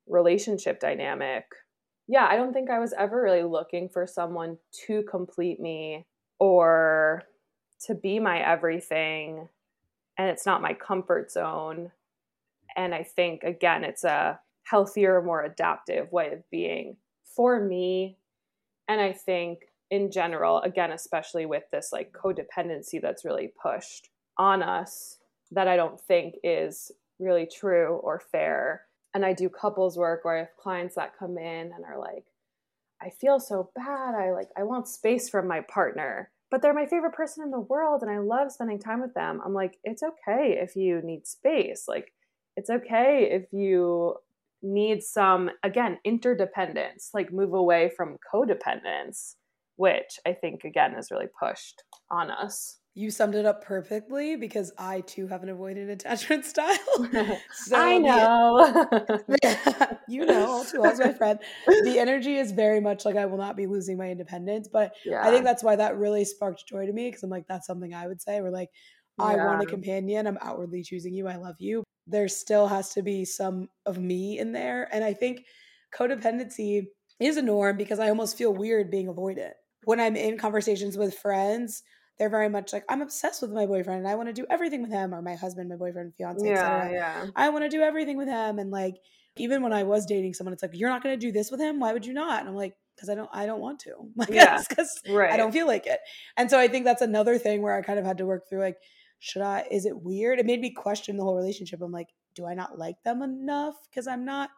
relationship 0.08 0.80
dynamic 0.80 1.46
yeah 2.08 2.28
i 2.30 2.36
don't 2.36 2.54
think 2.54 2.70
i 2.70 2.80
was 2.80 2.94
ever 2.94 3.22
really 3.22 3.44
looking 3.44 3.90
for 3.90 4.06
someone 4.06 4.58
to 4.72 5.04
complete 5.04 5.60
me 5.60 6.06
or 6.40 7.24
to 7.80 7.96
be 7.96 8.20
my 8.20 8.40
everything 8.40 9.48
and 10.18 10.30
it's 10.30 10.46
not 10.46 10.62
my 10.62 10.74
comfort 10.74 11.32
zone. 11.32 11.92
And 12.76 12.94
I 12.94 13.04
think, 13.04 13.44
again, 13.44 13.84
it's 13.84 14.04
a 14.04 14.40
healthier, 14.64 15.22
more 15.22 15.44
adaptive 15.44 16.12
way 16.12 16.32
of 16.32 16.50
being 16.50 16.98
for 17.24 17.60
me. 17.60 18.18
And 18.88 19.02
I 19.02 19.12
think 19.12 19.60
in 19.90 20.12
general, 20.12 20.62
again, 20.62 20.92
especially 20.92 21.46
with 21.46 21.64
this 21.72 21.92
like 21.92 22.14
codependency 22.14 23.02
that's 23.02 23.26
really 23.26 23.54
pushed 23.62 24.10
on 24.38 24.64
us, 24.64 25.20
that 25.52 25.68
I 25.68 25.76
don't 25.76 26.02
think 26.02 26.36
is 26.44 26.92
really 27.20 27.48
true 27.48 28.00
or 28.04 28.20
fair. 28.20 28.84
And 29.14 29.26
I 29.26 29.34
do 29.34 29.50
couples 29.50 29.98
work 29.98 30.26
where 30.26 30.36
I 30.36 30.40
have 30.40 30.58
clients 30.60 30.96
that 30.96 31.18
come 31.18 31.38
in 31.38 31.72
and 31.74 31.86
are 31.86 32.00
like, 32.00 32.26
I 33.02 33.10
feel 33.10 33.40
so 33.40 33.70
bad. 33.76 34.16
I 34.16 34.32
like, 34.32 34.50
I 34.58 34.64
want 34.64 34.88
space 34.88 35.30
from 35.30 35.48
my 35.48 35.62
partner 35.62 36.32
but 36.54 36.62
they're 36.62 36.72
my 36.72 36.86
favorite 36.86 37.14
person 37.16 37.44
in 37.44 37.50
the 37.50 37.60
world 37.60 38.04
and 38.04 38.12
I 38.12 38.20
love 38.20 38.52
spending 38.52 38.78
time 38.78 39.02
with 39.02 39.16
them. 39.16 39.42
I'm 39.44 39.56
like, 39.56 39.80
it's 39.84 40.04
okay 40.04 40.60
if 40.62 40.76
you 40.76 41.02
need 41.02 41.26
space. 41.26 41.86
Like, 41.88 42.14
it's 42.56 42.70
okay 42.70 43.28
if 43.32 43.52
you 43.52 44.18
need 44.62 45.02
some, 45.02 45.50
again, 45.64 45.98
interdependence, 46.04 47.10
like 47.12 47.34
move 47.34 47.56
away 47.56 47.90
from 47.98 48.20
codependence, 48.32 49.34
which 49.78 50.20
I 50.28 50.34
think, 50.34 50.64
again, 50.64 50.94
is 50.94 51.10
really 51.10 51.26
pushed 51.42 51.82
on 52.12 52.30
us. 52.30 52.78
You 52.96 53.10
summed 53.10 53.34
it 53.34 53.46
up 53.46 53.64
perfectly 53.64 54.36
because 54.36 54.72
I 54.78 55.02
too 55.02 55.28
have 55.28 55.42
an 55.42 55.50
avoidant 55.50 55.92
attachment 55.92 56.46
style. 56.46 56.78
So 57.54 57.76
I 57.76 57.98
know. 57.98 58.88
The, 59.28 60.00
you 60.08 60.26
know, 60.26 60.46
all 60.48 60.66
too 60.66 60.82
well 60.82 60.92
as 60.92 61.00
my 61.00 61.14
friend. 61.14 61.40
The 61.66 61.98
energy 61.98 62.38
is 62.38 62.52
very 62.52 62.80
much 62.80 63.06
like 63.06 63.16
I 63.16 63.26
will 63.26 63.38
not 63.38 63.56
be 63.56 63.68
losing 63.68 63.98
my 63.98 64.10
independence. 64.10 64.68
But 64.72 64.96
yeah. 65.06 65.26
I 65.26 65.32
think 65.32 65.44
that's 65.44 65.64
why 65.64 65.76
that 65.76 65.98
really 65.98 66.26
sparked 66.26 66.68
joy 66.68 66.86
to 66.86 66.94
me 66.94 67.08
because 67.08 67.24
I'm 67.24 67.30
like, 67.30 67.48
that's 67.48 67.66
something 67.66 67.94
I 67.94 68.08
would 68.08 68.22
say. 68.22 68.42
We're 68.42 68.52
like, 68.52 68.70
I 69.20 69.36
yeah. 69.36 69.46
want 69.46 69.64
a 69.64 69.66
companion. 69.66 70.28
I'm 70.28 70.38
outwardly 70.42 70.84
choosing 70.84 71.14
you. 71.14 71.28
I 71.28 71.38
love 71.38 71.56
you. 71.60 71.84
There 72.08 72.28
still 72.28 72.68
has 72.68 72.94
to 72.94 73.02
be 73.02 73.26
some 73.26 73.70
of 73.86 73.98
me 73.98 74.40
in 74.40 74.52
there. 74.52 74.90
And 74.92 75.04
I 75.04 75.14
think 75.14 75.46
codependency 75.98 76.88
is 77.20 77.38
a 77.38 77.42
norm 77.42 77.78
because 77.78 78.00
I 78.00 78.10
almost 78.10 78.38
feel 78.38 78.54
weird 78.54 78.92
being 78.92 79.08
avoidant. 79.08 79.54
When 79.86 80.00
I'm 80.00 80.16
in 80.16 80.38
conversations 80.38 80.98
with 80.98 81.18
friends, 81.18 81.84
they're 82.20 82.30
very 82.30 82.50
much 82.50 82.74
like 82.74 82.86
I'm 82.90 83.02
obsessed 83.02 83.42
with 83.42 83.52
my 83.52 83.66
boyfriend 83.66 84.00
and 84.00 84.08
I 84.08 84.16
want 84.16 84.30
to 84.30 84.34
do 84.34 84.46
everything 84.50 84.82
with 84.82 84.92
him 84.92 85.14
or 85.14 85.22
my 85.22 85.36
husband, 85.36 85.70
my 85.70 85.76
boyfriend, 85.76 86.14
fiance, 86.16 86.48
yeah, 86.48 86.92
yeah. 86.92 87.26
I 87.36 87.50
want 87.50 87.64
to 87.64 87.70
do 87.70 87.82
everything 87.82 88.18
with 88.18 88.28
him 88.28 88.60
and 88.60 88.72
like 88.72 88.96
even 89.38 89.64
when 89.64 89.74
I 89.74 89.84
was 89.84 90.06
dating 90.06 90.34
someone, 90.34 90.54
it's 90.54 90.62
like 90.62 90.72
you're 90.74 90.90
not 90.90 91.02
going 91.02 91.18
to 91.20 91.26
do 91.26 91.32
this 91.32 91.50
with 91.50 91.60
him. 91.60 91.80
Why 91.80 91.92
would 91.94 92.06
you 92.06 92.14
not? 92.14 92.42
And 92.42 92.50
I'm 92.50 92.56
like, 92.56 92.76
because 92.96 93.10
I 93.10 93.16
don't, 93.16 93.30
I 93.34 93.46
don't 93.46 93.62
want 93.62 93.80
to. 93.82 93.94
Like, 94.16 94.30
yeah, 94.30 94.62
because 94.68 95.02
right. 95.10 95.32
I 95.32 95.38
don't 95.38 95.52
feel 95.52 95.66
like 95.66 95.88
it. 95.88 96.00
And 96.38 96.50
so 96.50 96.60
I 96.60 96.68
think 96.68 96.86
that's 96.86 97.02
another 97.02 97.38
thing 97.38 97.62
where 97.62 97.76
I 97.76 97.82
kind 97.82 97.98
of 97.98 98.06
had 98.06 98.20
to 98.20 98.26
work 98.26 98.48
through 98.48 98.60
like, 98.60 98.78
should 99.20 99.42
I? 99.42 99.66
Is 99.72 99.86
it 99.86 100.02
weird? 100.02 100.40
It 100.40 100.46
made 100.46 100.60
me 100.60 100.72
question 100.72 101.18
the 101.18 101.24
whole 101.24 101.36
relationship. 101.36 101.82
I'm 101.82 101.92
like, 101.92 102.10
do 102.36 102.46
I 102.46 102.54
not 102.54 102.78
like 102.78 103.02
them 103.04 103.22
enough 103.22 103.76
because 103.90 104.06
I'm 104.06 104.26
not 104.26 104.50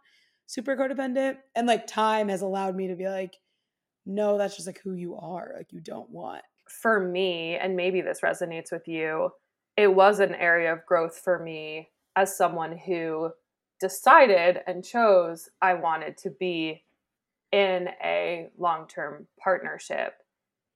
super 0.45 0.75
codependent? 0.75 1.37
And 1.55 1.67
like 1.67 1.87
time 1.87 2.29
has 2.29 2.41
allowed 2.41 2.75
me 2.75 2.87
to 2.87 2.95
be 2.95 3.07
like, 3.07 3.35
no, 4.05 4.37
that's 4.37 4.55
just 4.55 4.67
like 4.67 4.81
who 4.83 4.93
you 4.93 5.15
are. 5.15 5.53
Like 5.55 5.71
you 5.71 5.79
don't 5.79 6.09
want 6.09 6.43
for 6.67 6.99
me, 6.99 7.55
and 7.55 7.75
maybe 7.75 8.01
this 8.01 8.21
resonates 8.21 8.71
with 8.71 8.87
you, 8.87 9.31
it 9.77 9.93
was 9.93 10.19
an 10.19 10.35
area 10.35 10.71
of 10.71 10.85
growth 10.85 11.17
for 11.17 11.39
me 11.39 11.89
as 12.15 12.37
someone 12.37 12.77
who 12.77 13.31
decided 13.79 14.61
and 14.67 14.83
chose 14.83 15.49
I 15.61 15.73
wanted 15.73 16.17
to 16.19 16.29
be 16.29 16.83
in 17.51 17.89
a 18.03 18.49
long 18.57 18.87
term 18.87 19.27
partnership 19.39 20.15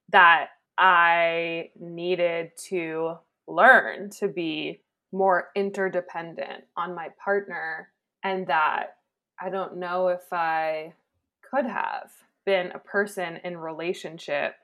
that 0.10 0.50
I 0.78 1.72
needed 1.80 2.52
to 2.70 3.16
learn 3.48 4.10
to 4.20 4.28
be 4.28 4.82
more 5.12 5.50
interdependent 5.56 6.66
on 6.78 6.94
my 6.94 7.10
partner, 7.24 7.90
and 8.24 8.46
that 8.48 8.98
I 9.42 9.50
don't 9.50 9.78
know 9.78 10.10
if 10.10 10.32
I 10.32 10.94
could 11.42 11.66
have 11.66 12.12
been 12.46 12.72
a 12.72 12.80
person 12.80 13.40
in 13.44 13.58
relationship 13.58 14.56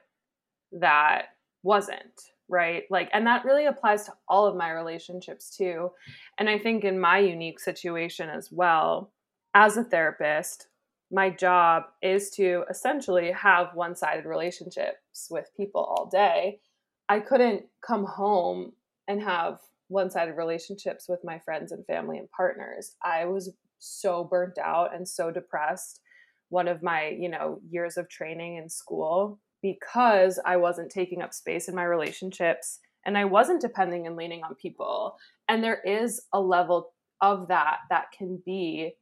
that 0.76 1.28
wasn't 1.64 2.32
right? 2.48 2.84
Like 2.92 3.10
and 3.12 3.26
that 3.26 3.44
really 3.44 3.66
applies 3.66 4.06
to 4.06 4.14
all 4.28 4.46
of 4.46 4.56
my 4.56 4.72
relationships 4.72 5.56
too. 5.56 5.92
And 6.38 6.50
i 6.50 6.60
think 6.60 6.84
in 6.84 7.00
my 7.00 7.20
unique 7.20 7.60
situation 7.60 8.30
as 8.30 8.52
well 8.52 9.12
as 9.54 9.78
a 9.78 9.84
therapist 9.84 10.68
my 11.12 11.30
job 11.30 11.84
is 12.02 12.30
to 12.32 12.64
essentially 12.70 13.32
have 13.32 13.76
one-sided 13.76 14.26
relationships 14.26 15.28
with 15.30 15.56
people 15.56 15.82
all 15.82 16.10
day. 16.12 16.60
I 17.08 17.20
couldn't 17.20 17.66
come 17.86 18.06
home 18.06 18.74
and 19.08 19.22
have 19.22 19.60
one-sided 19.88 20.34
relationships 20.34 21.08
with 21.08 21.20
my 21.24 21.38
friends 21.40 21.72
and 21.72 21.86
family 21.86 22.18
and 22.18 22.30
partners. 22.32 22.96
I 23.04 23.26
was 23.26 23.54
so 23.78 24.24
burnt 24.24 24.58
out 24.58 24.96
and 24.96 25.08
so 25.08 25.30
depressed. 25.30 26.02
One 26.50 26.68
of 26.68 26.82
my 26.82 27.10
you 27.10 27.30
know 27.30 27.60
years 27.70 27.98
of 27.98 28.10
training 28.10 28.58
in 28.58 28.70
school 28.70 29.40
because 29.66 30.40
I 30.46 30.58
wasn't 30.58 30.92
taking 30.92 31.24
up 31.24 31.34
space 31.34 31.68
in 31.68 31.74
my 31.74 31.86
relationships 31.86 32.82
and 33.04 33.18
I 33.18 33.26
wasn't 33.26 33.62
depending 33.62 34.06
and 34.06 34.16
leaning 34.16 34.44
on 34.44 34.54
people. 34.54 35.18
And 35.50 35.64
there 35.64 35.82
is 35.82 36.22
a 36.32 36.40
level 36.40 36.92
of 37.20 37.48
that 37.48 37.78
that 37.90 38.12
can 38.16 38.44
be 38.46 38.94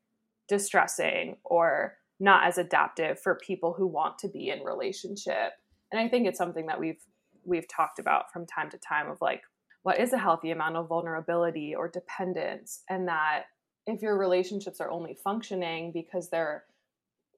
distressing 0.47 1.36
or 1.43 1.97
not 2.18 2.47
as 2.47 2.57
adaptive 2.57 3.20
for 3.20 3.36
people 3.45 3.74
who 3.74 3.86
want 3.86 4.18
to 4.20 4.30
be 4.30 4.51
in 4.51 4.64
relationship. 4.64 5.51
And 5.91 5.99
I 5.99 6.07
think 6.07 6.28
it's 6.28 6.38
something 6.38 6.68
that 6.68 6.80
we've 6.80 7.03
we've 7.43 7.68
talked 7.68 7.99
about 7.99 8.32
from 8.32 8.45
time 8.45 8.70
to 8.70 8.78
time 8.78 9.11
of 9.11 9.20
like 9.20 9.41
what 9.82 9.99
is 9.99 10.14
a 10.14 10.18
healthy 10.18 10.51
amount 10.51 10.78
of 10.78 10.88
vulnerability 10.88 11.76
or 11.76 11.89
dependence 11.89 12.84
and 12.89 13.09
that 13.09 13.47
if 13.86 14.01
your 14.01 14.18
relationships 14.18 14.80
are 14.80 14.89
only 14.89 15.14
functioning 15.14 15.91
because 15.91 16.30
they're 16.30 16.64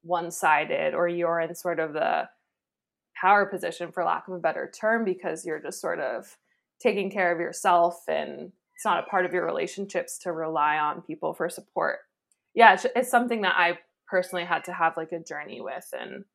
one-sided 0.04 0.94
or 0.94 1.08
you're 1.08 1.40
in 1.40 1.56
sort 1.56 1.80
of 1.80 1.94
the 1.94 2.30
power 3.20 3.46
position 3.46 3.92
for 3.92 4.04
lack 4.04 4.28
of 4.28 4.34
a 4.34 4.40
better 4.40 4.72
term 4.80 5.06
because 5.06 5.46
you're 5.46 5.62
just 5.62 5.82
sort 5.82 6.00
of 6.00 6.38
taking 6.80 7.10
care 7.10 7.32
of 7.32 7.40
yourself 7.40 8.04
and 8.08 8.52
it's 8.76 8.86
not 8.86 9.00
a 9.00 9.10
part 9.10 9.26
of 9.26 9.34
your 9.34 9.46
relationships 9.46 10.18
to 10.20 10.32
rely 10.32 10.78
on 10.78 11.02
people 11.02 11.34
for 11.34 11.50
support. 11.50 12.00
Yeah 12.54 12.74
it's, 12.74 12.86
it's 12.96 13.12
something 13.12 13.42
that 13.42 13.56
i 13.58 13.78
personally 14.08 14.46
had 14.46 14.64
to 14.66 14.74
have 14.74 14.98
like 14.98 15.12
a 15.12 15.20
journey 15.20 15.62
with 15.62 15.88
and 16.00 16.26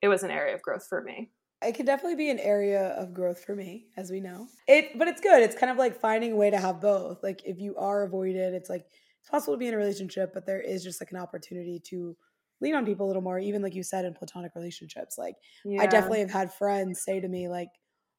it 0.00 0.08
was 0.08 0.22
an 0.22 0.30
area 0.30 0.54
of 0.54 0.62
growth 0.62 0.86
for 0.86 1.02
me. 1.02 1.30
It 1.62 1.74
could 1.74 1.86
definitely 1.86 2.16
be 2.16 2.28
an 2.28 2.38
area 2.38 2.88
of 2.88 3.14
growth 3.14 3.42
for 3.42 3.56
me 3.56 3.86
as 3.96 4.10
we 4.10 4.20
know. 4.20 4.48
It 4.68 4.98
but 4.98 5.08
it's 5.08 5.20
good. 5.20 5.42
It's 5.42 5.56
kind 5.56 5.72
of 5.72 5.78
like 5.78 5.98
finding 5.98 6.32
a 6.32 6.36
way 6.36 6.50
to 6.50 6.58
have 6.58 6.80
both. 6.80 7.22
Like 7.22 7.42
if 7.46 7.58
you 7.58 7.74
are 7.76 8.02
avoided 8.02 8.54
it's 8.54 8.68
like 8.68 8.86
it's 9.20 9.30
possible 9.30 9.54
to 9.54 9.58
be 9.58 9.68
in 9.68 9.74
a 9.74 9.78
relationship 9.78 10.32
but 10.34 10.46
there 10.46 10.60
is 10.60 10.84
just 10.84 11.00
like 11.00 11.10
an 11.10 11.18
opportunity 11.18 11.80
to 11.86 12.16
lean 12.60 12.74
on 12.74 12.84
people 12.84 13.06
a 13.06 13.08
little 13.08 13.22
more 13.22 13.38
even 13.38 13.62
like 13.62 13.74
you 13.74 13.82
said 13.82 14.04
in 14.04 14.14
platonic 14.14 14.54
relationships 14.54 15.16
like 15.18 15.34
yeah. 15.64 15.82
i 15.82 15.86
definitely 15.86 16.20
have 16.20 16.30
had 16.30 16.52
friends 16.52 17.02
say 17.02 17.20
to 17.20 17.28
me 17.28 17.48
like 17.48 17.68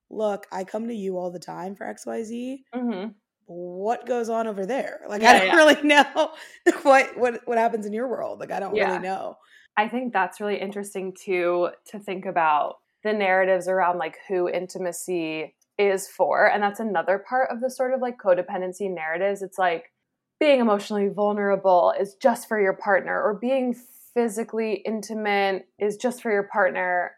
look 0.09 0.45
i 0.51 0.63
come 0.63 0.87
to 0.87 0.93
you 0.93 1.17
all 1.17 1.31
the 1.31 1.39
time 1.39 1.75
for 1.75 1.85
xyz 1.85 2.59
mm-hmm. 2.73 3.09
what 3.45 4.05
goes 4.05 4.29
on 4.29 4.47
over 4.47 4.65
there 4.65 5.01
like 5.07 5.21
yeah, 5.21 5.31
i 5.31 5.39
don't 5.39 5.47
yeah. 5.47 5.55
really 5.55 5.81
know 5.83 6.31
what 6.83 7.17
what 7.17 7.41
what 7.45 7.57
happens 7.57 7.85
in 7.85 7.93
your 7.93 8.07
world 8.07 8.39
like 8.39 8.51
i 8.51 8.59
don't 8.59 8.73
really 8.73 8.99
know 8.99 9.35
i 9.77 9.87
think 9.87 10.13
that's 10.13 10.39
really 10.39 10.59
interesting 10.59 11.13
too 11.13 11.69
to 11.85 11.99
think 11.99 12.25
about 12.25 12.75
the 13.03 13.13
narratives 13.13 13.67
around 13.67 13.97
like 13.97 14.17
who 14.27 14.49
intimacy 14.49 15.55
is 15.77 16.07
for 16.07 16.47
and 16.47 16.63
that's 16.63 16.79
another 16.79 17.23
part 17.27 17.49
of 17.51 17.59
the 17.61 17.69
sort 17.69 17.93
of 17.93 18.01
like 18.01 18.17
codependency 18.17 18.93
narratives 18.93 19.41
it's 19.41 19.57
like 19.57 19.91
being 20.39 20.59
emotionally 20.59 21.07
vulnerable 21.07 21.93
is 21.99 22.15
just 22.21 22.47
for 22.47 22.59
your 22.59 22.73
partner 22.73 23.21
or 23.21 23.33
being 23.33 23.75
physically 24.15 24.81
intimate 24.85 25.67
is 25.77 25.97
just 25.97 26.21
for 26.23 26.31
your 26.31 26.47
partner. 26.51 27.11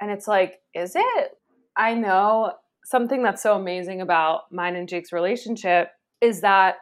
And 0.00 0.10
it's 0.10 0.28
like 0.28 0.60
is 0.74 0.94
it? 0.96 1.30
I 1.76 1.94
know. 1.94 2.52
Something 2.84 3.22
that's 3.22 3.42
so 3.42 3.56
amazing 3.56 4.00
about 4.00 4.42
mine 4.52 4.76
and 4.76 4.88
jake's 4.88 5.12
relationship 5.12 5.90
is 6.20 6.40
that 6.42 6.76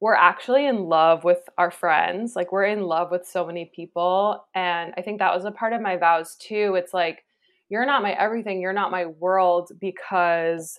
we're 0.00 0.14
actually 0.14 0.66
in 0.66 0.84
love 0.84 1.24
with 1.24 1.40
our 1.58 1.72
friends. 1.72 2.36
Like 2.36 2.52
we're 2.52 2.64
in 2.64 2.82
love 2.82 3.10
with 3.10 3.26
so 3.26 3.44
many 3.44 3.70
people. 3.74 4.44
And 4.54 4.94
i 4.96 5.02
think 5.02 5.18
that 5.18 5.34
was 5.34 5.44
a 5.44 5.50
part 5.50 5.72
of 5.72 5.82
my 5.82 5.96
vows 5.96 6.36
too. 6.36 6.76
It's 6.76 6.94
like 6.94 7.24
you're 7.68 7.86
not 7.86 8.02
my 8.02 8.12
everything, 8.12 8.60
you're 8.60 8.72
not 8.72 8.90
my 8.90 9.06
world 9.06 9.72
because 9.80 10.78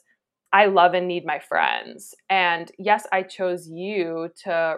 I 0.52 0.66
love 0.66 0.94
and 0.94 1.08
need 1.08 1.26
my 1.26 1.40
friends. 1.40 2.16
And 2.30 2.72
yes, 2.80 3.06
I 3.12 3.24
chose 3.24 3.68
you 3.70 4.30
to 4.44 4.78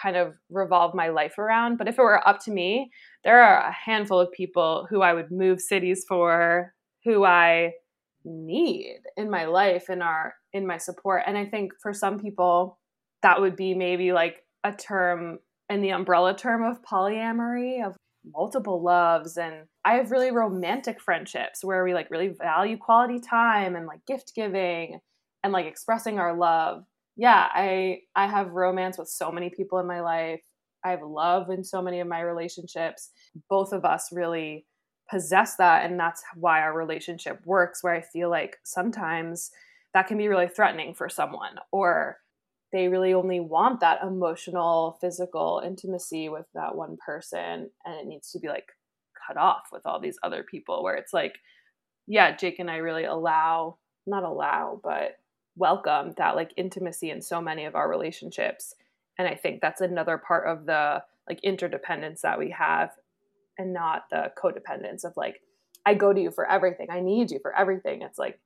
kind 0.00 0.16
of 0.16 0.34
revolve 0.50 0.94
my 0.94 1.08
life 1.08 1.38
around, 1.38 1.78
but 1.78 1.88
if 1.88 1.98
it 1.98 2.02
were 2.02 2.26
up 2.26 2.42
to 2.44 2.50
me, 2.50 2.90
there 3.24 3.42
are 3.42 3.66
a 3.66 3.72
handful 3.72 4.18
of 4.20 4.32
people 4.32 4.86
who 4.88 5.02
I 5.02 5.14
would 5.14 5.30
move 5.30 5.60
cities 5.60 6.04
for, 6.08 6.72
who 7.04 7.24
I 7.24 7.72
need 8.24 9.00
in 9.16 9.30
my 9.30 9.46
life 9.46 9.88
in 9.88 10.02
our 10.02 10.34
in 10.52 10.66
my 10.66 10.76
support. 10.76 11.22
And 11.26 11.38
I 11.38 11.46
think 11.46 11.72
for 11.82 11.92
some 11.92 12.18
people 12.18 12.78
that 13.22 13.40
would 13.40 13.56
be 13.56 13.74
maybe 13.74 14.12
like 14.12 14.44
a 14.64 14.72
term 14.72 15.38
in 15.68 15.82
the 15.82 15.90
umbrella 15.90 16.36
term 16.36 16.64
of 16.64 16.82
polyamory 16.82 17.86
of 17.86 17.96
multiple 18.24 18.82
loves 18.82 19.38
and 19.38 19.66
I 19.84 19.94
have 19.94 20.10
really 20.10 20.30
romantic 20.30 21.00
friendships 21.00 21.64
where 21.64 21.82
we 21.84 21.94
like 21.94 22.10
really 22.10 22.28
value 22.28 22.76
quality 22.76 23.18
time 23.18 23.76
and 23.76 23.86
like 23.86 24.04
gift 24.06 24.32
giving 24.34 25.00
and 25.42 25.52
like 25.52 25.66
expressing 25.66 26.18
our 26.18 26.36
love. 26.36 26.84
Yeah, 27.20 27.48
I 27.52 28.00
I 28.16 28.26
have 28.28 28.52
romance 28.52 28.96
with 28.96 29.08
so 29.10 29.30
many 29.30 29.50
people 29.50 29.78
in 29.78 29.86
my 29.86 30.00
life. 30.00 30.40
I 30.82 30.90
have 30.92 31.02
love 31.02 31.50
in 31.50 31.62
so 31.62 31.82
many 31.82 32.00
of 32.00 32.08
my 32.08 32.22
relationships. 32.22 33.10
Both 33.50 33.74
of 33.74 33.84
us 33.84 34.08
really 34.10 34.64
possess 35.10 35.56
that 35.56 35.84
and 35.84 36.00
that's 36.00 36.22
why 36.34 36.62
our 36.62 36.74
relationship 36.74 37.40
works 37.44 37.84
where 37.84 37.92
I 37.94 38.00
feel 38.00 38.30
like 38.30 38.56
sometimes 38.64 39.50
that 39.92 40.06
can 40.06 40.16
be 40.16 40.28
really 40.28 40.48
threatening 40.48 40.94
for 40.94 41.10
someone 41.10 41.56
or 41.72 42.18
they 42.72 42.88
really 42.88 43.12
only 43.12 43.40
want 43.40 43.80
that 43.80 44.02
emotional, 44.02 44.96
physical 45.02 45.60
intimacy 45.66 46.30
with 46.30 46.46
that 46.54 46.74
one 46.74 46.96
person. 47.04 47.70
And 47.84 47.94
it 48.00 48.06
needs 48.06 48.32
to 48.32 48.38
be 48.38 48.48
like 48.48 48.68
cut 49.26 49.36
off 49.36 49.64
with 49.72 49.82
all 49.84 50.00
these 50.00 50.18
other 50.22 50.42
people, 50.44 50.82
where 50.82 50.94
it's 50.94 51.12
like, 51.12 51.34
yeah, 52.06 52.36
Jake 52.36 52.58
and 52.58 52.70
I 52.70 52.78
really 52.78 53.04
allow, 53.04 53.78
not 54.06 54.24
allow, 54.24 54.80
but 54.82 55.16
welcome 55.56 56.14
that 56.16 56.36
like 56.36 56.52
intimacy 56.56 57.10
in 57.10 57.22
so 57.22 57.40
many 57.40 57.64
of 57.64 57.74
our 57.74 57.88
relationships. 57.88 58.74
And 59.18 59.28
I 59.28 59.34
think 59.34 59.60
that's 59.60 59.80
another 59.80 60.18
part 60.18 60.48
of 60.48 60.66
the 60.66 61.02
like 61.28 61.40
interdependence 61.42 62.22
that 62.22 62.38
we 62.38 62.50
have 62.50 62.90
and 63.58 63.72
not 63.72 64.04
the 64.10 64.32
codependence 64.42 65.04
of 65.04 65.12
like, 65.16 65.40
I 65.84 65.94
go 65.94 66.12
to 66.12 66.20
you 66.20 66.30
for 66.30 66.50
everything. 66.50 66.88
I 66.90 67.00
need 67.00 67.30
you 67.30 67.38
for 67.40 67.54
everything. 67.56 68.02
It's 68.02 68.18
like, 68.18 68.38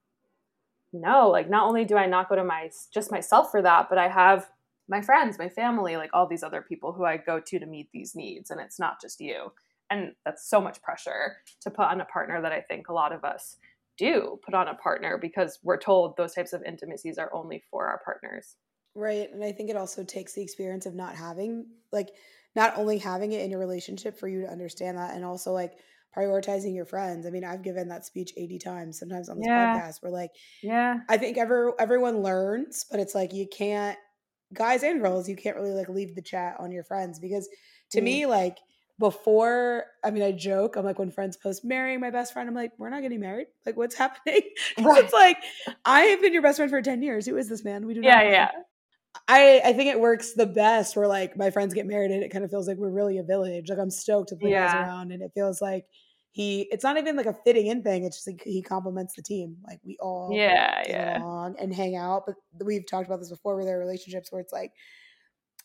no, 0.92 1.28
like 1.28 1.50
not 1.50 1.66
only 1.66 1.84
do 1.84 1.96
I 1.96 2.06
not 2.06 2.28
go 2.28 2.36
to 2.36 2.44
my 2.44 2.70
just 2.92 3.10
myself 3.10 3.50
for 3.50 3.62
that, 3.62 3.88
but 3.88 3.98
I 3.98 4.08
have 4.08 4.48
my 4.88 5.00
friends, 5.00 5.38
my 5.38 5.48
family, 5.48 5.96
like 5.96 6.10
all 6.12 6.26
these 6.26 6.42
other 6.42 6.62
people 6.62 6.92
who 6.92 7.04
I 7.04 7.16
go 7.16 7.40
to 7.40 7.58
to 7.58 7.66
meet 7.66 7.88
these 7.92 8.14
needs 8.14 8.50
and 8.50 8.60
it's 8.60 8.78
not 8.78 9.00
just 9.00 9.20
you. 9.20 9.52
And 9.90 10.12
that's 10.24 10.48
so 10.48 10.60
much 10.60 10.82
pressure 10.82 11.36
to 11.60 11.70
put 11.70 11.86
on 11.86 12.00
a 12.00 12.04
partner 12.06 12.40
that 12.40 12.52
I 12.52 12.60
think 12.60 12.88
a 12.88 12.92
lot 12.92 13.12
of 13.12 13.24
us 13.24 13.56
do 13.96 14.38
put 14.44 14.54
on 14.54 14.68
a 14.68 14.74
partner 14.74 15.18
because 15.18 15.58
we're 15.62 15.78
told 15.78 16.16
those 16.16 16.34
types 16.34 16.52
of 16.52 16.62
intimacies 16.62 17.18
are 17.18 17.32
only 17.34 17.62
for 17.70 17.86
our 17.86 18.00
partners. 18.04 18.56
Right. 18.94 19.28
And 19.32 19.42
I 19.42 19.52
think 19.52 19.70
it 19.70 19.76
also 19.76 20.04
takes 20.04 20.34
the 20.34 20.42
experience 20.42 20.86
of 20.86 20.94
not 20.94 21.16
having 21.16 21.66
like 21.92 22.10
not 22.54 22.76
only 22.76 22.98
having 22.98 23.32
it 23.32 23.42
in 23.42 23.50
your 23.50 23.60
relationship 23.60 24.18
for 24.18 24.28
you 24.28 24.42
to 24.42 24.50
understand 24.50 24.98
that 24.98 25.14
and 25.14 25.24
also 25.24 25.52
like 25.52 25.72
prioritizing 26.16 26.74
your 26.74 26.84
friends. 26.84 27.26
I 27.26 27.30
mean, 27.30 27.44
I've 27.44 27.62
given 27.62 27.88
that 27.88 28.06
speech 28.06 28.32
80 28.36 28.58
times 28.58 28.98
sometimes 28.98 29.28
on 29.28 29.38
this 29.38 29.46
yeah. 29.48 29.80
podcast. 29.80 30.00
We're 30.02 30.10
like, 30.10 30.30
yeah, 30.62 30.98
I 31.08 31.16
think 31.16 31.38
ever 31.38 31.74
everyone 31.80 32.22
learns, 32.22 32.86
but 32.88 33.00
it's 33.00 33.14
like 33.14 33.32
you 33.32 33.48
can't 33.48 33.98
guys 34.52 34.84
and 34.84 35.00
girls, 35.00 35.28
you 35.28 35.36
can't 35.36 35.56
really 35.56 35.72
like 35.72 35.88
leave 35.88 36.14
the 36.14 36.22
chat 36.22 36.56
on 36.60 36.70
your 36.70 36.84
friends 36.84 37.18
because 37.18 37.48
to 37.90 38.00
mm. 38.00 38.04
me, 38.04 38.26
like 38.26 38.58
before, 38.98 39.84
I 40.04 40.10
mean, 40.10 40.22
I 40.22 40.32
joke, 40.32 40.76
I'm 40.76 40.84
like, 40.84 40.98
when 40.98 41.10
friends 41.10 41.36
post 41.36 41.64
marrying 41.64 42.00
my 42.00 42.10
best 42.10 42.32
friend, 42.32 42.48
I'm 42.48 42.54
like, 42.54 42.72
we're 42.78 42.90
not 42.90 43.02
getting 43.02 43.20
married. 43.20 43.48
Like, 43.66 43.76
what's 43.76 43.94
happening? 43.96 44.42
Right. 44.78 45.04
it's 45.04 45.12
like, 45.12 45.38
I 45.84 46.02
have 46.02 46.20
been 46.20 46.32
your 46.32 46.42
best 46.42 46.58
friend 46.58 46.70
for 46.70 46.82
10 46.82 47.02
years. 47.02 47.26
Who 47.26 47.36
is 47.36 47.48
this 47.48 47.64
man? 47.64 47.86
We 47.86 47.94
do 47.94 48.00
yeah, 48.02 48.22
yeah. 48.22 48.48
I, 49.28 49.60
I 49.64 49.72
think 49.72 49.90
it 49.90 50.00
works 50.00 50.32
the 50.34 50.46
best 50.46 50.96
where 50.96 51.06
like 51.06 51.36
my 51.36 51.50
friends 51.50 51.72
get 51.72 51.86
married 51.86 52.10
and 52.10 52.22
it 52.22 52.30
kind 52.30 52.44
of 52.44 52.50
feels 52.50 52.66
like 52.66 52.78
we're 52.78 52.90
really 52.90 53.18
a 53.18 53.22
village. 53.22 53.70
Like 53.70 53.78
I'm 53.78 53.90
stoked 53.90 54.30
to 54.30 54.36
play 54.36 54.50
yeah. 54.50 54.66
guys 54.66 54.88
around 54.88 55.12
and 55.12 55.22
it 55.22 55.30
feels 55.34 55.62
like 55.62 55.84
he 56.34 56.66
it's 56.72 56.82
not 56.82 56.98
even 56.98 57.14
like 57.14 57.26
a 57.26 57.36
fitting 57.44 57.68
in 57.68 57.80
thing 57.80 58.04
it's 58.04 58.16
just 58.16 58.26
like 58.26 58.42
he 58.44 58.60
complements 58.60 59.14
the 59.14 59.22
team 59.22 59.56
like 59.68 59.78
we 59.84 59.96
all 60.00 60.30
yeah 60.32 60.82
get 60.82 60.90
yeah 60.90 61.22
along 61.22 61.54
and 61.60 61.72
hang 61.72 61.94
out 61.94 62.24
but 62.26 62.34
we've 62.66 62.86
talked 62.90 63.06
about 63.06 63.20
this 63.20 63.30
before 63.30 63.56
with 63.56 63.66
their 63.66 63.78
relationships 63.78 64.32
where 64.32 64.40
it's 64.40 64.52
like 64.52 64.72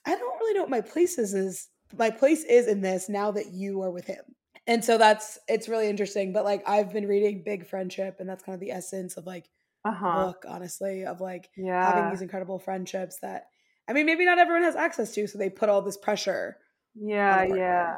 i 0.06 0.12
don't 0.12 0.40
really 0.40 0.54
know 0.54 0.62
what 0.62 0.70
my 0.70 0.80
place 0.80 1.18
is 1.18 1.34
is 1.34 1.70
my 1.98 2.10
place 2.10 2.44
is 2.44 2.68
in 2.68 2.82
this 2.82 3.10
now 3.10 3.32
that 3.32 3.52
you 3.54 3.82
are 3.82 3.92
with 3.92 4.06
him 4.06 4.24
and 4.68 4.84
so 4.84 4.98
that's 4.98 5.40
it's 5.48 5.70
really 5.70 5.90
interesting 5.90 6.32
but 6.32 6.44
like 6.46 6.62
i've 6.68 6.94
been 6.94 7.08
reading 7.08 7.44
big 7.44 7.66
friendship 7.66 8.18
and 8.20 8.30
that's 8.30 8.44
kind 8.44 8.54
of 8.54 8.60
the 8.60 8.72
essence 8.72 9.18
of 9.18 9.26
like 9.26 9.50
uh-huh. 9.86 10.26
book 10.26 10.46
honestly 10.48 11.06
of 11.06 11.22
like 11.22 11.50
yeah. 11.56 11.94
having 11.94 12.10
these 12.10 12.22
incredible 12.22 12.60
friendships 12.60 13.20
that 13.22 13.48
i 13.88 13.94
mean 13.94 14.06
maybe 14.06 14.26
not 14.26 14.38
everyone 14.40 14.64
has 14.64 14.76
access 14.76 15.14
to 15.14 15.28
so 15.28 15.38
they 15.38 15.50
put 15.50 15.70
all 15.70 15.82
this 15.82 15.98
pressure 15.98 16.58
yeah 16.96 17.44
yeah 17.44 17.98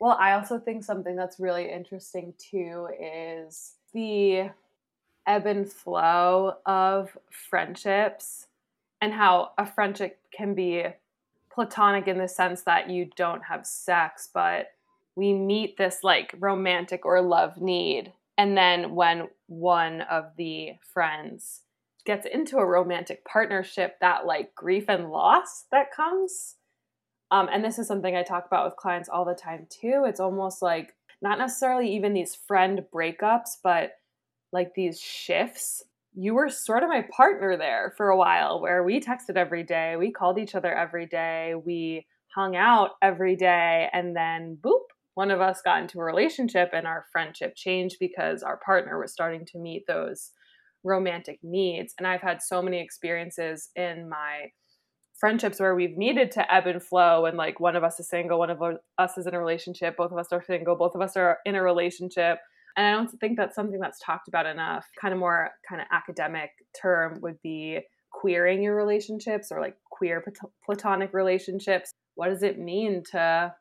well, 0.00 0.16
I 0.18 0.32
also 0.32 0.58
think 0.58 0.82
something 0.82 1.14
that's 1.14 1.38
really 1.38 1.70
interesting 1.70 2.32
too 2.38 2.88
is 2.98 3.74
the 3.92 4.50
ebb 5.26 5.46
and 5.46 5.70
flow 5.70 6.54
of 6.64 7.16
friendships 7.30 8.46
and 9.02 9.12
how 9.12 9.50
a 9.58 9.66
friendship 9.66 10.18
can 10.32 10.54
be 10.54 10.86
platonic 11.52 12.08
in 12.08 12.18
the 12.18 12.28
sense 12.28 12.62
that 12.62 12.90
you 12.90 13.10
don't 13.16 13.44
have 13.44 13.66
sex, 13.66 14.28
but 14.32 14.68
we 15.16 15.32
meet 15.32 15.76
this 15.76 15.98
like 16.02 16.34
romantic 16.38 17.04
or 17.04 17.20
love 17.20 17.60
need. 17.60 18.12
And 18.38 18.56
then 18.56 18.94
when 18.94 19.28
one 19.46 20.02
of 20.02 20.32
the 20.36 20.72
friends 20.92 21.62
gets 22.06 22.26
into 22.26 22.56
a 22.56 22.66
romantic 22.66 23.24
partnership, 23.24 23.98
that 24.00 24.26
like 24.26 24.54
grief 24.54 24.84
and 24.88 25.10
loss 25.10 25.66
that 25.70 25.92
comes 25.94 26.56
um, 27.30 27.48
and 27.52 27.64
this 27.64 27.78
is 27.78 27.86
something 27.86 28.16
I 28.16 28.22
talk 28.22 28.46
about 28.46 28.66
with 28.66 28.76
clients 28.76 29.08
all 29.08 29.24
the 29.24 29.34
time 29.34 29.66
too. 29.70 30.04
It's 30.06 30.20
almost 30.20 30.62
like 30.62 30.94
not 31.22 31.38
necessarily 31.38 31.94
even 31.94 32.12
these 32.12 32.34
friend 32.34 32.84
breakups, 32.92 33.56
but 33.62 33.92
like 34.52 34.74
these 34.74 35.00
shifts. 35.00 35.84
You 36.14 36.34
were 36.34 36.48
sort 36.48 36.82
of 36.82 36.88
my 36.88 37.04
partner 37.14 37.56
there 37.56 37.94
for 37.96 38.08
a 38.08 38.16
while 38.16 38.60
where 38.60 38.82
we 38.82 39.00
texted 39.00 39.36
every 39.36 39.62
day, 39.62 39.96
we 39.96 40.10
called 40.10 40.38
each 40.38 40.54
other 40.54 40.74
every 40.74 41.06
day, 41.06 41.54
we 41.54 42.06
hung 42.34 42.56
out 42.56 42.90
every 43.02 43.36
day, 43.36 43.88
and 43.92 44.14
then 44.14 44.58
boop, 44.60 44.82
one 45.14 45.30
of 45.30 45.40
us 45.40 45.62
got 45.64 45.82
into 45.82 45.98
a 45.98 46.04
relationship 46.04 46.70
and 46.72 46.86
our 46.86 47.06
friendship 47.12 47.54
changed 47.56 47.96
because 48.00 48.42
our 48.42 48.58
partner 48.64 48.98
was 48.98 49.12
starting 49.12 49.44
to 49.46 49.58
meet 49.58 49.84
those 49.86 50.30
romantic 50.84 51.38
needs. 51.42 51.94
And 51.98 52.06
I've 52.06 52.22
had 52.22 52.42
so 52.42 52.62
many 52.62 52.80
experiences 52.80 53.68
in 53.76 54.08
my 54.08 54.50
friendships 55.18 55.60
where 55.60 55.74
we've 55.74 55.98
needed 55.98 56.30
to 56.32 56.52
ebb 56.52 56.66
and 56.66 56.82
flow 56.82 57.26
and 57.26 57.36
like 57.36 57.60
one 57.60 57.76
of 57.76 57.84
us 57.84 58.00
is 58.00 58.08
single 58.08 58.38
one 58.38 58.48
of 58.48 58.62
us 58.98 59.18
is 59.18 59.26
in 59.26 59.34
a 59.34 59.38
relationship 59.38 59.94
both 59.98 60.10
of 60.10 60.16
us 60.16 60.28
are 60.32 60.42
single 60.42 60.76
both 60.76 60.94
of 60.94 61.02
us 61.02 61.14
are 61.14 61.36
in 61.44 61.54
a 61.54 61.62
relationship 61.62 62.38
and 62.76 62.86
i 62.86 62.92
don't 62.92 63.08
think 63.18 63.36
that's 63.36 63.54
something 63.54 63.80
that's 63.80 63.98
talked 64.00 64.28
about 64.28 64.46
enough. 64.46 64.86
Kind 65.00 65.12
of 65.12 65.20
more 65.20 65.50
kind 65.68 65.80
of 65.80 65.86
academic 65.90 66.50
term 66.80 67.20
would 67.20 67.40
be 67.42 67.80
queering 68.12 68.62
your 68.62 68.74
relationships 68.74 69.50
or 69.50 69.60
like 69.60 69.76
queer 69.90 70.24
platonic 70.64 71.12
relationships. 71.12 71.92
What 72.14 72.28
does 72.28 72.42
it 72.42 72.58
mean 72.58 73.02
to 73.12 73.54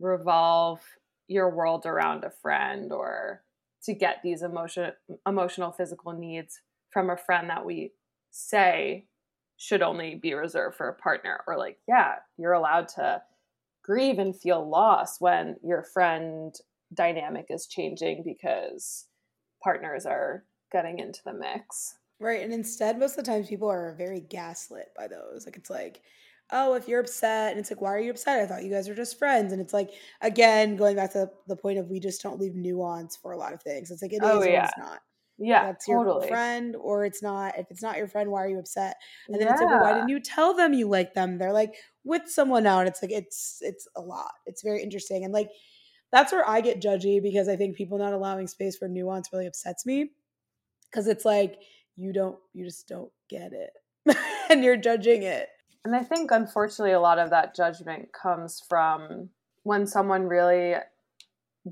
revolve 0.00 0.80
your 1.28 1.54
world 1.54 1.86
around 1.86 2.24
a 2.24 2.30
friend 2.30 2.92
or 2.92 3.42
to 3.84 3.94
get 3.94 4.18
these 4.22 4.42
emotion 4.42 4.92
emotional 5.26 5.72
physical 5.72 6.12
needs 6.12 6.60
from 6.90 7.10
a 7.10 7.16
friend 7.16 7.50
that 7.50 7.64
we 7.64 7.92
say 8.30 9.06
should 9.58 9.82
only 9.82 10.14
be 10.14 10.34
reserved 10.34 10.76
for 10.76 10.88
a 10.88 10.94
partner? 10.94 11.40
Or 11.46 11.58
like 11.58 11.78
yeah 11.88 12.16
you're 12.38 12.52
allowed 12.52 12.88
to 12.90 13.22
grieve 13.82 14.18
and 14.18 14.38
feel 14.38 14.68
loss 14.68 15.20
when 15.20 15.56
your 15.62 15.82
friend 15.82 16.54
dynamic 16.94 17.46
is 17.50 17.66
changing 17.66 18.22
because 18.24 19.06
partners 19.62 20.06
are 20.06 20.44
getting 20.72 20.98
into 20.98 21.20
the 21.24 21.32
mix 21.32 21.96
right 22.20 22.42
and 22.42 22.52
instead 22.52 22.98
most 22.98 23.18
of 23.18 23.24
the 23.24 23.30
times 23.30 23.48
people 23.48 23.70
are 23.70 23.94
very 23.96 24.20
gaslit 24.20 24.88
by 24.96 25.06
those 25.06 25.44
like 25.46 25.56
it's 25.56 25.70
like 25.70 26.00
oh 26.52 26.74
if 26.74 26.86
you're 26.86 27.00
upset 27.00 27.50
and 27.50 27.60
it's 27.60 27.70
like 27.70 27.80
why 27.80 27.90
are 27.90 28.00
you 28.00 28.10
upset 28.10 28.40
i 28.40 28.46
thought 28.46 28.62
you 28.62 28.70
guys 28.70 28.88
were 28.88 28.94
just 28.94 29.18
friends 29.18 29.52
and 29.52 29.60
it's 29.60 29.72
like 29.72 29.90
again 30.20 30.76
going 30.76 30.96
back 30.96 31.12
to 31.12 31.28
the 31.48 31.56
point 31.56 31.78
of 31.78 31.88
we 31.88 31.98
just 31.98 32.22
don't 32.22 32.40
leave 32.40 32.54
nuance 32.54 33.16
for 33.16 33.32
a 33.32 33.38
lot 33.38 33.52
of 33.52 33.62
things 33.62 33.90
it's 33.90 34.02
like 34.02 34.12
it 34.12 34.20
oh, 34.22 34.40
is 34.40 34.46
yeah. 34.46 34.60
or 34.60 34.64
it's 34.64 34.78
not 34.78 35.00
yeah, 35.38 35.66
that's 35.66 35.86
totally. 35.86 36.20
your 36.20 36.28
friend, 36.28 36.76
or 36.76 37.04
it's 37.04 37.22
not. 37.22 37.58
If 37.58 37.66
it's 37.70 37.82
not 37.82 37.98
your 37.98 38.08
friend, 38.08 38.30
why 38.30 38.44
are 38.44 38.48
you 38.48 38.58
upset? 38.58 38.96
And 39.28 39.38
then 39.38 39.46
yeah. 39.46 39.52
it's 39.52 39.60
like, 39.60 39.70
well, 39.70 39.82
why 39.82 39.92
didn't 39.92 40.08
you 40.08 40.20
tell 40.20 40.54
them 40.54 40.72
you 40.72 40.88
like 40.88 41.12
them? 41.12 41.36
They're 41.36 41.52
like 41.52 41.74
with 42.04 42.22
someone 42.26 42.62
now, 42.62 42.78
and 42.78 42.88
it's 42.88 43.02
like 43.02 43.12
it's 43.12 43.58
it's 43.60 43.86
a 43.96 44.00
lot. 44.00 44.32
It's 44.46 44.62
very 44.62 44.82
interesting, 44.82 45.24
and 45.24 45.34
like 45.34 45.50
that's 46.12 46.32
where 46.32 46.48
I 46.48 46.60
get 46.60 46.80
judgy 46.80 47.22
because 47.22 47.48
I 47.48 47.56
think 47.56 47.76
people 47.76 47.98
not 47.98 48.12
allowing 48.12 48.46
space 48.46 48.76
for 48.76 48.88
nuance 48.88 49.28
really 49.32 49.46
upsets 49.46 49.84
me 49.84 50.10
because 50.90 51.06
it's 51.06 51.24
like 51.24 51.58
you 51.96 52.12
don't, 52.12 52.36
you 52.52 52.64
just 52.64 52.88
don't 52.88 53.10
get 53.28 53.52
it, 53.52 54.16
and 54.50 54.62
you're 54.62 54.76
judging 54.76 55.22
it. 55.22 55.48
And 55.84 55.94
I 55.94 56.02
think 56.02 56.30
unfortunately, 56.30 56.92
a 56.92 57.00
lot 57.00 57.18
of 57.18 57.30
that 57.30 57.54
judgment 57.54 58.08
comes 58.12 58.62
from 58.68 59.30
when 59.62 59.86
someone 59.86 60.28
really 60.28 60.74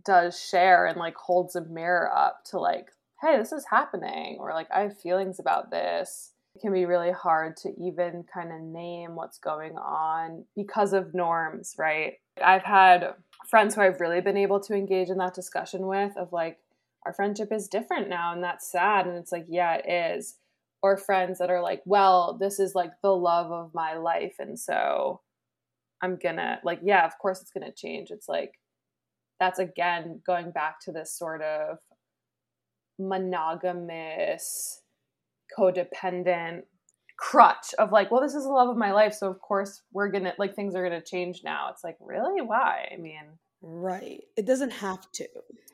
does 0.04 0.40
share 0.40 0.86
and 0.86 0.98
like 0.98 1.16
holds 1.16 1.54
a 1.54 1.64
mirror 1.64 2.10
up 2.12 2.44
to 2.46 2.58
like 2.58 2.88
hey, 3.24 3.38
this 3.38 3.52
is 3.52 3.64
happening, 3.70 4.36
or 4.38 4.52
like, 4.52 4.68
I 4.74 4.80
have 4.80 5.00
feelings 5.00 5.38
about 5.38 5.70
this. 5.70 6.32
It 6.54 6.60
can 6.60 6.72
be 6.72 6.86
really 6.86 7.10
hard 7.10 7.56
to 7.58 7.70
even 7.80 8.24
kind 8.32 8.52
of 8.52 8.60
name 8.60 9.16
what's 9.16 9.38
going 9.38 9.76
on 9.76 10.44
because 10.54 10.92
of 10.92 11.14
norms, 11.14 11.74
right? 11.78 12.14
I've 12.44 12.62
had 12.62 13.14
friends 13.46 13.74
who 13.74 13.80
I've 13.82 14.00
really 14.00 14.20
been 14.20 14.36
able 14.36 14.60
to 14.60 14.74
engage 14.74 15.10
in 15.10 15.18
that 15.18 15.34
discussion 15.34 15.86
with 15.86 16.16
of 16.16 16.32
like, 16.32 16.58
our 17.06 17.12
friendship 17.12 17.52
is 17.52 17.68
different 17.68 18.08
now, 18.08 18.32
and 18.32 18.42
that's 18.42 18.70
sad. 18.70 19.06
And 19.06 19.16
it's 19.16 19.32
like, 19.32 19.46
yeah, 19.48 19.74
it 19.74 20.16
is. 20.16 20.36
Or 20.82 20.96
friends 20.96 21.38
that 21.38 21.50
are 21.50 21.62
like, 21.62 21.82
well, 21.84 22.36
this 22.38 22.58
is 22.58 22.74
like 22.74 22.92
the 23.02 23.14
love 23.14 23.52
of 23.52 23.74
my 23.74 23.96
life. 23.96 24.36
And 24.38 24.58
so 24.58 25.20
I'm 26.02 26.16
gonna, 26.16 26.60
like, 26.64 26.80
yeah, 26.82 27.06
of 27.06 27.18
course 27.18 27.40
it's 27.40 27.50
gonna 27.50 27.72
change. 27.72 28.10
It's 28.10 28.28
like, 28.28 28.58
that's 29.40 29.58
again 29.58 30.20
going 30.26 30.50
back 30.50 30.80
to 30.80 30.92
this 30.92 31.12
sort 31.12 31.42
of 31.42 31.78
monogamous, 32.98 34.82
codependent 35.58 36.62
crutch 37.24 37.72
of 37.78 37.90
like, 37.90 38.10
well, 38.10 38.20
this 38.20 38.34
is 38.34 38.44
the 38.44 38.50
love 38.50 38.68
of 38.68 38.76
my 38.76 38.92
life, 38.92 39.14
so 39.14 39.30
of 39.30 39.40
course 39.40 39.80
we're 39.92 40.10
gonna 40.10 40.34
like 40.38 40.54
things 40.54 40.74
are 40.74 40.82
gonna 40.82 41.00
change 41.00 41.40
now. 41.42 41.70
It's 41.70 41.82
like, 41.82 41.96
really? 42.00 42.42
Why? 42.42 42.86
I 42.92 42.98
mean, 42.98 43.22
right. 43.62 44.22
It 44.36 44.44
doesn't 44.44 44.72
have 44.72 45.10
to. 45.12 45.26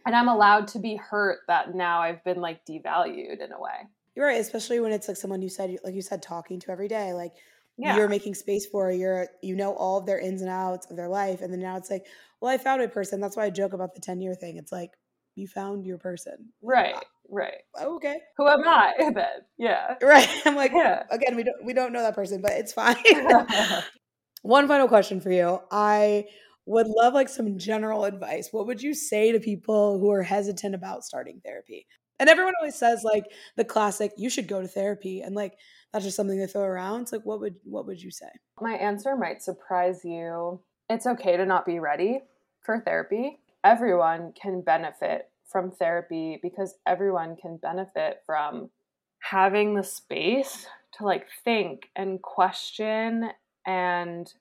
And 0.06 0.14
I'm 0.14 0.28
allowed 0.28 0.68
to 0.68 0.78
be 0.78 0.94
hurt 0.94 1.40
that 1.48 1.74
now 1.74 2.02
I've 2.02 2.22
been 2.22 2.40
like 2.40 2.64
devalued 2.64 3.44
in 3.44 3.52
a 3.52 3.60
way. 3.60 3.88
You're 4.14 4.26
right, 4.26 4.40
especially 4.40 4.78
when 4.78 4.92
it's 4.92 5.08
like 5.08 5.16
someone 5.16 5.42
you 5.42 5.48
said, 5.48 5.76
like 5.82 5.94
you 5.94 6.02
said, 6.02 6.22
talking 6.22 6.60
to 6.60 6.70
every 6.70 6.88
day, 6.88 7.12
like. 7.12 7.32
Yeah. 7.78 7.96
You're 7.96 8.08
making 8.08 8.34
space 8.34 8.66
for 8.66 8.90
you're 8.90 9.28
you 9.42 9.56
know 9.56 9.72
all 9.72 9.96
of 9.96 10.04
their 10.04 10.18
ins 10.18 10.42
and 10.42 10.50
outs 10.50 10.90
of 10.90 10.98
their 10.98 11.08
life, 11.08 11.40
and 11.40 11.50
then 11.50 11.60
now 11.60 11.78
it's 11.78 11.90
like, 11.90 12.04
well, 12.38 12.52
I 12.52 12.58
found 12.58 12.82
a 12.82 12.88
person. 12.88 13.20
That's 13.20 13.38
why 13.38 13.46
I 13.46 13.50
joke 13.50 13.72
about 13.72 13.94
the 13.94 14.02
ten 14.02 14.20
year 14.20 14.34
thing. 14.34 14.58
It's 14.58 14.70
like, 14.70 14.90
you 15.34 15.48
found 15.48 15.86
your 15.86 15.96
person. 15.96 16.52
Right. 16.60 16.94
Right. 17.30 17.62
Oh, 17.78 17.96
okay. 17.96 18.18
Who 18.36 18.48
am 18.48 18.66
I 18.66 18.92
then? 19.14 19.26
Yeah. 19.58 19.94
Right. 20.02 20.28
I'm 20.44 20.56
like, 20.56 20.72
yeah. 20.74 21.04
again, 21.10 21.36
we 21.36 21.44
don't 21.44 21.64
we 21.64 21.72
don't 21.72 21.92
know 21.92 22.02
that 22.02 22.14
person, 22.14 22.40
but 22.42 22.52
it's 22.52 22.72
fine. 22.72 22.96
One 24.42 24.66
final 24.68 24.88
question 24.88 25.20
for 25.20 25.30
you. 25.30 25.60
I 25.70 26.24
would 26.66 26.88
love 26.88 27.14
like 27.14 27.28
some 27.28 27.58
general 27.58 28.04
advice. 28.04 28.48
What 28.52 28.66
would 28.66 28.82
you 28.82 28.94
say 28.94 29.32
to 29.32 29.40
people 29.40 29.98
who 29.98 30.10
are 30.10 30.22
hesitant 30.22 30.74
about 30.74 31.04
starting 31.04 31.40
therapy? 31.44 31.86
And 32.18 32.28
everyone 32.28 32.54
always 32.60 32.74
says 32.74 33.02
like 33.04 33.24
the 33.56 33.64
classic, 33.64 34.12
you 34.16 34.28
should 34.28 34.48
go 34.48 34.60
to 34.60 34.68
therapy. 34.68 35.20
And 35.20 35.34
like 35.34 35.54
that's 35.92 36.04
just 36.04 36.16
something 36.16 36.38
they 36.38 36.46
throw 36.46 36.62
around. 36.62 37.02
It's 37.02 37.12
like 37.12 37.24
what 37.24 37.40
would 37.40 37.56
what 37.64 37.86
would 37.86 38.02
you 38.02 38.10
say? 38.10 38.30
My 38.60 38.74
answer 38.74 39.16
might 39.16 39.42
surprise 39.42 40.00
you. 40.04 40.60
It's 40.88 41.06
okay 41.06 41.36
to 41.36 41.46
not 41.46 41.64
be 41.66 41.78
ready 41.78 42.20
for 42.62 42.80
therapy 42.80 43.38
everyone 43.64 44.32
can 44.40 44.62
benefit 44.62 45.29
from 45.50 45.70
therapy 45.70 46.38
because 46.42 46.76
everyone 46.86 47.36
can 47.36 47.56
benefit 47.56 48.22
from 48.26 48.70
having 49.20 49.74
the 49.74 49.82
space 49.82 50.66
to 50.96 51.04
like 51.04 51.26
think 51.44 51.90
and 51.96 52.20
question 52.22 53.30
and 53.66 54.32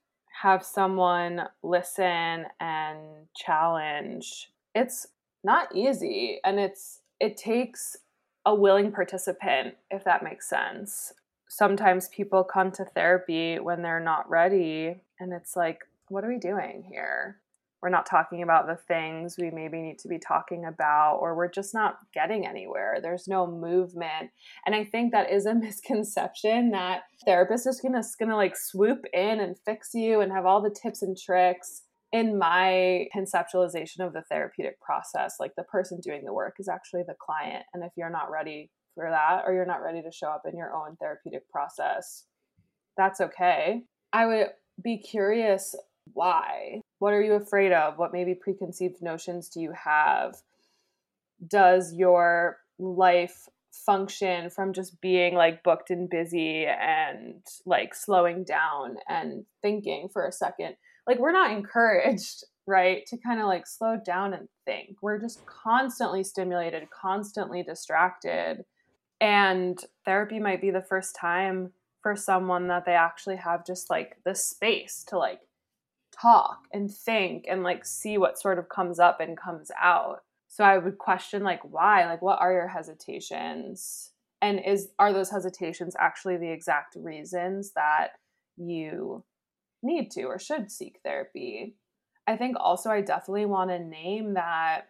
have 0.41 0.63
someone 0.63 1.41
listen 1.63 2.45
and 2.59 2.99
challenge. 3.35 4.51
It's 4.73 5.07
not 5.43 5.75
easy 5.75 6.39
and 6.43 6.59
it's 6.59 7.01
it 7.19 7.35
takes 7.35 7.97
a 8.45 8.55
willing 8.55 8.91
participant 8.91 9.75
if 9.91 10.03
that 10.05 10.23
makes 10.23 10.49
sense. 10.49 11.13
Sometimes 11.49 12.07
people 12.09 12.43
come 12.43 12.71
to 12.73 12.85
therapy 12.85 13.59
when 13.59 13.81
they're 13.81 13.99
not 13.99 14.29
ready 14.29 15.01
and 15.19 15.33
it's 15.33 15.55
like 15.55 15.79
what 16.07 16.23
are 16.23 16.29
we 16.29 16.39
doing 16.39 16.83
here? 16.89 17.37
We're 17.81 17.89
not 17.89 18.05
talking 18.05 18.43
about 18.43 18.67
the 18.67 18.75
things 18.75 19.35
we 19.37 19.51
maybe 19.51 19.81
need 19.81 19.99
to 19.99 20.07
be 20.07 20.19
talking 20.19 20.65
about 20.65 21.17
or 21.17 21.35
we're 21.35 21.49
just 21.49 21.73
not 21.73 21.99
getting 22.13 22.45
anywhere. 22.45 22.99
There's 23.01 23.27
no 23.27 23.47
movement. 23.47 24.31
And 24.65 24.75
i 24.75 24.83
think 24.83 25.11
that 25.11 25.31
is 25.31 25.45
a 25.45 25.55
misconception 25.65 26.71
that 26.71 27.03
therapist 27.25 27.67
is 27.67 27.79
gonna, 27.81 28.03
gonna 28.19 28.35
like 28.35 28.57
swoop 28.57 29.05
in 29.13 29.39
and 29.39 29.57
fix 29.65 29.93
you 29.93 30.21
and 30.21 30.31
have 30.31 30.45
all 30.45 30.61
the 30.61 30.75
tips 30.81 31.01
and 31.01 31.17
tricks. 31.17 31.83
In 32.11 32.39
my 32.39 33.07
conceptualization 33.15 33.99
of 33.99 34.13
the 34.13 34.23
therapeutic 34.23 34.81
process 34.81 35.35
like 35.39 35.53
the 35.55 35.63
person 35.63 35.99
doing 36.01 36.25
the 36.25 36.33
work 36.33 36.55
is 36.57 36.67
actually 36.67 37.03
the 37.07 37.15
client. 37.19 37.65
And 37.73 37.83
if 37.83 37.91
you're 37.95 38.09
not 38.09 38.31
ready 38.31 38.71
for 38.95 39.07
that 39.11 39.43
or 39.45 39.53
you're 39.53 39.65
not 39.65 39.83
ready 39.83 40.01
to 40.01 40.11
show 40.11 40.29
up 40.29 40.41
in 40.51 40.57
your 40.57 40.73
own 40.73 40.95
therapeutic 40.95 41.47
process 41.51 42.25
that's 42.99 43.21
okay. 43.21 43.83
I 44.11 44.25
would 44.25 44.47
be 44.83 44.97
curious 44.97 45.73
why? 46.13 46.81
What 46.99 47.13
are 47.13 47.21
you 47.21 47.33
afraid 47.33 47.71
of? 47.71 47.97
What 47.97 48.13
maybe 48.13 48.35
preconceived 48.35 49.01
notions 49.01 49.49
do 49.49 49.61
you 49.61 49.71
have? 49.71 50.35
Does 51.45 51.93
your 51.93 52.57
life 52.77 53.47
function 53.71 54.49
from 54.49 54.73
just 54.73 54.99
being 55.01 55.35
like 55.35 55.63
booked 55.63 55.89
and 55.89 56.09
busy 56.09 56.65
and 56.65 57.41
like 57.65 57.95
slowing 57.95 58.43
down 58.43 58.97
and 59.07 59.45
thinking 59.61 60.09
for 60.11 60.25
a 60.25 60.31
second? 60.31 60.75
Like, 61.07 61.19
we're 61.19 61.31
not 61.31 61.51
encouraged, 61.57 62.43
right, 62.67 63.05
to 63.07 63.17
kind 63.17 63.39
of 63.39 63.47
like 63.47 63.67
slow 63.67 63.97
down 64.03 64.33
and 64.33 64.47
think. 64.65 64.97
We're 65.01 65.19
just 65.19 65.45
constantly 65.45 66.23
stimulated, 66.23 66.89
constantly 66.89 67.63
distracted. 67.63 68.65
And 69.21 69.77
therapy 70.05 70.39
might 70.39 70.61
be 70.61 70.71
the 70.71 70.81
first 70.81 71.15
time 71.15 71.71
for 72.01 72.15
someone 72.15 72.67
that 72.67 72.85
they 72.85 72.93
actually 72.93 73.35
have 73.35 73.65
just 73.65 73.89
like 73.89 74.17
the 74.23 74.35
space 74.35 75.03
to 75.09 75.17
like 75.17 75.41
talk 76.21 76.67
and 76.73 76.91
think 76.91 77.45
and 77.49 77.63
like 77.63 77.85
see 77.85 78.17
what 78.17 78.39
sort 78.39 78.59
of 78.59 78.69
comes 78.69 78.99
up 78.99 79.19
and 79.19 79.37
comes 79.37 79.71
out. 79.79 80.19
So 80.47 80.63
I 80.63 80.77
would 80.77 80.97
question 80.97 81.43
like 81.43 81.61
why? 81.63 82.05
Like 82.05 82.21
what 82.21 82.39
are 82.41 82.51
your 82.51 82.67
hesitations? 82.67 84.11
And 84.41 84.59
is 84.65 84.89
are 84.97 85.13
those 85.13 85.31
hesitations 85.31 85.95
actually 85.99 86.37
the 86.37 86.51
exact 86.51 86.95
reasons 86.95 87.73
that 87.73 88.09
you 88.57 89.23
need 89.83 90.11
to 90.11 90.23
or 90.23 90.39
should 90.39 90.71
seek 90.71 90.99
therapy? 91.03 91.75
I 92.27 92.37
think 92.37 92.57
also 92.59 92.89
I 92.89 93.01
definitely 93.01 93.45
want 93.45 93.69
to 93.71 93.79
name 93.79 94.35
that 94.35 94.89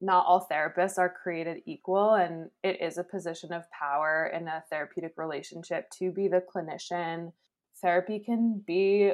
not 0.00 0.26
all 0.26 0.46
therapists 0.50 0.98
are 0.98 1.08
created 1.22 1.62
equal 1.64 2.14
and 2.14 2.50
it 2.62 2.82
is 2.82 2.98
a 2.98 3.04
position 3.04 3.52
of 3.52 3.70
power 3.70 4.30
in 4.34 4.46
a 4.46 4.62
therapeutic 4.68 5.14
relationship 5.16 5.88
to 5.98 6.12
be 6.12 6.28
the 6.28 6.42
clinician. 6.54 7.32
Therapy 7.80 8.18
can 8.18 8.62
be 8.66 9.12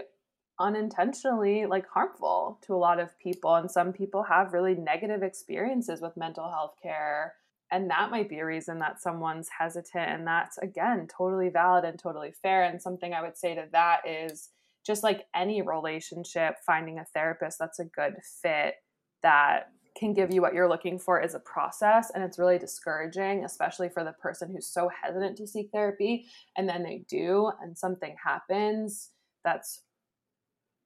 unintentionally 0.59 1.67
like 1.67 1.87
harmful 1.89 2.59
to 2.63 2.75
a 2.75 2.77
lot 2.77 3.01
of 3.01 3.19
people 3.19 3.55
and 3.55 3.71
some 3.71 3.93
people 3.93 4.23
have 4.23 4.53
really 4.53 4.75
negative 4.75 5.23
experiences 5.23 6.01
with 6.01 6.17
mental 6.17 6.51
health 6.51 6.75
care 6.83 7.35
and 7.71 7.89
that 7.89 8.11
might 8.11 8.29
be 8.29 8.39
a 8.39 8.45
reason 8.45 8.79
that 8.79 9.01
someone's 9.01 9.49
hesitant 9.59 10.11
and 10.11 10.27
that's 10.27 10.59
again 10.59 11.09
totally 11.09 11.49
valid 11.49 11.85
and 11.85 11.99
totally 11.99 12.33
fair 12.43 12.65
and 12.65 12.81
something 12.81 13.15
i 13.15 13.23
would 13.23 13.37
say 13.37 13.55
to 13.55 13.67
that 13.73 14.01
is 14.07 14.51
just 14.85 15.03
like 15.03 15.27
any 15.35 15.63
relationship 15.63 16.57
finding 16.67 16.99
a 16.99 17.05
therapist 17.07 17.59
that's 17.59 17.79
a 17.79 17.85
good 17.85 18.15
fit 18.43 18.75
that 19.23 19.71
can 19.97 20.15
give 20.15 20.33
you 20.33 20.41
what 20.41 20.55
you're 20.55 20.69
looking 20.69 20.99
for 20.99 21.21
is 21.21 21.35
a 21.35 21.41
process 21.41 22.11
and 22.15 22.23
it's 22.23 22.39
really 22.39 22.59
discouraging 22.59 23.45
especially 23.45 23.89
for 23.89 24.05
the 24.05 24.13
person 24.13 24.51
who's 24.51 24.67
so 24.67 24.91
hesitant 25.03 25.37
to 25.37 25.47
seek 25.47 25.71
therapy 25.73 26.27
and 26.57 26.69
then 26.69 26.83
they 26.83 27.05
do 27.09 27.51
and 27.63 27.77
something 27.77 28.15
happens 28.23 29.11
that's 29.45 29.83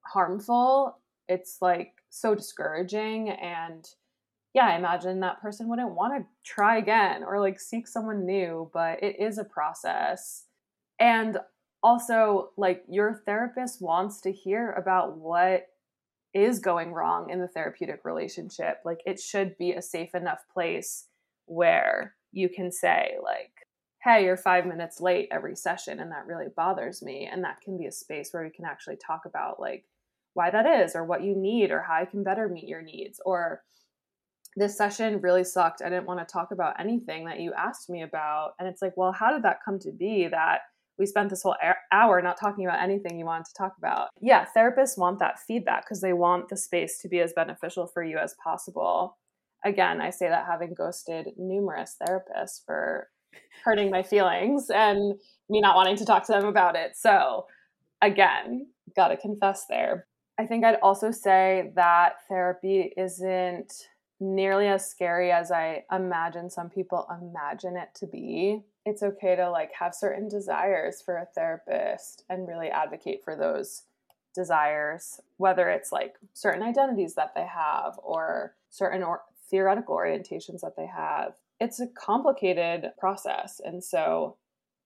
harmful 0.06 0.98
it's 1.28 1.58
like 1.60 1.92
so 2.10 2.34
discouraging 2.34 3.30
and 3.30 3.88
yeah 4.54 4.66
i 4.66 4.76
imagine 4.76 5.20
that 5.20 5.40
person 5.40 5.68
wouldn't 5.68 5.94
want 5.94 6.14
to 6.14 6.26
try 6.44 6.78
again 6.78 7.22
or 7.24 7.40
like 7.40 7.60
seek 7.60 7.86
someone 7.86 8.24
new 8.24 8.70
but 8.72 9.02
it 9.02 9.20
is 9.20 9.38
a 9.38 9.44
process. 9.44 10.44
And 10.98 11.38
also 11.82 12.50
like 12.56 12.82
your 12.88 13.22
therapist 13.26 13.80
wants 13.80 14.20
to 14.22 14.32
hear 14.32 14.72
about 14.72 15.16
what 15.18 15.66
is 16.34 16.58
going 16.58 16.92
wrong 16.92 17.30
in 17.30 17.40
the 17.40 17.48
therapeutic 17.48 18.00
relationship 18.04 18.80
like 18.84 19.00
it 19.06 19.20
should 19.20 19.56
be 19.56 19.72
a 19.72 19.80
safe 19.80 20.14
enough 20.14 20.40
place 20.52 21.06
where 21.46 22.14
you 22.32 22.48
can 22.48 22.70
say 22.72 23.14
like 23.22 23.52
hey 24.02 24.24
you're 24.24 24.36
5 24.36 24.66
minutes 24.66 25.00
late 25.00 25.28
every 25.30 25.56
session 25.56 26.00
and 26.00 26.10
that 26.10 26.26
really 26.26 26.48
bothers 26.54 27.02
me 27.02 27.28
and 27.30 27.44
that 27.44 27.60
can 27.60 27.78
be 27.78 27.86
a 27.86 27.92
space 27.92 28.30
where 28.32 28.42
we 28.42 28.50
can 28.50 28.64
actually 28.64 28.96
talk 28.96 29.24
about 29.24 29.60
like 29.60 29.84
why 30.36 30.50
that 30.50 30.66
is 30.66 30.94
or 30.94 31.04
what 31.04 31.24
you 31.24 31.34
need 31.34 31.70
or 31.70 31.80
how 31.80 31.94
I 31.94 32.04
can 32.04 32.22
better 32.22 32.48
meet 32.48 32.68
your 32.68 32.82
needs 32.82 33.20
or 33.24 33.62
this 34.56 34.76
session 34.76 35.20
really 35.20 35.44
sucked. 35.44 35.82
I 35.82 35.90
didn't 35.90 36.06
want 36.06 36.26
to 36.26 36.32
talk 36.32 36.50
about 36.50 36.80
anything 36.80 37.26
that 37.26 37.40
you 37.40 37.52
asked 37.52 37.90
me 37.90 38.02
about. 38.02 38.52
And 38.58 38.68
it's 38.68 38.80
like, 38.80 38.96
well, 38.96 39.12
how 39.12 39.32
did 39.32 39.42
that 39.42 39.58
come 39.64 39.78
to 39.80 39.92
be 39.92 40.28
that 40.28 40.60
we 40.98 41.04
spent 41.04 41.28
this 41.28 41.42
whole 41.42 41.56
hour 41.92 42.22
not 42.22 42.40
talking 42.40 42.66
about 42.66 42.82
anything 42.82 43.18
you 43.18 43.26
wanted 43.26 43.46
to 43.46 43.54
talk 43.54 43.74
about? 43.78 44.08
Yeah, 44.20 44.46
therapists 44.56 44.96
want 44.96 45.18
that 45.18 45.38
feedback 45.38 45.84
because 45.84 46.00
they 46.00 46.14
want 46.14 46.48
the 46.48 46.56
space 46.56 46.98
to 46.98 47.08
be 47.08 47.20
as 47.20 47.34
beneficial 47.34 47.86
for 47.86 48.02
you 48.02 48.16
as 48.16 48.34
possible. 48.42 49.18
Again, 49.64 50.00
I 50.00 50.10
say 50.10 50.28
that 50.28 50.46
having 50.46 50.74
ghosted 50.74 51.28
numerous 51.36 51.96
therapists 52.00 52.64
for 52.64 53.08
hurting 53.64 53.90
my 53.90 54.02
feelings 54.02 54.70
and 54.70 55.18
me 55.50 55.60
not 55.60 55.76
wanting 55.76 55.96
to 55.96 56.06
talk 56.06 56.24
to 56.26 56.32
them 56.32 56.46
about 56.46 56.76
it. 56.76 56.96
So, 56.96 57.46
again, 58.00 58.68
got 58.94 59.08
to 59.08 59.16
confess 59.16 59.66
there. 59.68 60.06
I 60.38 60.46
think 60.46 60.64
I'd 60.64 60.80
also 60.82 61.10
say 61.10 61.72
that 61.76 62.16
therapy 62.28 62.92
isn't 62.96 63.72
nearly 64.20 64.66
as 64.68 64.88
scary 64.88 65.30
as 65.30 65.50
I 65.50 65.84
imagine 65.92 66.50
some 66.50 66.70
people 66.70 67.06
imagine 67.10 67.76
it 67.76 67.88
to 67.96 68.06
be. 68.06 68.62
It's 68.84 69.02
okay 69.02 69.36
to 69.36 69.50
like 69.50 69.72
have 69.78 69.94
certain 69.94 70.28
desires 70.28 71.02
for 71.02 71.16
a 71.16 71.26
therapist 71.34 72.24
and 72.28 72.48
really 72.48 72.68
advocate 72.68 73.22
for 73.24 73.36
those 73.36 73.82
desires, 74.34 75.20
whether 75.38 75.68
it's 75.70 75.90
like 75.92 76.14
certain 76.34 76.62
identities 76.62 77.14
that 77.14 77.34
they 77.34 77.46
have 77.46 77.98
or 78.02 78.54
certain 78.70 79.02
or 79.02 79.22
theoretical 79.50 79.96
orientations 79.96 80.60
that 80.60 80.76
they 80.76 80.86
have. 80.86 81.34
It's 81.60 81.80
a 81.80 81.86
complicated 81.86 82.90
process. 82.98 83.60
And 83.64 83.82
so 83.82 84.36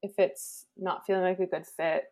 if 0.03 0.12
it's 0.18 0.66
not 0.76 1.05
feeling 1.07 1.22
like 1.22 1.40
a 1.40 1.46
good 1.46 1.66
fit 1.66 2.05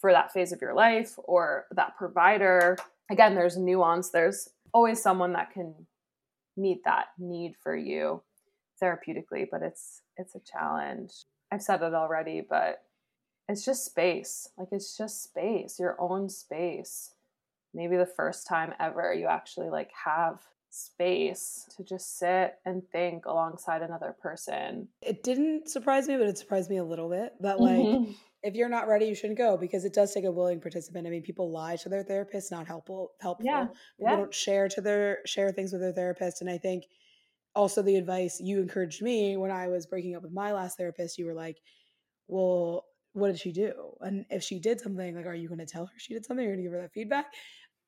for 0.00 0.12
that 0.12 0.32
phase 0.32 0.52
of 0.52 0.60
your 0.60 0.74
life 0.74 1.18
or 1.24 1.66
that 1.70 1.96
provider, 1.96 2.76
again, 3.10 3.34
there's 3.34 3.56
nuance. 3.56 4.10
There's 4.10 4.48
always 4.72 5.00
someone 5.00 5.32
that 5.32 5.52
can 5.52 5.74
meet 6.56 6.84
that 6.84 7.06
need 7.18 7.54
for 7.62 7.74
you 7.74 8.22
therapeutically 8.82 9.46
but 9.50 9.62
it's 9.62 10.02
it's 10.16 10.34
a 10.34 10.40
challenge. 10.40 11.12
I've 11.50 11.62
said 11.62 11.82
it 11.82 11.94
already 11.94 12.42
but 12.48 12.82
it's 13.48 13.64
just 13.64 13.84
space. 13.84 14.48
Like 14.58 14.68
it's 14.72 14.96
just 14.96 15.22
space 15.22 15.78
your 15.78 15.96
own 16.00 16.28
space. 16.28 17.14
Maybe 17.72 17.96
the 17.96 18.06
first 18.06 18.46
time 18.46 18.72
ever 18.80 19.14
you 19.14 19.26
actually 19.26 19.70
like 19.70 19.90
have 20.04 20.40
space 20.70 21.68
to 21.76 21.84
just 21.84 22.18
sit 22.18 22.56
and 22.64 22.82
think 22.90 23.26
alongside 23.26 23.82
another 23.82 24.14
person. 24.20 24.88
It 25.02 25.22
didn't 25.22 25.68
surprise 25.68 26.08
me 26.08 26.16
but 26.16 26.26
it 26.26 26.38
surprised 26.38 26.70
me 26.70 26.78
a 26.78 26.84
little 26.84 27.08
bit 27.08 27.34
that 27.40 27.60
like 27.60 27.76
mm-hmm 27.78 28.12
if 28.44 28.54
you're 28.54 28.68
not 28.68 28.86
ready, 28.86 29.06
you 29.06 29.14
shouldn't 29.14 29.38
go 29.38 29.56
because 29.56 29.84
it 29.84 29.94
does 29.94 30.12
take 30.12 30.24
a 30.24 30.30
willing 30.30 30.60
participant. 30.60 31.06
I 31.06 31.10
mean, 31.10 31.22
people 31.22 31.50
lie 31.50 31.76
to 31.76 31.88
their 31.88 32.04
therapist, 32.04 32.52
not 32.52 32.66
helpful. 32.66 33.12
Helpful. 33.20 33.46
Yeah, 33.46 33.66
yeah. 33.98 34.10
People 34.10 34.24
don't 34.24 34.34
share 34.34 34.68
to 34.68 34.80
their 34.80 35.18
share 35.26 35.50
things 35.50 35.72
with 35.72 35.80
their 35.80 35.92
therapist, 35.92 36.42
and 36.42 36.50
I 36.50 36.58
think 36.58 36.84
also 37.54 37.82
the 37.82 37.96
advice 37.96 38.40
you 38.40 38.60
encouraged 38.60 39.00
me 39.02 39.36
when 39.36 39.50
I 39.50 39.68
was 39.68 39.86
breaking 39.86 40.14
up 40.14 40.22
with 40.22 40.32
my 40.32 40.52
last 40.52 40.76
therapist. 40.76 41.18
You 41.18 41.26
were 41.26 41.34
like, 41.34 41.56
"Well, 42.28 42.84
what 43.14 43.28
did 43.28 43.40
she 43.40 43.52
do? 43.52 43.96
And 44.00 44.26
if 44.28 44.42
she 44.42 44.60
did 44.60 44.80
something, 44.80 45.16
like, 45.16 45.26
are 45.26 45.34
you 45.34 45.48
going 45.48 45.58
to 45.58 45.66
tell 45.66 45.86
her 45.86 45.92
she 45.96 46.12
did 46.12 46.26
something? 46.26 46.44
You're 46.44 46.54
going 46.54 46.64
to 46.64 46.70
give 46.70 46.72
her 46.72 46.82
that 46.82 46.92
feedback?" 46.92 47.26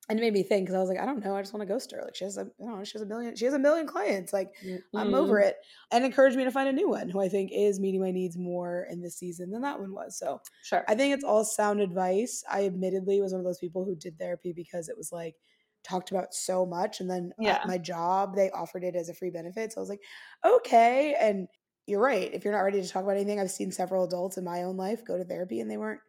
And 0.09 0.17
it 0.17 0.21
made 0.21 0.33
me 0.33 0.43
think 0.43 0.65
because 0.65 0.75
I 0.75 0.79
was 0.79 0.89
like, 0.89 0.99
I 0.99 1.05
don't 1.05 1.23
know, 1.23 1.35
I 1.35 1.41
just 1.41 1.53
want 1.53 1.67
to 1.67 1.73
ghost 1.73 1.91
her. 1.91 2.01
Like 2.01 2.15
she 2.15 2.23
has 2.23 2.37
a, 2.37 2.41
I 2.41 2.65
don't 2.65 2.77
know, 2.77 2.83
she 2.83 2.93
has 2.93 3.01
a 3.01 3.05
million, 3.05 3.35
she 3.35 3.45
has 3.45 3.53
a 3.53 3.59
million 3.59 3.87
clients. 3.87 4.31
Like 4.31 4.51
mm-hmm. 4.63 4.97
I'm 4.97 5.13
over 5.13 5.39
it, 5.39 5.57
and 5.91 6.05
encouraged 6.05 6.37
me 6.37 6.45
to 6.45 6.51
find 6.51 6.69
a 6.69 6.73
new 6.73 6.89
one 6.89 7.09
who 7.09 7.21
I 7.21 7.27
think 7.27 7.51
is 7.53 7.79
meeting 7.79 8.01
my 8.01 8.11
needs 8.11 8.37
more 8.37 8.87
in 8.89 9.01
this 9.01 9.17
season 9.17 9.51
than 9.51 9.61
that 9.61 9.79
one 9.79 9.93
was. 9.93 10.17
So 10.17 10.41
sure, 10.63 10.85
I 10.87 10.95
think 10.95 11.13
it's 11.13 11.23
all 11.23 11.43
sound 11.43 11.81
advice. 11.81 12.43
I 12.49 12.65
admittedly 12.65 13.21
was 13.21 13.33
one 13.33 13.39
of 13.39 13.45
those 13.45 13.59
people 13.59 13.83
who 13.83 13.95
did 13.95 14.17
therapy 14.17 14.53
because 14.53 14.87
it 14.87 14.97
was 14.97 15.11
like 15.11 15.35
talked 15.83 16.11
about 16.11 16.33
so 16.33 16.65
much, 16.65 17.01
and 17.01 17.09
then 17.09 17.31
yeah. 17.39 17.61
my 17.65 17.77
job 17.77 18.35
they 18.35 18.49
offered 18.51 18.83
it 18.83 18.95
as 18.95 19.09
a 19.09 19.13
free 19.13 19.29
benefit. 19.29 19.73
So 19.73 19.79
I 19.79 19.81
was 19.81 19.89
like, 19.89 20.01
okay, 20.45 21.15
and 21.19 21.47
you're 21.85 22.01
right. 22.01 22.33
If 22.33 22.43
you're 22.43 22.53
not 22.53 22.61
ready 22.61 22.81
to 22.81 22.87
talk 22.87 23.03
about 23.03 23.15
anything, 23.15 23.39
I've 23.39 23.49
seen 23.49 23.71
several 23.71 24.03
adults 24.03 24.37
in 24.37 24.43
my 24.43 24.63
own 24.63 24.75
life 24.75 25.05
go 25.05 25.17
to 25.17 25.23
therapy 25.23 25.61
and 25.61 25.71
they 25.71 25.77
weren't 25.77 26.01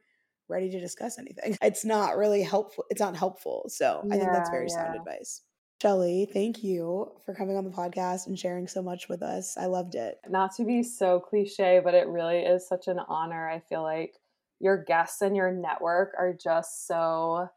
ready 0.48 0.70
to 0.70 0.80
discuss 0.80 1.18
anything. 1.18 1.56
It's 1.62 1.84
not 1.84 2.16
really 2.16 2.42
helpful. 2.42 2.84
It's 2.90 3.00
not 3.00 3.16
helpful. 3.16 3.66
So 3.68 4.02
yeah, 4.04 4.14
I 4.14 4.18
think 4.18 4.32
that's 4.32 4.50
very 4.50 4.66
yeah. 4.68 4.74
sound 4.74 4.96
advice. 4.96 5.42
Shelly, 5.80 6.28
thank 6.32 6.64
you 6.64 7.12
for 7.24 7.34
coming 7.34 7.56
on 7.56 7.64
the 7.64 7.70
podcast 7.70 8.26
and 8.26 8.36
sharing 8.36 8.66
so 8.66 8.82
much 8.82 9.08
with 9.08 9.22
us. 9.22 9.56
I 9.56 9.66
loved 9.66 9.94
it. 9.94 10.18
Not 10.28 10.54
to 10.56 10.64
be 10.64 10.82
so 10.82 11.20
cliche, 11.20 11.80
but 11.82 11.94
it 11.94 12.08
really 12.08 12.38
is 12.40 12.66
such 12.66 12.88
an 12.88 12.98
honor. 13.08 13.48
I 13.48 13.60
feel 13.60 13.82
like 13.82 14.14
your 14.58 14.82
guests 14.82 15.22
and 15.22 15.36
your 15.36 15.52
network 15.52 16.14
are 16.18 16.32
just 16.32 16.88
so 16.88 17.48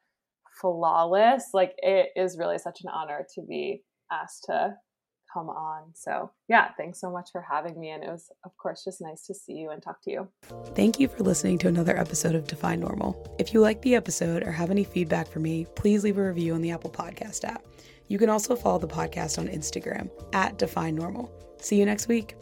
flawless. 0.60 1.46
Like 1.54 1.74
it 1.80 2.10
is 2.16 2.38
really 2.38 2.60
such 2.60 2.82
an 2.84 2.90
honor 2.90 3.26
to 3.34 3.42
be 3.42 3.84
asked 4.12 4.44
to 4.46 4.76
come 5.32 5.50
on. 5.50 5.84
So, 5.94 6.32
yeah, 6.48 6.70
thanks 6.78 7.00
so 7.00 7.12
much 7.12 7.30
for 7.32 7.42
having 7.42 7.80
me. 7.80 7.90
And 7.90 8.04
it 8.04 8.10
was, 8.10 8.30
of 8.44 8.56
course, 8.58 8.84
just 8.84 9.02
nice 9.02 9.26
to 9.28 9.34
see 9.34 9.54
you 9.54 9.70
and 9.72 9.82
talk 9.82 10.02
to 10.04 10.12
you. 10.12 10.28
Thank 10.76 11.00
you 11.00 11.08
for 11.08 11.24
listening 11.24 11.58
to 11.60 11.68
another 11.68 11.98
episode 11.98 12.36
of 12.36 12.48
Define 12.48 12.80
Normal. 12.80 13.36
If 13.40 13.54
you 13.54 13.62
like 13.62 13.82
the 13.82 13.96
episode 13.96 14.44
or 14.44 14.52
have 14.52 14.72
any 14.72 14.84
feedback 14.84 15.28
for 15.28 15.40
me, 15.40 15.66
please 15.76 16.04
leave 16.04 16.18
a 16.18 16.28
review 16.28 16.54
on 16.54 16.62
the 16.62 16.72
Apple 16.72 16.92
Podcast 16.92 17.44
app. 17.44 17.64
You 18.08 18.18
can 18.18 18.30
also 18.30 18.56
follow 18.56 18.80
the 18.80 18.88
podcast 18.88 19.38
on 19.38 19.48
Instagram 19.48 20.10
at 20.34 20.58
Define 20.58 20.96
Normal. 20.96 21.32
See 21.62 21.80
you 21.80 21.86
next 21.86 22.08
week. 22.08 22.36